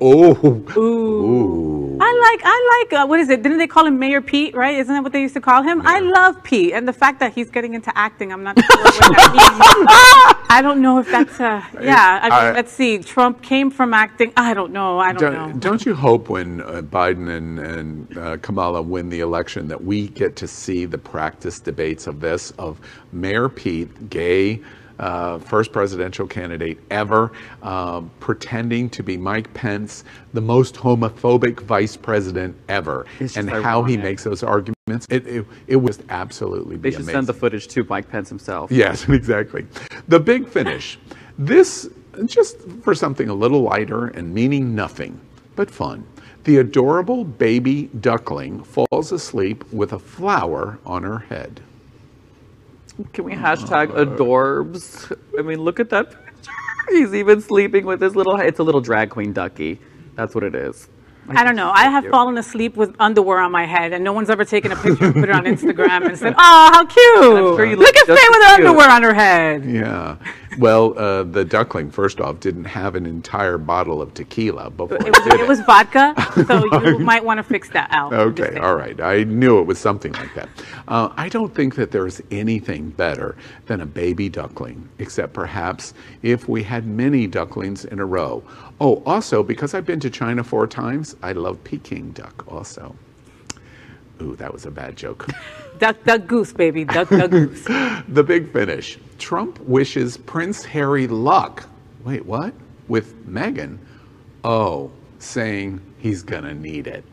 Oh. 0.00 0.62
Ooh. 0.76 1.83
I 2.04 2.30
like, 2.30 2.40
I 2.44 2.78
like, 2.90 3.02
uh, 3.02 3.06
what 3.06 3.18
is 3.20 3.30
it? 3.30 3.42
Didn't 3.42 3.58
they 3.58 3.66
call 3.66 3.86
him 3.86 3.98
Mayor 3.98 4.20
Pete, 4.20 4.54
right? 4.54 4.76
Isn't 4.78 4.92
that 4.94 5.02
what 5.02 5.12
they 5.12 5.22
used 5.22 5.34
to 5.34 5.40
call 5.40 5.62
him? 5.62 5.82
I 5.86 6.00
love 6.00 6.42
Pete. 6.42 6.72
And 6.74 6.86
the 6.86 6.92
fact 6.92 7.18
that 7.20 7.32
he's 7.34 7.50
getting 7.50 7.74
into 7.74 7.96
acting, 7.96 8.32
I'm 8.32 8.42
not 8.42 8.58
sure 8.64 8.76
what 8.76 9.16
that 9.16 9.32
means. 9.32 10.44
I 10.50 10.60
don't 10.62 10.82
know 10.82 10.98
if 10.98 11.10
that's, 11.10 11.40
a, 11.40 11.66
yeah. 11.80 12.20
I 12.22 12.24
mean, 12.24 12.32
I- 12.32 12.52
let's 12.52 12.72
see. 12.72 12.98
Trump 12.98 13.42
came 13.42 13.70
from 13.70 13.94
acting. 13.94 14.32
I 14.36 14.52
don't 14.54 14.72
know. 14.72 14.98
I 14.98 15.12
don't, 15.12 15.32
know. 15.32 15.48
Don't, 15.48 15.60
don't 15.60 15.86
you 15.86 15.94
hope 15.94 16.28
when 16.28 16.60
uh, 16.60 16.82
Biden 16.82 17.36
and, 17.36 17.58
and 17.58 18.18
uh, 18.18 18.36
Kamala 18.38 18.82
win 18.82 19.08
the 19.08 19.20
election 19.20 19.66
that 19.68 19.82
we 19.82 20.08
get 20.08 20.36
to 20.36 20.46
see 20.46 20.84
the 20.84 20.98
practice 20.98 21.58
debates 21.58 22.06
of 22.06 22.20
this, 22.20 22.50
of 22.52 22.80
Mayor 23.12 23.48
Pete, 23.48 24.10
gay, 24.10 24.60
uh, 24.98 25.38
first 25.38 25.72
presidential 25.72 26.26
candidate 26.26 26.78
ever, 26.90 27.32
uh, 27.62 28.00
pretending 28.20 28.88
to 28.90 29.02
be 29.02 29.16
Mike 29.16 29.52
Pence, 29.54 30.04
the 30.32 30.40
most 30.40 30.74
homophobic 30.76 31.60
vice 31.60 31.96
president 31.96 32.56
ever, 32.68 33.06
and 33.36 33.50
how 33.50 33.82
he 33.82 33.96
makes 33.96 34.24
those 34.24 34.42
arguments. 34.42 34.74
It, 35.08 35.26
it, 35.26 35.46
it 35.66 35.76
was 35.76 36.00
absolutely 36.10 36.76
They 36.76 36.90
should 36.90 37.00
amazing. 37.00 37.14
send 37.14 37.26
the 37.26 37.34
footage 37.34 37.68
to 37.68 37.84
Mike 37.84 38.08
Pence 38.08 38.28
himself. 38.28 38.70
Yes, 38.70 39.08
exactly. 39.08 39.66
The 40.08 40.20
big 40.20 40.46
finish. 40.48 40.98
This, 41.38 41.88
just 42.26 42.60
for 42.82 42.94
something 42.94 43.28
a 43.28 43.34
little 43.34 43.62
lighter 43.62 44.08
and 44.08 44.32
meaning 44.32 44.74
nothing, 44.74 45.20
but 45.56 45.70
fun. 45.70 46.06
The 46.44 46.58
adorable 46.58 47.24
baby 47.24 47.84
duckling 48.00 48.62
falls 48.62 49.12
asleep 49.12 49.64
with 49.72 49.94
a 49.94 49.98
flower 49.98 50.78
on 50.84 51.02
her 51.02 51.20
head. 51.20 51.62
Can 53.12 53.24
we 53.24 53.32
hashtag 53.32 53.88
adorbs? 53.88 55.16
I 55.38 55.42
mean, 55.42 55.60
look 55.60 55.80
at 55.80 55.90
that 55.90 56.10
picture. 56.10 56.52
He's 56.90 57.14
even 57.14 57.40
sleeping 57.40 57.86
with 57.86 58.00
his 58.00 58.14
little. 58.14 58.36
It's 58.36 58.58
a 58.60 58.62
little 58.62 58.80
drag 58.80 59.10
queen 59.10 59.32
ducky. 59.32 59.80
That's 60.14 60.34
what 60.34 60.44
it 60.44 60.54
is. 60.54 60.88
I 61.28 61.42
don't 61.42 61.56
know. 61.56 61.70
I 61.70 61.84
have 61.84 62.02
cute. 62.04 62.12
fallen 62.12 62.36
asleep 62.36 62.76
with 62.76 62.94
underwear 63.00 63.38
on 63.38 63.50
my 63.50 63.64
head, 63.64 63.92
and 63.94 64.04
no 64.04 64.12
one's 64.12 64.28
ever 64.28 64.44
taken 64.44 64.72
a 64.72 64.76
picture 64.76 65.06
and 65.06 65.14
put 65.14 65.24
it 65.24 65.30
on 65.30 65.44
Instagram 65.44 66.06
and 66.06 66.18
said, 66.18 66.34
"Oh, 66.36 66.70
how 66.72 66.84
cute! 66.84 67.24
Sure 67.24 67.66
Look 67.70 67.78
look 67.78 67.96
at 67.96 68.06
just 68.06 68.20
Faye 68.20 68.28
with 68.28 68.46
her 68.46 68.56
cute." 68.56 68.66
underwear 68.68 68.90
on 68.90 69.02
her 69.02 69.14
head." 69.14 69.64
Yeah. 69.64 70.16
Well, 70.58 70.98
uh, 70.98 71.22
the 71.24 71.44
duckling, 71.44 71.90
first 71.90 72.20
off, 72.20 72.40
didn't 72.40 72.64
have 72.64 72.94
an 72.94 73.06
entire 73.06 73.58
bottle 73.58 74.00
of 74.00 74.14
tequila 74.14 74.70
before 74.70 74.98
It 74.98 75.16
was, 75.16 75.24
did 75.24 75.40
it 75.40 75.48
was 75.48 75.60
vodka, 75.60 76.14
so 76.46 76.64
you 76.82 76.98
might 76.98 77.24
want 77.24 77.38
to 77.38 77.42
fix 77.42 77.68
that 77.70 77.88
out. 77.90 78.12
Okay, 78.12 78.56
all 78.58 78.76
right. 78.76 79.00
I 79.00 79.24
knew 79.24 79.58
it 79.60 79.66
was 79.66 79.78
something 79.78 80.12
like 80.12 80.34
that. 80.34 80.48
Uh, 80.88 81.10
I 81.16 81.28
don't 81.28 81.54
think 81.54 81.74
that 81.76 81.90
there's 81.90 82.20
anything 82.30 82.90
better 82.90 83.36
than 83.66 83.80
a 83.80 83.86
baby 83.86 84.28
duckling, 84.28 84.88
except 84.98 85.32
perhaps 85.32 85.94
if 86.22 86.48
we 86.48 86.62
had 86.62 86.86
many 86.86 87.26
ducklings 87.26 87.84
in 87.84 87.98
a 87.98 88.06
row. 88.06 88.42
Oh, 88.80 89.02
also, 89.06 89.42
because 89.42 89.74
I've 89.74 89.86
been 89.86 90.00
to 90.00 90.10
China 90.10 90.44
four 90.44 90.66
times, 90.66 91.16
I 91.22 91.32
love 91.32 91.62
Peking 91.64 92.12
duck 92.12 92.44
also. 92.48 92.94
Ooh, 94.22 94.36
that 94.36 94.52
was 94.52 94.66
a 94.66 94.70
bad 94.70 94.96
joke. 94.96 95.26
Duck, 95.78 96.04
duck, 96.04 96.26
goose, 96.26 96.52
baby. 96.52 96.84
Duck, 96.84 97.08
duck, 97.08 97.30
goose. 97.30 97.64
the 98.08 98.22
big 98.22 98.52
finish. 98.52 98.96
Trump 99.18 99.58
wishes 99.60 100.16
Prince 100.16 100.64
Harry 100.64 101.08
luck. 101.08 101.68
Wait, 102.04 102.24
what? 102.24 102.54
With 102.86 103.26
Meghan? 103.26 103.78
Oh, 104.44 104.92
saying 105.18 105.80
he's 105.98 106.22
gonna 106.22 106.54
need 106.54 106.86
it. 106.86 107.04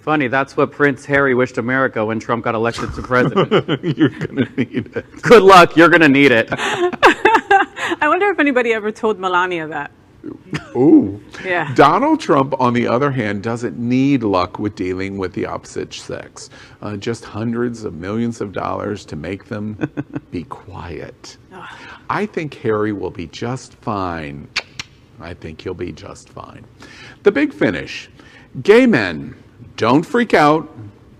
Funny, 0.00 0.26
that's 0.26 0.56
what 0.56 0.72
Prince 0.72 1.04
Harry 1.06 1.32
wished 1.32 1.58
America 1.58 2.04
when 2.04 2.18
Trump 2.18 2.42
got 2.42 2.56
elected 2.56 2.92
to 2.94 3.02
president. 3.02 3.84
You're 3.96 4.08
gonna 4.08 4.48
need 4.56 4.96
it. 4.96 5.22
Good 5.22 5.44
luck, 5.44 5.76
you're 5.76 5.88
gonna 5.88 6.08
need 6.08 6.32
it. 6.32 6.48
I 6.50 8.08
wonder 8.08 8.28
if 8.30 8.40
anybody 8.40 8.72
ever 8.72 8.90
told 8.90 9.20
Melania 9.20 9.68
that. 9.68 9.92
Ooh. 10.76 11.20
Yeah. 11.44 11.74
Donald 11.74 12.20
Trump, 12.20 12.54
on 12.60 12.72
the 12.74 12.86
other 12.86 13.10
hand, 13.10 13.42
doesn't 13.42 13.78
need 13.78 14.22
luck 14.22 14.58
with 14.58 14.74
dealing 14.74 15.18
with 15.18 15.32
the 15.32 15.46
opposite 15.46 15.92
sex. 15.92 16.50
Uh, 16.80 16.96
just 16.96 17.24
hundreds 17.24 17.84
of 17.84 17.94
millions 17.94 18.40
of 18.40 18.52
dollars 18.52 19.04
to 19.06 19.16
make 19.16 19.46
them 19.46 19.78
be 20.30 20.44
quiet. 20.48 21.36
I 22.08 22.26
think 22.26 22.54
Harry 22.54 22.92
will 22.92 23.10
be 23.10 23.26
just 23.28 23.74
fine. 23.74 24.48
I 25.20 25.34
think 25.34 25.60
he'll 25.60 25.74
be 25.74 25.92
just 25.92 26.28
fine. 26.28 26.64
The 27.22 27.32
big 27.32 27.52
finish. 27.52 28.10
Gay 28.62 28.86
men, 28.86 29.34
don't 29.76 30.04
freak 30.04 30.34
out. 30.34 30.68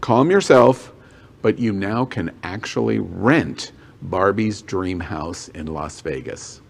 Calm 0.00 0.30
yourself. 0.30 0.92
But 1.40 1.59
you 1.59 1.72
now 1.72 2.05
can 2.05 2.30
actually 2.44 3.00
rent 3.00 3.72
Barbie's 4.03 4.62
dream 4.62 5.00
house 5.00 5.48
in 5.48 5.66
Las 5.66 6.00
Vegas. 6.00 6.61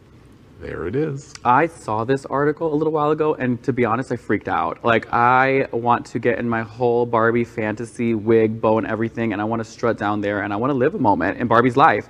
There 0.60 0.86
it 0.86 0.94
is. 0.94 1.34
I 1.44 1.66
saw 1.66 2.04
this 2.04 2.24
article 2.26 2.72
a 2.72 2.76
little 2.76 2.92
while 2.92 3.10
ago, 3.10 3.34
and 3.34 3.62
to 3.64 3.72
be 3.72 3.84
honest, 3.84 4.12
I 4.12 4.16
freaked 4.16 4.48
out. 4.48 4.84
Like, 4.84 5.12
I 5.12 5.66
want 5.72 6.06
to 6.06 6.18
get 6.20 6.38
in 6.38 6.48
my 6.48 6.62
whole 6.62 7.04
Barbie 7.04 7.44
fantasy 7.44 8.14
wig, 8.14 8.60
bow, 8.60 8.78
and 8.78 8.86
everything, 8.86 9.32
and 9.32 9.42
I 9.42 9.44
want 9.44 9.60
to 9.60 9.64
strut 9.64 9.98
down 9.98 10.20
there, 10.20 10.42
and 10.42 10.52
I 10.52 10.56
want 10.56 10.70
to 10.70 10.74
live 10.74 10.94
a 10.94 10.98
moment 10.98 11.38
in 11.38 11.48
Barbie's 11.48 11.76
life, 11.76 12.06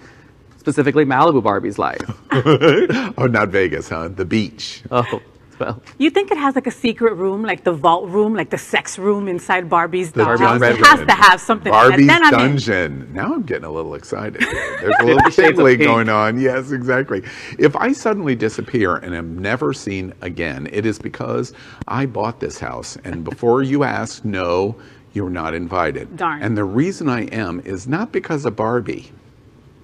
specifically 0.58 1.06
Malibu 1.06 1.42
Barbie's 1.42 1.78
life. 1.78 2.02
oh, 2.32 3.26
not 3.26 3.48
Vegas, 3.48 3.88
huh? 3.88 4.08
The 4.08 4.26
beach. 4.26 4.82
Oh, 4.90 5.22
well. 5.62 5.82
You 5.98 6.10
think 6.10 6.30
it 6.30 6.38
has 6.38 6.54
like 6.54 6.66
a 6.66 6.70
secret 6.86 7.14
room, 7.14 7.42
like 7.42 7.62
the 7.64 7.72
vault 7.72 8.08
room, 8.08 8.34
like 8.34 8.50
the 8.50 8.58
sex 8.58 8.98
room 8.98 9.28
inside 9.28 9.68
Barbie's 9.70 10.10
The 10.12 10.24
dollhouse? 10.24 10.38
dungeon. 10.60 10.72
It 10.80 10.86
has 10.86 11.00
to 11.06 11.12
have 11.26 11.40
something. 11.40 11.70
Barbie's 11.72 12.06
Then 12.06 12.22
I'm 12.24 12.34
in. 12.34 12.40
dungeon. 12.40 12.92
Now 13.14 13.32
I'm 13.34 13.42
getting 13.42 13.64
a 13.64 13.70
little 13.70 13.94
excited. 13.94 14.40
There's 14.42 14.94
a 15.00 15.04
little 15.10 15.22
Fifty 15.24 15.30
Shades 15.42 15.48
of 15.50 15.54
tingling 15.56 15.78
Pink. 15.78 15.88
going 15.88 16.08
on. 16.08 16.40
Yes, 16.40 16.72
exactly. 16.72 17.22
If 17.58 17.76
I 17.76 17.92
suddenly 17.92 18.34
disappear 18.34 18.96
and 18.96 19.14
am 19.14 19.38
never 19.38 19.72
seen 19.72 20.12
again, 20.20 20.68
it 20.72 20.84
is 20.86 20.98
because 20.98 21.52
I 21.88 22.06
bought 22.06 22.40
this 22.40 22.58
house. 22.58 22.96
And 23.04 23.22
before 23.24 23.62
you 23.62 23.84
ask, 23.84 24.24
no, 24.24 24.74
you're 25.14 25.30
not 25.30 25.54
invited. 25.54 26.16
Darn. 26.16 26.42
And 26.42 26.56
the 26.56 26.64
reason 26.64 27.08
I 27.08 27.22
am 27.26 27.60
is 27.60 27.86
not 27.86 28.12
because 28.12 28.44
of 28.46 28.56
Barbie, 28.56 29.12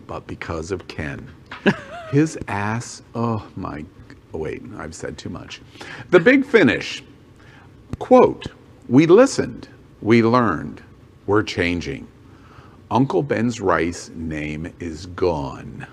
but 0.06 0.26
because 0.26 0.70
of 0.70 0.88
Ken. 0.88 1.28
His 2.10 2.38
ass, 2.48 3.02
oh 3.14 3.46
my, 3.56 3.84
oh 4.32 4.38
wait, 4.38 4.62
I've 4.76 4.94
said 4.94 5.18
too 5.18 5.28
much. 5.28 5.60
The 6.10 6.20
big 6.20 6.44
finish. 6.44 7.02
Quote, 7.98 8.46
we 8.88 9.06
listened, 9.06 9.68
we 10.00 10.22
learned, 10.22 10.82
we're 11.26 11.42
changing. 11.42 12.06
Uncle 12.90 13.22
Ben's 13.22 13.60
rice 13.60 14.10
name 14.14 14.72
is 14.80 15.06
gone. 15.06 15.86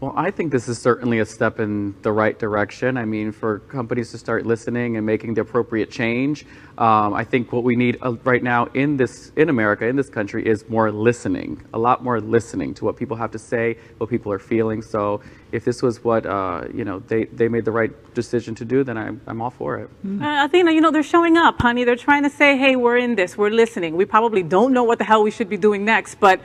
Well, 0.00 0.14
I 0.16 0.30
think 0.30 0.50
this 0.50 0.66
is 0.66 0.78
certainly 0.78 1.18
a 1.18 1.26
step 1.26 1.60
in 1.60 1.94
the 2.00 2.10
right 2.10 2.38
direction. 2.38 2.96
I 2.96 3.04
mean, 3.04 3.32
for 3.32 3.58
companies 3.58 4.10
to 4.12 4.18
start 4.18 4.46
listening 4.46 4.96
and 4.96 5.04
making 5.04 5.34
the 5.34 5.42
appropriate 5.42 5.90
change, 5.90 6.46
um, 6.78 7.12
I 7.12 7.22
think 7.22 7.52
what 7.52 7.64
we 7.64 7.76
need 7.76 7.98
uh, 8.00 8.12
right 8.24 8.42
now 8.42 8.64
in 8.72 8.96
this 8.96 9.30
in 9.36 9.50
America, 9.50 9.86
in 9.86 9.96
this 9.96 10.08
country, 10.08 10.46
is 10.46 10.66
more 10.70 10.90
listening. 10.90 11.62
A 11.74 11.78
lot 11.78 12.02
more 12.02 12.18
listening 12.18 12.72
to 12.74 12.86
what 12.86 12.96
people 12.96 13.14
have 13.14 13.30
to 13.32 13.38
say, 13.38 13.76
what 13.98 14.08
people 14.08 14.32
are 14.32 14.38
feeling. 14.38 14.80
So, 14.80 15.20
if 15.52 15.66
this 15.66 15.82
was 15.82 16.02
what 16.02 16.24
uh, 16.24 16.64
you 16.72 16.86
know 16.86 17.00
they, 17.00 17.24
they 17.26 17.48
made 17.48 17.66
the 17.66 17.72
right 17.72 17.92
decision 18.14 18.54
to 18.54 18.64
do, 18.64 18.82
then 18.82 18.96
I'm 18.96 19.20
I'm 19.26 19.42
all 19.42 19.50
for 19.50 19.76
it. 19.80 19.90
Uh, 20.06 20.46
Athena, 20.46 20.72
you 20.72 20.80
know, 20.80 20.90
they're 20.90 21.02
showing 21.02 21.36
up, 21.36 21.60
honey. 21.60 21.84
They're 21.84 21.94
trying 21.94 22.22
to 22.22 22.30
say, 22.30 22.56
hey, 22.56 22.74
we're 22.74 22.96
in 22.96 23.16
this, 23.16 23.36
we're 23.36 23.50
listening. 23.50 23.96
We 23.96 24.06
probably 24.06 24.42
don't 24.42 24.72
know 24.72 24.84
what 24.84 24.96
the 24.96 25.04
hell 25.04 25.22
we 25.22 25.30
should 25.30 25.50
be 25.50 25.58
doing 25.58 25.84
next, 25.84 26.14
but 26.14 26.40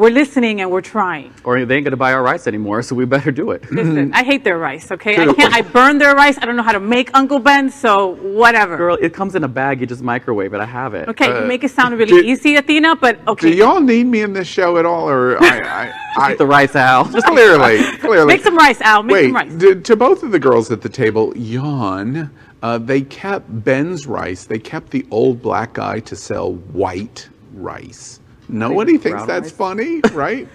we're 0.00 0.10
listening 0.22 0.60
and 0.62 0.70
we're 0.70 0.80
trying. 0.96 1.30
Or 1.44 1.52
they 1.64 1.76
ain't 1.76 1.84
gonna 1.84 1.96
buy 2.06 2.12
our 2.14 2.22
rice 2.22 2.46
anymore, 2.46 2.80
so 2.82 2.94
we 3.00 3.04
better 3.04 3.30
do 3.30 3.50
it. 3.50 3.60
Listen, 3.70 4.12
I 4.20 4.22
hate 4.24 4.42
their 4.44 4.58
rice, 4.58 4.90
okay? 4.90 5.14
I 5.22 5.32
can't, 5.34 5.52
I 5.54 5.60
burn 5.62 5.98
their 5.98 6.14
rice. 6.14 6.36
I 6.40 6.46
don't 6.46 6.56
know 6.56 6.62
how 6.62 6.72
to 6.72 6.80
make 6.96 7.10
Uncle 7.14 7.38
Ben, 7.38 7.70
so 7.70 8.16
whatever. 8.42 8.76
Girl, 8.78 8.98
it 9.00 9.12
comes 9.12 9.34
in 9.34 9.44
a 9.44 9.48
bag. 9.48 9.80
You 9.80 9.86
just 9.86 10.02
microwave 10.02 10.54
it. 10.54 10.60
I 10.60 10.64
have 10.64 10.94
it. 10.94 11.08
Okay, 11.08 11.30
Uh, 11.30 11.40
you 11.42 11.46
make 11.46 11.62
it 11.64 11.70
sound 11.70 11.98
really 11.98 12.22
do- 12.22 12.28
easy, 12.32 12.56
Athena, 12.56 12.96
but 12.96 13.18
okay. 13.28 13.50
Do 13.50 13.56
y'all 13.56 13.80
need 13.80 14.06
me 14.06 14.22
in 14.22 14.32
this 14.32 14.48
show 14.48 14.78
at 14.78 14.86
all, 14.86 15.08
or 15.08 15.36
I, 15.42 15.60
I, 15.86 15.92
I 16.16 16.34
the 16.34 16.46
rice, 16.46 16.74
Al. 16.74 17.04
Just 17.10 17.26
clearly, 17.26 17.82
clearly. 17.98 18.26
Make 18.26 18.42
some 18.42 18.56
rice, 18.56 18.80
Al. 18.80 19.02
Make 19.02 19.14
Wait, 19.14 19.24
some 19.26 19.34
rice. 19.34 19.52
d- 19.54 19.80
to 19.82 19.96
both 19.96 20.22
of 20.22 20.30
the 20.30 20.38
girls 20.38 20.70
at 20.70 20.80
the 20.80 20.88
table, 20.88 21.32
yawn. 21.36 22.30
Uh, 22.62 22.78
they 22.78 23.00
kept 23.02 23.46
Ben's 23.64 24.06
rice. 24.06 24.44
They 24.44 24.58
kept 24.58 24.90
the 24.90 25.06
old 25.10 25.40
black 25.42 25.74
guy 25.74 26.00
to 26.00 26.16
sell 26.16 26.52
white 26.54 27.28
rice. 27.54 28.19
Nobody 28.50 28.98
thinks 28.98 29.24
that's 29.24 29.50
funny, 29.50 30.00
right? 30.12 30.48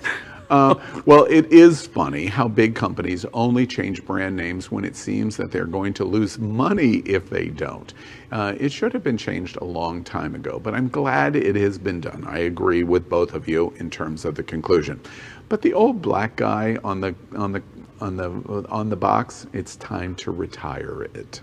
Uh, 0.49 0.75
well, 1.05 1.25
it 1.25 1.51
is 1.51 1.87
funny 1.87 2.27
how 2.27 2.47
big 2.47 2.75
companies 2.75 3.25
only 3.33 3.65
change 3.65 4.05
brand 4.05 4.35
names 4.35 4.69
when 4.69 4.85
it 4.85 4.95
seems 4.95 5.37
that 5.37 5.51
they're 5.51 5.65
going 5.65 5.93
to 5.93 6.05
lose 6.05 6.37
money 6.37 6.97
if 6.97 7.29
they 7.29 7.47
don't. 7.47 7.93
Uh, 8.31 8.53
it 8.59 8.71
should 8.71 8.93
have 8.93 9.03
been 9.03 9.17
changed 9.17 9.57
a 9.57 9.63
long 9.63 10.03
time 10.03 10.35
ago, 10.35 10.59
but 10.59 10.75
I'm 10.75 10.87
glad 10.89 11.35
it 11.35 11.55
has 11.55 11.77
been 11.77 11.99
done. 11.99 12.25
I 12.27 12.39
agree 12.39 12.83
with 12.83 13.09
both 13.09 13.33
of 13.33 13.47
you 13.47 13.73
in 13.77 13.89
terms 13.89 14.23
of 14.23 14.35
the 14.35 14.43
conclusion. 14.43 15.01
But 15.49 15.61
the 15.61 15.73
old 15.73 16.01
black 16.01 16.35
guy 16.35 16.77
on 16.83 17.01
the 17.01 17.15
on 17.35 17.51
the 17.51 17.63
on 17.99 18.17
the 18.17 18.29
on 18.69 18.89
the 18.89 18.95
box, 18.95 19.47
it's 19.53 19.75
time 19.77 20.15
to 20.15 20.31
retire 20.31 21.03
it. 21.03 21.41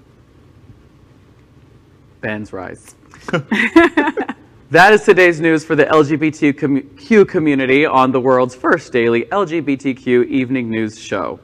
Ben's 2.20 2.52
rice. 2.52 2.94
that 4.72 4.94
is 4.94 5.02
today's 5.02 5.38
news 5.38 5.66
for 5.66 5.76
the 5.76 5.84
LGBTQ 5.84 7.28
community 7.28 7.84
on 7.84 8.10
the 8.10 8.18
world's 8.18 8.54
first 8.54 8.90
daily 8.90 9.26
LGBTQ 9.26 10.26
evening 10.28 10.70
news 10.70 10.98
show. 10.98 11.38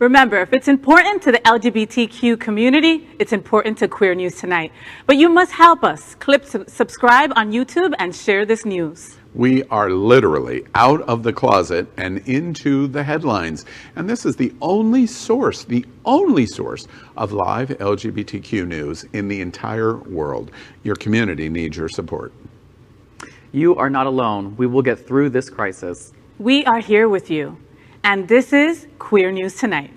Remember, 0.00 0.36
if 0.42 0.52
it's 0.52 0.68
important 0.68 1.22
to 1.22 1.32
the 1.32 1.38
LGBTQ 1.38 2.38
community, 2.38 3.08
it's 3.18 3.32
important 3.32 3.78
to 3.78 3.88
Queer 3.88 4.14
News 4.14 4.36
Tonight. 4.36 4.70
But 5.06 5.16
you 5.16 5.30
must 5.30 5.52
help 5.52 5.82
us. 5.82 6.14
Clip 6.16 6.44
subscribe 6.44 7.32
on 7.36 7.52
YouTube 7.52 7.94
and 7.98 8.14
share 8.14 8.44
this 8.44 8.66
news. 8.66 9.16
We 9.34 9.64
are 9.64 9.88
literally 9.88 10.66
out 10.74 11.00
of 11.02 11.22
the 11.22 11.32
closet 11.32 11.86
and 11.96 12.18
into 12.28 12.86
the 12.86 13.02
headlines. 13.02 13.64
And 13.96 14.10
this 14.10 14.26
is 14.26 14.36
the 14.36 14.52
only 14.60 15.06
source, 15.06 15.64
the 15.64 15.86
only 16.04 16.44
source 16.44 16.86
of 17.16 17.32
live 17.32 17.70
LGBTQ 17.70 18.68
news 18.68 19.06
in 19.14 19.26
the 19.26 19.40
entire 19.40 19.96
world. 19.96 20.50
Your 20.82 20.96
community 20.96 21.48
needs 21.48 21.78
your 21.78 21.88
support. 21.88 22.30
You 23.52 23.76
are 23.76 23.88
not 23.88 24.06
alone. 24.06 24.56
We 24.56 24.66
will 24.66 24.82
get 24.82 25.06
through 25.06 25.30
this 25.30 25.48
crisis. 25.48 26.12
We 26.38 26.64
are 26.66 26.80
here 26.80 27.08
with 27.08 27.30
you. 27.30 27.56
And 28.04 28.28
this 28.28 28.52
is 28.52 28.86
Queer 28.98 29.32
News 29.32 29.56
Tonight. 29.56 29.90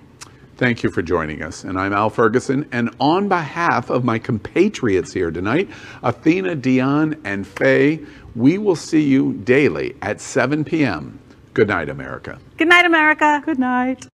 Thank 0.56 0.82
you 0.82 0.90
for 0.90 1.02
joining 1.02 1.42
us. 1.42 1.64
And 1.64 1.78
I'm 1.78 1.92
Al 1.92 2.08
Ferguson. 2.08 2.68
And 2.72 2.94
on 3.00 3.28
behalf 3.28 3.90
of 3.90 4.04
my 4.04 4.18
compatriots 4.18 5.12
here 5.12 5.30
tonight, 5.30 5.68
Athena, 6.02 6.54
Dion, 6.56 7.20
and 7.24 7.46
Faye, 7.46 8.00
we 8.34 8.58
will 8.58 8.76
see 8.76 9.02
you 9.02 9.34
daily 9.44 9.96
at 10.02 10.20
7 10.20 10.64
p.m. 10.64 11.18
Good 11.54 11.68
night, 11.68 11.88
America. 11.88 12.38
Good 12.56 12.68
night, 12.68 12.86
America. 12.86 13.42
Good 13.44 13.58
night. 13.58 14.06